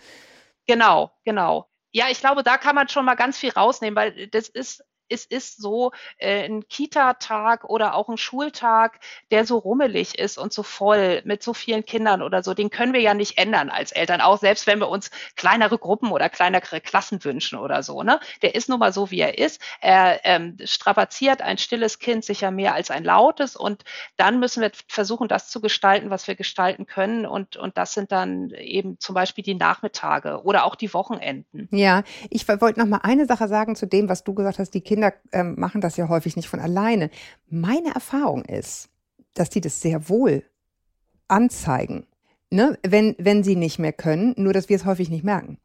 Genau, 0.67 1.11
genau. 1.23 1.67
Ja, 1.95 2.09
ich 2.09 2.19
glaube, 2.19 2.43
da 2.43 2.57
kann 2.57 2.75
man 2.75 2.89
schon 2.89 3.05
mal 3.05 3.15
ganz 3.15 3.37
viel 3.37 3.51
rausnehmen, 3.51 3.95
weil 3.95 4.27
das 4.27 4.49
ist 4.49 4.83
es 5.09 5.25
ist 5.25 5.61
so 5.61 5.91
äh, 6.17 6.45
ein 6.45 6.67
Kita-Tag 6.67 7.65
oder 7.65 7.95
auch 7.95 8.09
ein 8.09 8.17
Schultag, 8.17 8.99
der 9.31 9.45
so 9.45 9.57
rummelig 9.57 10.17
ist 10.17 10.37
und 10.37 10.53
so 10.53 10.63
voll 10.63 11.21
mit 11.25 11.43
so 11.43 11.53
vielen 11.53 11.85
Kindern 11.85 12.21
oder 12.21 12.43
so, 12.43 12.53
den 12.53 12.69
können 12.69 12.93
wir 12.93 13.01
ja 13.01 13.13
nicht 13.13 13.37
ändern 13.37 13.69
als 13.69 13.91
Eltern, 13.91 14.21
auch 14.21 14.39
selbst 14.39 14.67
wenn 14.67 14.79
wir 14.79 14.89
uns 14.89 15.11
kleinere 15.35 15.77
Gruppen 15.77 16.11
oder 16.11 16.29
kleinere 16.29 16.81
Klassen 16.81 17.23
wünschen 17.23 17.59
oder 17.59 17.83
so. 17.83 18.03
Ne? 18.03 18.19
Der 18.41 18.55
ist 18.55 18.69
nun 18.69 18.79
mal 18.79 18.93
so, 18.93 19.11
wie 19.11 19.19
er 19.19 19.37
ist. 19.37 19.61
Er 19.81 20.21
ähm, 20.23 20.57
strapaziert 20.63 21.41
ein 21.41 21.57
stilles 21.57 21.99
Kind 21.99 22.25
sicher 22.25 22.51
mehr 22.51 22.73
als 22.73 22.91
ein 22.91 23.03
lautes 23.03 23.55
und 23.55 23.83
dann 24.17 24.39
müssen 24.39 24.61
wir 24.61 24.71
versuchen, 24.87 25.27
das 25.27 25.49
zu 25.49 25.61
gestalten, 25.61 26.09
was 26.09 26.27
wir 26.27 26.35
gestalten 26.35 26.85
können 26.85 27.25
und, 27.25 27.57
und 27.57 27.77
das 27.77 27.93
sind 27.93 28.11
dann 28.11 28.49
eben 28.51 28.99
zum 28.99 29.15
Beispiel 29.15 29.43
die 29.43 29.55
Nachmittage 29.55 30.41
oder 30.43 30.65
auch 30.65 30.75
die 30.75 30.93
Wochenenden. 30.93 31.67
Ja, 31.71 32.03
ich 32.29 32.47
wollte 32.47 32.79
noch 32.79 32.87
mal 32.87 33.01
eine 33.03 33.25
Sache 33.25 33.47
sagen 33.47 33.75
zu 33.75 33.85
dem, 33.85 34.09
was 34.09 34.23
du 34.23 34.33
gesagt 34.33 34.59
hast, 34.59 34.73
die 34.73 34.81
Kinder 34.81 34.94
Kinder 34.95 35.13
ähm, 35.33 35.55
machen 35.57 35.81
das 35.81 35.97
ja 35.97 36.07
häufig 36.07 36.37
nicht 36.37 36.47
von 36.47 36.61
alleine. 36.61 37.09
Meine 37.49 37.93
Erfahrung 37.93 38.45
ist, 38.45 38.87
dass 39.33 39.49
die 39.49 39.59
das 39.59 39.81
sehr 39.81 40.07
wohl 40.07 40.45
anzeigen. 41.27 42.07
Ne, 42.51 42.77
wenn, 42.83 43.15
wenn 43.17 43.43
sie 43.43 43.55
nicht 43.55 43.79
mehr 43.79 43.91
können, 43.91 44.35
nur 44.37 44.53
dass 44.53 44.69
wir 44.69 44.75
es 44.75 44.85
häufig 44.85 45.09
nicht 45.09 45.23
merken. 45.23 45.59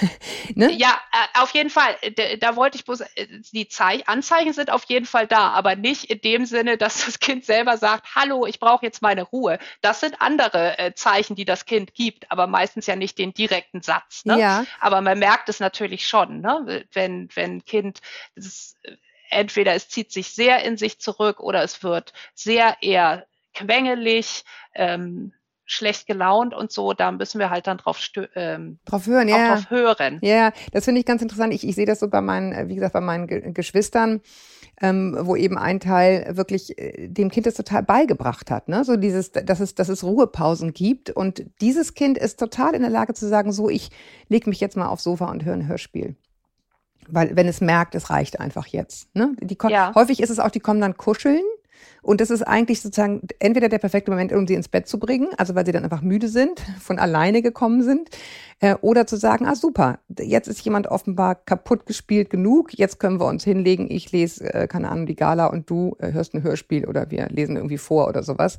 ne? 0.54 0.72
Ja, 0.72 0.98
äh, 1.12 1.40
auf 1.40 1.50
jeden 1.50 1.68
Fall. 1.68 1.94
Da, 2.16 2.36
da 2.36 2.56
wollte 2.56 2.78
ich 2.78 2.86
bloß, 2.86 3.02
äh, 3.02 3.26
die 3.52 3.68
Zeich 3.68 4.08
Anzeichen 4.08 4.54
sind 4.54 4.70
auf 4.70 4.84
jeden 4.84 5.04
Fall 5.04 5.26
da, 5.26 5.50
aber 5.50 5.76
nicht 5.76 6.04
in 6.10 6.20
dem 6.22 6.46
Sinne, 6.46 6.78
dass 6.78 7.04
das 7.04 7.20
Kind 7.20 7.44
selber 7.44 7.76
sagt, 7.76 8.14
hallo, 8.14 8.46
ich 8.46 8.60
brauche 8.60 8.84
jetzt 8.84 9.02
meine 9.02 9.22
Ruhe. 9.22 9.58
Das 9.82 10.00
sind 10.00 10.22
andere 10.22 10.78
äh, 10.78 10.94
Zeichen, 10.94 11.36
die 11.36 11.44
das 11.44 11.66
Kind 11.66 11.92
gibt, 11.92 12.30
aber 12.30 12.46
meistens 12.46 12.86
ja 12.86 12.96
nicht 12.96 13.18
den 13.18 13.34
direkten 13.34 13.82
Satz. 13.82 14.24
Ne? 14.24 14.40
Ja. 14.40 14.64
Aber 14.80 15.02
man 15.02 15.18
merkt 15.18 15.50
es 15.50 15.60
natürlich 15.60 16.08
schon, 16.08 16.40
ne? 16.40 16.86
wenn, 16.92 17.28
wenn 17.34 17.56
ein 17.56 17.64
Kind 17.66 18.00
äh, 18.36 18.96
entweder 19.28 19.74
es 19.74 19.90
zieht 19.90 20.10
sich 20.12 20.28
sehr 20.28 20.64
in 20.64 20.78
sich 20.78 20.98
zurück 20.98 21.40
oder 21.40 21.62
es 21.62 21.82
wird 21.82 22.14
sehr 22.34 22.78
eher 22.80 23.26
quengelig, 23.54 24.44
ähm, 24.74 25.32
schlecht 25.64 26.06
gelaunt 26.06 26.54
und 26.54 26.72
so, 26.72 26.92
da 26.92 27.12
müssen 27.12 27.38
wir 27.38 27.50
halt 27.50 27.66
dann 27.66 27.78
drauf, 27.78 27.98
ähm, 28.34 28.78
drauf 28.84 29.06
hören. 29.06 29.28
Ja, 29.28 29.54
drauf 29.54 29.70
hören. 29.70 30.18
Ja, 30.22 30.52
das 30.72 30.84
finde 30.84 31.00
ich 31.00 31.06
ganz 31.06 31.22
interessant. 31.22 31.54
Ich, 31.54 31.66
ich 31.66 31.74
sehe 31.74 31.86
das 31.86 32.00
so 32.00 32.08
bei 32.08 32.20
meinen, 32.20 32.52
äh, 32.52 32.68
wie 32.68 32.74
gesagt, 32.74 32.92
bei 32.92 33.00
meinen 33.00 33.26
Ge 33.26 33.52
Geschwistern, 33.52 34.20
ähm, 34.80 35.16
wo 35.20 35.36
eben 35.36 35.56
ein 35.58 35.80
Teil 35.80 36.36
wirklich 36.36 36.78
äh, 36.78 37.08
dem 37.08 37.30
Kind 37.30 37.46
das 37.46 37.54
total 37.54 37.82
beigebracht 37.82 38.50
hat. 38.50 38.68
Ne? 38.68 38.84
So 38.84 38.96
dieses, 38.96 39.32
dass 39.32 39.60
es, 39.60 39.74
dass 39.74 39.88
es 39.88 40.02
Ruhepausen 40.02 40.72
gibt. 40.72 41.10
Und 41.10 41.44
dieses 41.60 41.94
Kind 41.94 42.18
ist 42.18 42.38
total 42.38 42.74
in 42.74 42.82
der 42.82 42.90
Lage 42.90 43.14
zu 43.14 43.28
sagen, 43.28 43.52
so, 43.52 43.70
ich 43.70 43.90
lege 44.28 44.50
mich 44.50 44.60
jetzt 44.60 44.76
mal 44.76 44.88
aufs 44.88 45.04
Sofa 45.04 45.30
und 45.30 45.44
höre 45.44 45.54
ein 45.54 45.68
Hörspiel. 45.68 46.16
Weil 47.08 47.36
wenn 47.36 47.48
es 47.48 47.60
merkt, 47.60 47.94
es 47.94 48.10
reicht 48.10 48.40
einfach 48.40 48.66
jetzt. 48.66 49.14
Ne? 49.14 49.34
Die, 49.40 49.58
ja. 49.68 49.94
Häufig 49.94 50.20
ist 50.20 50.30
es 50.30 50.38
auch, 50.38 50.50
die 50.50 50.60
kommen 50.60 50.80
dann 50.80 50.96
kuscheln 50.96 51.42
und 52.02 52.20
das 52.20 52.30
ist 52.30 52.42
eigentlich 52.42 52.80
sozusagen 52.80 53.22
entweder 53.38 53.68
der 53.68 53.78
perfekte 53.78 54.10
Moment, 54.10 54.32
um 54.32 54.46
sie 54.46 54.54
ins 54.54 54.68
Bett 54.68 54.88
zu 54.88 54.98
bringen, 54.98 55.28
also 55.38 55.54
weil 55.54 55.64
sie 55.64 55.72
dann 55.72 55.84
einfach 55.84 56.02
müde 56.02 56.28
sind, 56.28 56.60
von 56.80 56.98
alleine 56.98 57.42
gekommen 57.42 57.82
sind, 57.82 58.10
äh, 58.62 58.76
oder 58.80 59.08
zu 59.08 59.16
sagen, 59.16 59.44
ah 59.46 59.56
super, 59.56 59.98
jetzt 60.08 60.46
ist 60.46 60.64
jemand 60.64 60.86
offenbar 60.86 61.34
kaputt 61.34 61.84
gespielt 61.84 62.30
genug, 62.30 62.72
jetzt 62.72 63.00
können 63.00 63.18
wir 63.18 63.26
uns 63.26 63.42
hinlegen, 63.42 63.90
ich 63.90 64.12
lese, 64.12 64.54
äh, 64.54 64.68
keine 64.68 64.88
Ahnung, 64.88 65.06
die 65.06 65.16
Gala 65.16 65.46
und 65.46 65.68
du 65.68 65.96
äh, 65.98 66.12
hörst 66.12 66.32
ein 66.32 66.44
Hörspiel 66.44 66.86
oder 66.86 67.10
wir 67.10 67.28
lesen 67.28 67.56
irgendwie 67.56 67.76
vor 67.76 68.06
oder 68.06 68.22
sowas. 68.22 68.58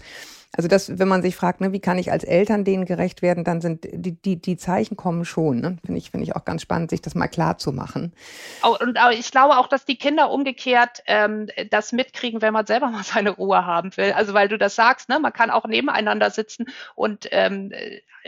Also 0.55 0.67
das, 0.67 0.99
wenn 0.99 1.07
man 1.07 1.23
sich 1.23 1.35
fragt, 1.35 1.61
ne, 1.61 1.71
wie 1.71 1.79
kann 1.79 1.97
ich 1.97 2.11
als 2.11 2.23
Eltern 2.23 2.63
denen 2.63 2.85
gerecht 2.85 3.23
werden, 3.23 3.43
dann 3.43 3.59
sind 3.59 3.87
die, 3.91 4.11
die, 4.11 4.39
die 4.39 4.57
Zeichen 4.57 4.95
kommen 4.95 5.25
schon. 5.25 5.61
Ne? 5.61 5.77
Finde 5.83 5.97
ich, 5.97 6.11
finde 6.11 6.25
ich 6.25 6.35
auch 6.35 6.45
ganz 6.45 6.61
spannend, 6.61 6.91
sich 6.91 7.01
das 7.01 7.15
mal 7.15 7.27
klar 7.27 7.57
zu 7.57 7.71
machen. 7.71 8.13
Und 8.61 8.99
ich 9.13 9.31
glaube 9.31 9.57
auch, 9.57 9.67
dass 9.67 9.85
die 9.85 9.97
Kinder 9.97 10.29
umgekehrt 10.29 11.01
ähm, 11.07 11.47
das 11.71 11.91
mitkriegen, 11.91 12.43
wenn 12.43 12.53
man 12.53 12.67
selber 12.67 12.89
mal 12.91 13.03
seine 13.03 13.31
Ruhe 13.31 13.65
haben 13.65 13.95
will. 13.97 14.11
Also 14.11 14.35
weil 14.35 14.47
du 14.47 14.59
das 14.59 14.75
sagst, 14.75 15.09
ne, 15.09 15.19
man 15.19 15.33
kann 15.33 15.49
auch 15.49 15.65
nebeneinander 15.65 16.29
sitzen 16.29 16.65
und 16.93 17.27
ähm, 17.31 17.71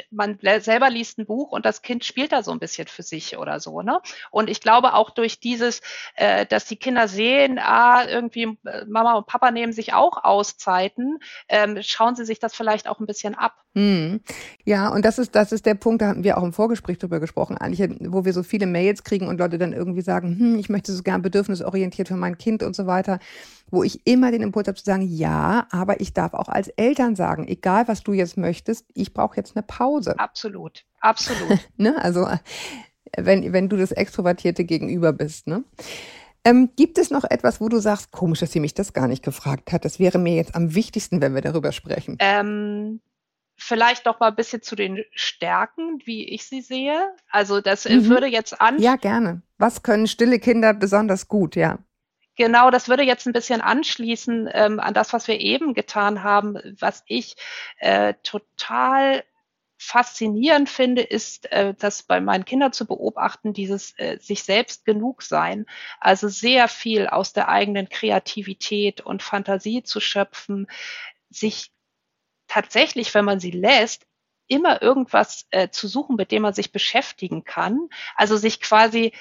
man 0.09 0.39
selber 0.59 0.89
liest 0.89 1.19
ein 1.19 1.25
Buch 1.25 1.51
und 1.51 1.64
das 1.65 1.81
Kind 1.81 2.05
spielt 2.05 2.31
da 2.31 2.43
so 2.43 2.51
ein 2.51 2.59
bisschen 2.59 2.87
für 2.87 3.03
sich 3.03 3.37
oder 3.37 3.59
so. 3.59 3.81
Ne? 3.81 3.99
Und 4.31 4.49
ich 4.49 4.61
glaube 4.61 4.93
auch 4.93 5.09
durch 5.09 5.39
dieses, 5.39 5.81
äh, 6.15 6.45
dass 6.45 6.65
die 6.65 6.77
Kinder 6.77 7.07
sehen, 7.07 7.59
ah, 7.59 8.05
irgendwie 8.07 8.57
äh, 8.65 8.85
Mama 8.87 9.13
und 9.13 9.27
Papa 9.27 9.51
nehmen 9.51 9.73
sich 9.73 9.93
auch 9.93 10.23
Auszeiten, 10.23 11.19
ähm, 11.49 11.77
schauen 11.81 12.15
Sie 12.15 12.25
sich 12.25 12.39
das 12.39 12.55
vielleicht 12.55 12.87
auch 12.87 12.99
ein 12.99 13.05
bisschen 13.05 13.35
ab. 13.35 13.53
Hm. 13.73 14.21
Ja, 14.63 14.87
und 14.89 15.03
das 15.03 15.19
ist, 15.19 15.35
das 15.35 15.51
ist 15.51 15.65
der 15.65 15.75
Punkt, 15.75 16.01
da 16.01 16.07
hatten 16.07 16.23
wir 16.23 16.37
auch 16.37 16.43
im 16.43 16.53
Vorgespräch 16.53 16.97
drüber 16.97 17.19
gesprochen, 17.19 17.57
eigentlich, 17.57 17.89
wo 17.99 18.23
wir 18.23 18.31
so 18.31 18.41
viele 18.41 18.67
Mails 18.67 19.03
kriegen 19.03 19.27
und 19.27 19.37
Leute 19.37 19.57
dann 19.57 19.73
irgendwie 19.73 20.01
sagen, 20.01 20.39
hm, 20.39 20.59
ich 20.59 20.69
möchte 20.69 20.93
so 20.93 21.03
gern 21.03 21.21
bedürfnisorientiert 21.21 22.07
für 22.07 22.15
mein 22.15 22.37
Kind 22.37 22.63
und 22.63 22.75
so 22.75 22.87
weiter, 22.87 23.19
wo 23.71 23.83
ich 23.83 24.05
immer 24.05 24.31
den 24.31 24.41
Impuls 24.41 24.67
habe 24.67 24.77
zu 24.77 24.85
sagen, 24.85 25.07
ja, 25.07 25.67
aber 25.71 25.99
ich 25.99 26.13
darf 26.13 26.33
auch 26.33 26.47
als 26.47 26.67
Eltern 26.69 27.15
sagen, 27.15 27.47
egal 27.47 27.87
was 27.87 28.03
du 28.03 28.13
jetzt 28.13 28.37
möchtest, 28.37 28.85
ich 28.93 29.13
brauche 29.13 29.37
jetzt 29.37 29.55
eine 29.55 29.63
Pause. 29.63 30.17
Absolut, 30.19 30.85
absolut. 30.99 31.59
ne? 31.77 31.95
Also 32.01 32.27
wenn, 33.17 33.53
wenn 33.53 33.69
du 33.69 33.77
das 33.77 33.91
Extrovertierte 33.91 34.63
gegenüber 34.63 35.13
bist, 35.13 35.47
ne? 35.47 35.63
Ähm, 36.47 36.69
gibt 36.75 36.99
es 36.99 37.09
noch 37.09 37.23
etwas, 37.23 37.59
wo 37.59 37.69
du 37.69 37.79
sagst, 37.79 38.11
komisch, 38.11 38.39
dass 38.39 38.51
sie 38.51 38.59
mich 38.59 38.75
das 38.75 38.93
gar 38.93 39.07
nicht 39.07 39.23
gefragt 39.23 39.71
hat? 39.71 39.83
Das 39.83 39.97
wäre 39.97 40.19
mir 40.19 40.35
jetzt 40.35 40.53
am 40.53 40.75
wichtigsten, 40.75 41.19
wenn 41.19 41.33
wir 41.33 41.41
darüber 41.41 41.71
sprechen. 41.71 42.17
Ähm, 42.19 43.01
vielleicht 43.57 44.05
noch 44.05 44.19
mal 44.19 44.27
ein 44.27 44.35
bisschen 44.35 44.61
zu 44.61 44.75
den 44.75 45.03
Stärken, 45.11 45.99
wie 46.05 46.29
ich 46.29 46.45
sie 46.45 46.61
sehe. 46.61 47.15
Also 47.31 47.61
das 47.61 47.89
mhm. 47.89 48.05
würde 48.09 48.27
jetzt 48.27 48.61
an. 48.61 48.79
Ja, 48.79 48.95
gerne. 48.95 49.41
Was 49.57 49.81
können 49.81 50.05
stille 50.05 50.37
Kinder 50.37 50.75
besonders 50.75 51.27
gut, 51.27 51.55
ja? 51.55 51.79
Genau, 52.37 52.69
das 52.69 52.89
würde 52.89 53.03
jetzt 53.03 53.25
ein 53.27 53.33
bisschen 53.33 53.61
anschließen 53.61 54.49
ähm, 54.51 54.79
an 54.79 54.93
das, 54.93 55.13
was 55.13 55.27
wir 55.27 55.39
eben 55.39 55.73
getan 55.73 56.21
haben, 56.23 56.57
was 56.79 57.03
ich 57.07 57.35
äh, 57.77 58.13
total 58.23 59.23
faszinierend 59.77 60.69
finde, 60.69 61.01
ist, 61.01 61.51
äh, 61.51 61.73
das 61.77 62.03
bei 62.03 62.19
meinen 62.19 62.43
Kindern 62.45 62.73
zu 62.73 62.85
beobachten, 62.87 63.53
dieses 63.53 63.97
äh, 63.99 64.17
sich 64.19 64.43
selbst 64.43 64.85
genug 64.85 65.21
sein. 65.21 65.65
Also 65.99 66.27
sehr 66.27 66.67
viel 66.67 67.07
aus 67.07 67.33
der 67.33 67.47
eigenen 67.49 67.87
Kreativität 67.89 69.01
und 69.01 69.23
Fantasie 69.23 69.83
zu 69.83 69.99
schöpfen, 70.01 70.67
sich 71.29 71.71
tatsächlich, 72.47 73.13
wenn 73.13 73.25
man 73.25 73.39
sie 73.39 73.51
lässt, 73.51 74.07
immer 74.47 74.81
irgendwas 74.81 75.47
äh, 75.51 75.69
zu 75.69 75.87
suchen, 75.87 76.15
mit 76.17 76.31
dem 76.31 76.43
man 76.43 76.53
sich 76.53 76.71
beschäftigen 76.71 77.43
kann. 77.45 77.89
Also 78.15 78.37
sich 78.37 78.61
quasi 78.61 79.13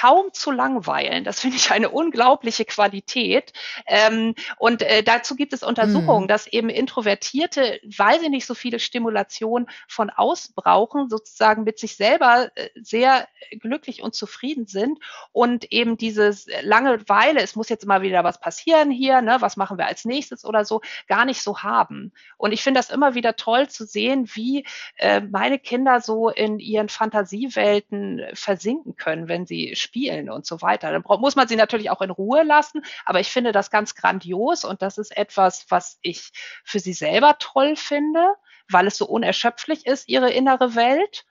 kaum 0.00 0.32
zu 0.32 0.50
langweilen. 0.50 1.24
Das 1.24 1.40
finde 1.40 1.56
ich 1.56 1.70
eine 1.70 1.90
unglaubliche 1.90 2.64
Qualität. 2.64 3.52
Ähm, 3.86 4.34
und 4.58 4.82
äh, 4.82 5.02
dazu 5.02 5.36
gibt 5.36 5.52
es 5.52 5.62
Untersuchungen, 5.62 6.24
mhm. 6.24 6.28
dass 6.28 6.46
eben 6.46 6.68
Introvertierte, 6.68 7.80
weil 7.96 8.20
sie 8.20 8.28
nicht 8.28 8.46
so 8.46 8.54
viele 8.54 8.78
Stimulation 8.78 9.66
von 9.88 10.10
außen 10.10 10.54
brauchen, 10.54 11.08
sozusagen 11.08 11.64
mit 11.64 11.78
sich 11.78 11.96
selber 11.96 12.50
äh, 12.56 12.68
sehr 12.74 13.26
glücklich 13.60 14.02
und 14.02 14.14
zufrieden 14.14 14.66
sind 14.66 14.98
und 15.32 15.72
eben 15.72 15.96
dieses 15.96 16.46
Langeweile, 16.62 17.40
es 17.40 17.56
muss 17.56 17.68
jetzt 17.68 17.84
immer 17.84 18.02
wieder 18.02 18.24
was 18.24 18.40
passieren 18.40 18.90
hier, 18.90 19.22
ne, 19.22 19.36
was 19.40 19.56
machen 19.56 19.78
wir 19.78 19.86
als 19.86 20.04
nächstes 20.04 20.44
oder 20.44 20.64
so, 20.64 20.80
gar 21.06 21.24
nicht 21.24 21.42
so 21.42 21.62
haben. 21.62 22.12
Und 22.36 22.52
ich 22.52 22.62
finde 22.62 22.80
das 22.80 22.90
immer 22.90 23.14
wieder 23.14 23.36
toll 23.36 23.68
zu 23.68 23.86
sehen, 23.86 24.28
wie 24.34 24.66
äh, 24.96 25.20
meine 25.20 25.58
Kinder 25.58 26.00
so 26.00 26.28
in 26.28 26.58
ihren 26.58 26.88
Fantasiewelten 26.88 28.22
versinken 28.34 28.96
können, 28.96 29.28
wenn 29.28 29.46
sie 29.46 29.74
spielen 29.86 30.30
und 30.30 30.46
so 30.46 30.60
weiter. 30.60 30.92
Dann 30.92 31.02
muss 31.20 31.36
man 31.36 31.48
sie 31.48 31.56
natürlich 31.56 31.90
auch 31.90 32.02
in 32.02 32.10
Ruhe 32.10 32.42
lassen, 32.42 32.82
aber 33.04 33.20
ich 33.20 33.30
finde 33.30 33.52
das 33.52 33.70
ganz 33.70 33.94
grandios 33.94 34.64
und 34.64 34.82
das 34.82 34.98
ist 34.98 35.16
etwas, 35.16 35.66
was 35.68 35.98
ich 36.02 36.32
für 36.64 36.80
sie 36.80 36.92
selber 36.92 37.36
toll 37.38 37.76
finde, 37.76 38.34
weil 38.68 38.86
es 38.86 38.96
so 38.96 39.06
unerschöpflich 39.06 39.86
ist, 39.86 40.08
ihre 40.08 40.30
innere 40.30 40.74
Welt 40.74 41.24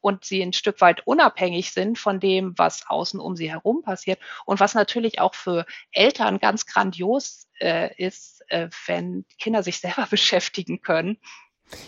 und 0.00 0.24
sie 0.24 0.42
ein 0.42 0.52
Stück 0.52 0.82
weit 0.82 1.06
unabhängig 1.06 1.72
sind 1.72 1.98
von 1.98 2.20
dem, 2.20 2.52
was 2.58 2.86
außen 2.86 3.18
um 3.18 3.36
sie 3.36 3.50
herum 3.50 3.80
passiert 3.82 4.20
und 4.44 4.60
was 4.60 4.74
natürlich 4.74 5.18
auch 5.18 5.34
für 5.34 5.64
Eltern 5.92 6.38
ganz 6.38 6.66
grandios 6.66 7.48
äh, 7.58 7.94
ist, 7.96 8.42
äh, 8.48 8.68
wenn 8.86 9.24
Kinder 9.38 9.62
sich 9.62 9.80
selber 9.80 10.06
beschäftigen 10.10 10.82
können 10.82 11.18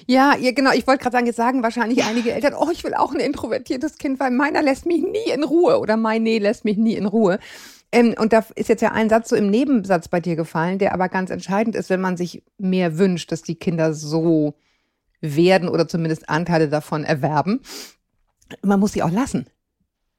ja, 0.07 0.37
ja, 0.37 0.53
genau. 0.53 0.73
Ich 0.73 0.87
wollte 0.87 1.03
gerade 1.03 1.15
sagen, 1.15 1.27
jetzt 1.27 1.37
sagen 1.37 1.62
wahrscheinlich 1.62 2.05
einige 2.05 2.33
Eltern, 2.33 2.55
oh, 2.55 2.69
ich 2.73 2.85
will 2.85 2.95
auch 2.95 3.12
ein 3.12 3.21
introvertiertes 3.21 3.99
Kind, 3.99 4.19
weil 4.21 4.31
meiner 4.31 4.62
lässt 4.62 4.87
mich 4.87 5.03
nie 5.03 5.31
in 5.33 5.45
Ruhe 5.45 5.79
oder 5.79 5.97
meine 5.97 6.39
lässt 6.39 6.65
mich 6.65 6.77
nie 6.77 6.95
in 6.95 7.07
Ruhe. 7.07 7.39
Ähm, 7.93 8.15
und 8.19 8.33
da 8.33 8.45
ist 8.57 8.69
jetzt 8.69 8.83
ja 8.83 8.93
ein 8.93 9.09
Satz 9.09 9.29
so 9.29 9.37
im 9.37 9.51
Nebensatz 9.51 10.09
bei 10.09 10.21
dir 10.21 10.37
gefallen, 10.37 10.79
der 10.79 10.93
aber 10.93 11.09
ganz 11.09 11.31
entscheidend 11.31 11.77
ist, 11.77 11.91
wenn 11.91 12.01
man 12.01 12.17
sich 12.17 12.43
mehr 12.59 12.99
wünscht, 12.99 13.31
dass 13.33 13.43
die 13.43 13.55
Kinder 13.57 13.95
so 13.95 14.55
werden 15.21 15.69
oder 15.69 15.89
zumindest 15.89 16.29
Anteile 16.29 16.69
davon 16.69 17.05
erwerben. 17.05 17.61
Man 18.62 18.81
muss 18.81 18.93
sie 18.93 19.03
auch 19.03 19.11
lassen. 19.11 19.47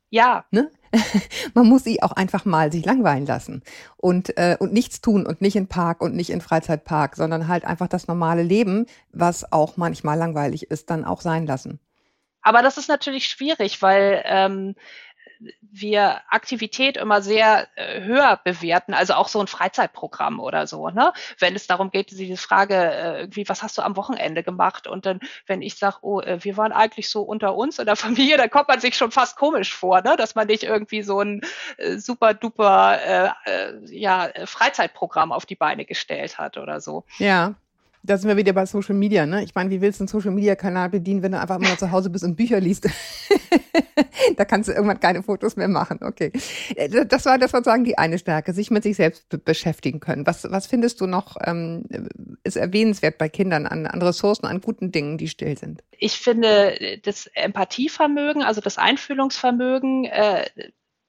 Ja. 0.09 0.45
Ne? 0.51 0.71
man 1.53 1.67
muss 1.67 1.83
sie 1.83 2.01
auch 2.01 2.11
einfach 2.11 2.45
mal 2.45 2.71
sich 2.71 2.85
langweilen 2.85 3.25
lassen 3.25 3.63
und, 3.97 4.37
äh, 4.37 4.57
und 4.59 4.73
nichts 4.73 5.01
tun 5.01 5.25
und 5.25 5.41
nicht 5.41 5.55
in 5.55 5.67
Park 5.67 6.01
und 6.01 6.15
nicht 6.15 6.29
in 6.29 6.41
Freizeitpark, 6.41 7.15
sondern 7.15 7.47
halt 7.47 7.65
einfach 7.65 7.87
das 7.87 8.07
normale 8.07 8.43
Leben, 8.43 8.85
was 9.11 9.51
auch 9.51 9.77
manchmal 9.77 10.17
langweilig 10.17 10.69
ist, 10.71 10.89
dann 10.89 11.05
auch 11.05 11.21
sein 11.21 11.45
lassen. 11.45 11.79
Aber 12.41 12.61
das 12.61 12.77
ist 12.77 12.87
natürlich 12.87 13.27
schwierig, 13.27 13.81
weil 13.81 14.23
ähm, 14.25 14.75
wir 15.61 16.21
Aktivität 16.29 16.97
immer 16.97 17.21
sehr 17.21 17.67
äh, 17.75 18.01
höher 18.01 18.39
bewerten, 18.43 18.93
also 18.93 19.13
auch 19.13 19.27
so 19.27 19.39
ein 19.39 19.47
Freizeitprogramm 19.47 20.39
oder 20.39 20.67
so, 20.67 20.89
ne? 20.89 21.13
Wenn 21.39 21.55
es 21.55 21.67
darum 21.67 21.91
geht, 21.91 22.11
diese 22.11 22.37
Frage, 22.37 22.75
äh, 22.75 23.19
irgendwie, 23.21 23.47
was 23.49 23.63
hast 23.63 23.77
du 23.77 23.81
am 23.81 23.95
Wochenende 23.95 24.43
gemacht? 24.43 24.87
Und 24.87 25.05
dann, 25.05 25.19
wenn 25.45 25.61
ich 25.61 25.75
sage, 25.75 25.97
oh, 26.01 26.21
äh, 26.21 26.43
wir 26.43 26.57
waren 26.57 26.71
eigentlich 26.71 27.09
so 27.09 27.21
unter 27.21 27.55
uns 27.55 27.79
in 27.79 27.85
der 27.85 27.95
Familie, 28.07 28.37
dann 28.37 28.49
kommt 28.49 28.67
man 28.67 28.79
sich 28.79 28.95
schon 28.95 29.11
fast 29.11 29.37
komisch 29.37 29.75
vor, 29.75 30.01
ne? 30.01 30.15
Dass 30.17 30.35
man 30.35 30.47
nicht 30.47 30.63
irgendwie 30.63 31.01
so 31.01 31.21
ein 31.21 31.41
äh, 31.77 31.97
super 31.97 32.33
duper 32.33 32.99
äh, 33.03 33.29
äh, 33.45 33.73
ja, 33.85 34.29
Freizeitprogramm 34.45 35.31
auf 35.31 35.45
die 35.45 35.55
Beine 35.55 35.85
gestellt 35.85 36.37
hat 36.37 36.57
oder 36.57 36.81
so. 36.81 37.05
Ja, 37.17 37.55
da 38.07 38.17
sind 38.17 38.29
wir 38.29 38.37
wieder 38.37 38.53
bei 38.53 38.65
Social 38.65 38.95
Media, 38.95 39.25
ne? 39.25 39.43
Ich 39.43 39.53
meine, 39.53 39.69
wie 39.69 39.81
willst 39.81 39.99
du 39.99 40.03
einen 40.03 40.07
Social 40.07 40.31
Media 40.31 40.55
Kanal 40.55 40.89
bedienen, 40.89 41.21
wenn 41.21 41.33
du 41.33 41.39
einfach 41.39 41.57
immer 41.57 41.77
zu 41.77 41.91
Hause 41.91 42.09
bist 42.09 42.23
und 42.23 42.35
Bücher 42.35 42.59
liest? 42.59 42.87
da 44.37 44.45
kannst 44.45 44.69
du 44.69 44.73
irgendwann 44.73 44.99
keine 44.99 45.23
Fotos 45.23 45.57
mehr 45.57 45.67
machen. 45.67 45.99
Okay. 46.01 46.31
Äh, 46.75 47.05
das 47.05 47.25
war, 47.25 47.37
das 47.37 47.51
sozusagen 47.51 47.83
die 47.83 47.97
eine 47.97 48.17
Stärke, 48.17 48.53
sich 48.53 48.71
mit 48.71 48.83
sich 48.83 48.95
selbst 48.95 49.27
beschäftigen 49.43 49.99
können. 49.99 50.25
Was, 50.25 50.49
was 50.49 50.67
findest 50.67 51.01
du 51.01 51.07
noch, 51.07 51.35
ähm, 51.43 51.83
ist 52.43 52.55
erwähnenswert 52.55 53.17
bei 53.17 53.27
Kindern 53.27 53.67
an, 53.67 53.85
an 53.85 54.01
Ressourcen, 54.01 54.45
an 54.45 54.61
guten 54.61 54.91
Dingen, 54.91 55.17
die 55.17 55.27
still 55.27 55.57
sind? 55.57 55.83
Ich 55.99 56.17
finde 56.17 56.99
das 57.03 57.29
Empathievermögen, 57.33 58.41
also 58.41 58.61
das 58.61 58.77
Einfühlungsvermögen, 58.77 60.05
äh, 60.05 60.45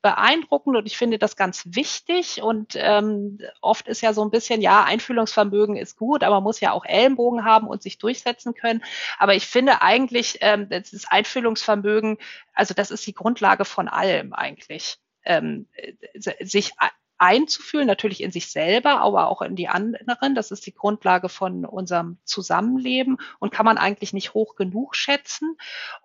beeindruckend 0.02 0.76
und 0.76 0.86
ich 0.86 0.96
finde 0.96 1.18
das 1.18 1.36
ganz 1.36 1.64
wichtig. 1.66 2.42
Und 2.42 2.74
ähm, 2.76 3.38
oft 3.60 3.88
ist 3.88 4.00
ja 4.00 4.12
so 4.12 4.22
ein 4.22 4.30
bisschen, 4.30 4.60
ja, 4.60 4.84
Einfühlungsvermögen 4.84 5.76
ist 5.76 5.96
gut, 5.96 6.22
aber 6.22 6.36
man 6.36 6.44
muss 6.44 6.60
ja 6.60 6.72
auch 6.72 6.84
Ellenbogen 6.84 7.44
haben 7.44 7.66
und 7.66 7.82
sich 7.82 7.98
durchsetzen 7.98 8.54
können. 8.54 8.82
Aber 9.18 9.34
ich 9.34 9.46
finde 9.46 9.82
eigentlich, 9.82 10.38
ähm, 10.40 10.68
das 10.68 11.06
Einfühlungsvermögen, 11.08 12.18
also 12.54 12.74
das 12.74 12.90
ist 12.90 13.06
die 13.06 13.14
Grundlage 13.14 13.64
von 13.64 13.88
allem 13.88 14.32
eigentlich. 14.32 14.98
Ähm, 15.24 15.66
sich 16.14 16.72
einzufühlen, 17.18 17.86
natürlich 17.86 18.22
in 18.22 18.30
sich 18.30 18.50
selber, 18.50 19.00
aber 19.00 19.28
auch 19.28 19.42
in 19.42 19.56
die 19.56 19.68
anderen. 19.68 20.34
Das 20.34 20.50
ist 20.50 20.66
die 20.66 20.74
Grundlage 20.74 21.28
von 21.28 21.64
unserem 21.64 22.18
Zusammenleben 22.24 23.18
und 23.40 23.52
kann 23.52 23.66
man 23.66 23.76
eigentlich 23.76 24.12
nicht 24.12 24.34
hoch 24.34 24.54
genug 24.54 24.94
schätzen. 24.94 25.56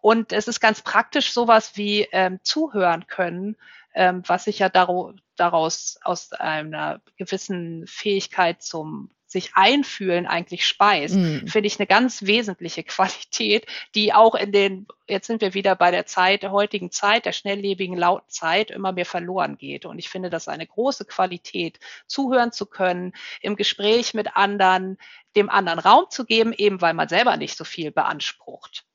Und 0.01 0.33
es 0.33 0.47
ist 0.47 0.59
ganz 0.59 0.81
praktisch 0.81 1.31
sowas 1.31 1.77
wie 1.77 2.07
ähm, 2.11 2.39
zuhören 2.41 3.05
können, 3.07 3.55
ähm, 3.93 4.23
was 4.25 4.45
sich 4.45 4.59
ja 4.59 4.69
daraus 4.69 5.97
aus 6.03 6.31
einer 6.33 7.01
gewissen 7.17 7.85
Fähigkeit 7.87 8.61
zum 8.61 9.11
sich 9.33 9.51
einfühlen 9.55 10.25
eigentlich 10.27 10.65
speist, 10.65 11.15
mhm. 11.15 11.47
finde 11.47 11.67
ich 11.67 11.77
eine 11.77 11.87
ganz 11.87 12.21
wesentliche 12.21 12.83
Qualität, 12.85 13.65
die 13.93 14.13
auch 14.13 14.35
in 14.35 14.53
den, 14.53 14.87
jetzt 15.09 15.27
sind 15.27 15.41
wir 15.41 15.53
wieder 15.53 15.75
bei 15.75 15.91
der 15.91 16.05
Zeit, 16.05 16.43
der 16.43 16.51
heutigen 16.51 16.91
Zeit, 16.91 17.25
der 17.25 17.33
schnelllebigen, 17.33 17.97
lauten 17.97 18.29
Zeit 18.29 18.71
immer 18.71 18.93
mehr 18.93 19.05
verloren 19.05 19.57
geht. 19.57 19.85
Und 19.85 19.99
ich 19.99 20.09
finde 20.09 20.29
das 20.29 20.47
eine 20.47 20.65
große 20.65 21.03
Qualität, 21.03 21.79
zuhören 22.07 22.53
zu 22.53 22.65
können, 22.65 23.11
im 23.41 23.57
Gespräch 23.57 24.13
mit 24.13 24.37
anderen, 24.37 24.97
dem 25.35 25.49
anderen 25.49 25.79
Raum 25.79 26.05
zu 26.09 26.23
geben, 26.25 26.53
eben 26.53 26.79
weil 26.79 26.93
man 26.93 27.09
selber 27.09 27.35
nicht 27.35 27.57
so 27.57 27.65
viel 27.65 27.91
beansprucht. 27.91 28.85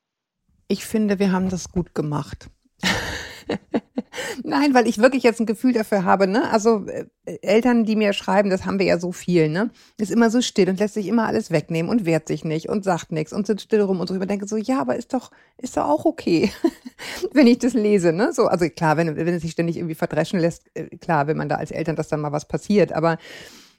Ich 0.69 0.85
finde, 0.85 1.19
wir 1.19 1.33
haben 1.33 1.51
das 1.51 1.71
gut 1.71 1.95
gemacht. 1.95 2.49
Nein, 4.45 4.75
weil 4.75 4.87
ich 4.87 4.99
wirklich 4.99 5.23
jetzt 5.23 5.41
ein 5.41 5.47
Gefühl 5.47 5.73
dafür 5.73 6.05
habe, 6.05 6.27
ne? 6.27 6.51
Also 6.51 6.87
äh, 6.87 7.07
Eltern, 7.43 7.85
die 7.85 7.97
mir 7.97 8.13
schreiben, 8.13 8.51
das 8.51 8.65
haben 8.65 8.79
wir 8.79 8.87
ja 8.87 8.99
so 8.99 9.13
viel, 9.13 9.49
ne? 9.49 9.71
Ist 9.99 10.11
immer 10.11 10.31
so 10.31 10.41
still 10.41 10.69
und 10.69 10.81
lässt 10.81 10.95
sich 10.95 11.07
immer 11.07 11.27
alles 11.27 11.51
wegnehmen 11.51 11.91
und 11.91 12.05
wehrt 12.05 12.29
sich 12.29 12.45
nicht 12.45 12.69
und 12.69 12.85
sagt 12.85 13.13
nichts 13.13 13.33
und 13.33 13.47
sitzt 13.47 13.65
still 13.65 13.83
rum 13.83 14.01
und. 14.01 14.11
Ich 14.11 14.19
denke 14.27 14.49
so, 14.49 14.57
ja, 14.57 14.81
aber 14.81 14.97
ist 14.97 15.13
doch, 15.13 15.31
ist 15.59 15.77
doch 15.77 15.89
auch 15.89 16.05
okay, 16.05 16.51
wenn 17.33 17.47
ich 17.47 17.59
das 17.59 17.75
lese, 17.75 18.13
ne? 18.13 18.33
So, 18.33 18.47
also 18.47 18.69
klar, 18.69 18.97
wenn, 18.97 19.17
wenn 19.17 19.29
es 19.29 19.43
sich 19.43 19.53
ständig 19.53 19.77
irgendwie 19.77 19.95
verdreschen 19.95 20.41
lässt, 20.41 20.65
äh, 20.75 20.97
klar, 20.97 21.27
wenn 21.27 21.37
man 21.37 21.49
da 21.49 21.57
als 21.57 21.71
Eltern, 21.71 21.97
dass 21.97 22.09
dann 22.09 22.21
mal 22.21 22.33
was 22.33 22.49
passiert, 22.49 22.93
aber 22.93 23.19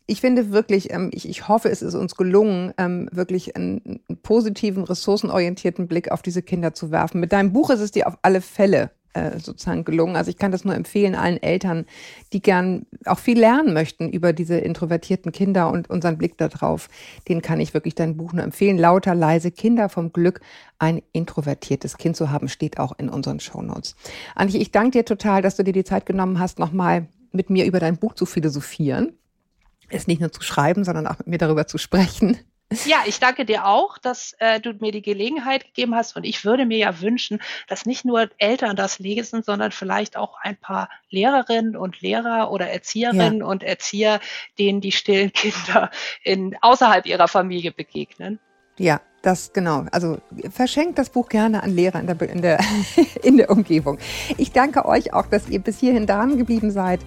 ich 0.09 0.21
finde 0.21 0.51
wirklich, 0.51 0.91
ähm, 0.91 1.11
ich, 1.13 1.47
hoffe, 1.47 1.69
es 1.69 1.83
ist 1.83 1.93
uns 1.93 2.15
gelungen, 2.15 2.73
ähm, 2.79 3.07
wirklich 3.11 3.55
einen 3.55 3.99
positiven, 4.23 4.83
ressourcenorientierten 4.83 5.87
Blick 5.87 6.11
auf 6.11 6.23
diese 6.23 6.41
Kinder 6.41 6.73
zu 6.73 6.89
werfen. 6.89 7.19
Mit 7.19 7.31
deinem 7.31 7.53
Buch 7.53 7.69
ist 7.69 7.79
es 7.79 7.91
dir 7.91 8.07
auf 8.07 8.17
alle 8.23 8.41
Fälle 8.41 8.89
äh, 9.13 9.39
sozusagen 9.39 9.85
gelungen. 9.85 10.15
Also 10.15 10.29
ich 10.29 10.37
kann 10.37 10.51
das 10.51 10.65
nur 10.65 10.75
empfehlen 10.75 11.15
allen 11.15 11.41
Eltern, 11.41 11.85
die 12.31 12.41
gern 12.41 12.85
auch 13.05 13.19
viel 13.19 13.39
lernen 13.39 13.73
möchten 13.73 14.09
über 14.09 14.33
diese 14.33 14.57
introvertierten 14.57 15.31
Kinder 15.31 15.71
und 15.71 15.89
unseren 15.89 16.17
Blick 16.17 16.37
darauf. 16.37 16.89
Den 17.27 17.41
kann 17.41 17.59
ich 17.59 17.73
wirklich 17.73 17.95
dein 17.95 18.17
Buch 18.17 18.33
nur 18.33 18.43
empfehlen. 18.43 18.77
Lauter, 18.77 19.15
leise 19.15 19.51
Kinder 19.51 19.89
vom 19.89 20.13
Glück, 20.13 20.41
ein 20.77 21.01
introvertiertes 21.11 21.97
Kind 21.97 22.15
zu 22.15 22.29
haben, 22.29 22.47
steht 22.47 22.79
auch 22.79 22.97
in 22.99 23.09
unseren 23.09 23.39
Shownotes. 23.39 23.95
Antje, 24.35 24.59
ich 24.59 24.71
danke 24.71 24.91
dir 24.91 25.05
total, 25.05 25.41
dass 25.41 25.55
du 25.55 25.63
dir 25.63 25.73
die 25.73 25.83
Zeit 25.83 26.05
genommen 26.05 26.39
hast, 26.39 26.59
nochmal 26.59 27.07
mit 27.31 27.49
mir 27.49 27.65
über 27.65 27.79
dein 27.79 27.97
Buch 27.97 28.13
zu 28.13 28.25
philosophieren. 28.25 29.13
Es 29.89 30.07
nicht 30.07 30.21
nur 30.21 30.31
zu 30.31 30.41
schreiben, 30.41 30.83
sondern 30.83 31.07
auch 31.07 31.17
mit 31.17 31.27
mir 31.27 31.37
darüber 31.39 31.65
zu 31.65 31.77
sprechen. 31.77 32.37
Ja, 32.85 32.99
ich 33.07 33.19
danke 33.19 33.45
dir 33.45 33.65
auch, 33.65 33.97
dass 33.97 34.35
äh, 34.37 34.59
du 34.59 34.73
mir 34.73 34.91
die 34.91 35.01
Gelegenheit 35.01 35.65
gegeben 35.65 35.95
hast. 35.95 36.15
Und 36.15 36.23
ich 36.23 36.45
würde 36.45 36.67
mir 36.67 36.77
ja 36.77 37.01
wünschen, 37.01 37.41
dass 37.67 37.87
nicht 37.87 38.05
nur 38.05 38.29
Eltern 38.37 38.75
das 38.75 38.99
lesen, 38.99 39.41
sondern 39.41 39.71
vielleicht 39.71 40.15
auch 40.15 40.37
ein 40.41 40.55
paar 40.55 40.87
Lehrerinnen 41.09 41.75
und 41.75 41.99
Lehrer 42.01 42.51
oder 42.51 42.69
Erzieherinnen 42.69 43.39
ja. 43.39 43.45
und 43.45 43.63
Erzieher, 43.63 44.19
denen 44.59 44.81
die 44.81 44.91
stillen 44.91 45.33
Kinder 45.33 45.89
in, 46.23 46.55
außerhalb 46.61 47.07
ihrer 47.07 47.27
Familie 47.27 47.71
begegnen. 47.71 48.39
Ja, 48.77 49.01
das 49.23 49.51
genau. 49.51 49.85
Also 49.91 50.19
verschenkt 50.51 50.99
das 50.99 51.09
Buch 51.09 51.27
gerne 51.27 51.63
an 51.63 51.71
Lehrer 51.71 51.99
in 51.99 52.07
der, 52.07 52.21
in 52.21 52.41
der, 52.41 52.59
in 53.23 53.37
der 53.37 53.49
Umgebung. 53.49 53.97
Ich 54.37 54.51
danke 54.51 54.85
euch 54.85 55.11
auch, 55.11 55.25
dass 55.25 55.49
ihr 55.49 55.59
bis 55.59 55.79
hierhin 55.79 56.05
dran 56.05 56.37
geblieben 56.37 56.69
seid. 56.69 56.99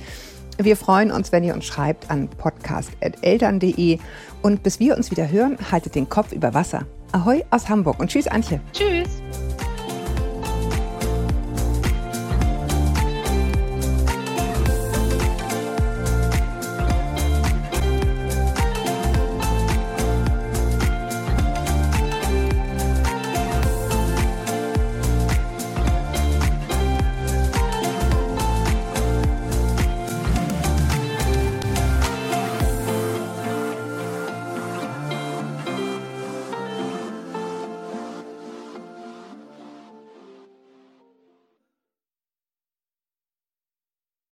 Wir 0.64 0.76
freuen 0.76 1.10
uns, 1.10 1.32
wenn 1.32 1.44
ihr 1.44 1.54
uns 1.54 1.64
schreibt 1.64 2.10
an 2.10 2.28
podcast.eltern.de. 2.28 3.98
Und 4.42 4.62
bis 4.62 4.80
wir 4.80 4.96
uns 4.96 5.10
wieder 5.10 5.30
hören, 5.30 5.56
haltet 5.70 5.94
den 5.94 6.08
Kopf 6.08 6.32
über 6.32 6.54
Wasser. 6.54 6.86
Ahoi 7.12 7.44
aus 7.50 7.68
Hamburg 7.68 8.00
und 8.00 8.10
tschüss, 8.10 8.26
Antje. 8.26 8.60
Tschüss. 8.72 9.22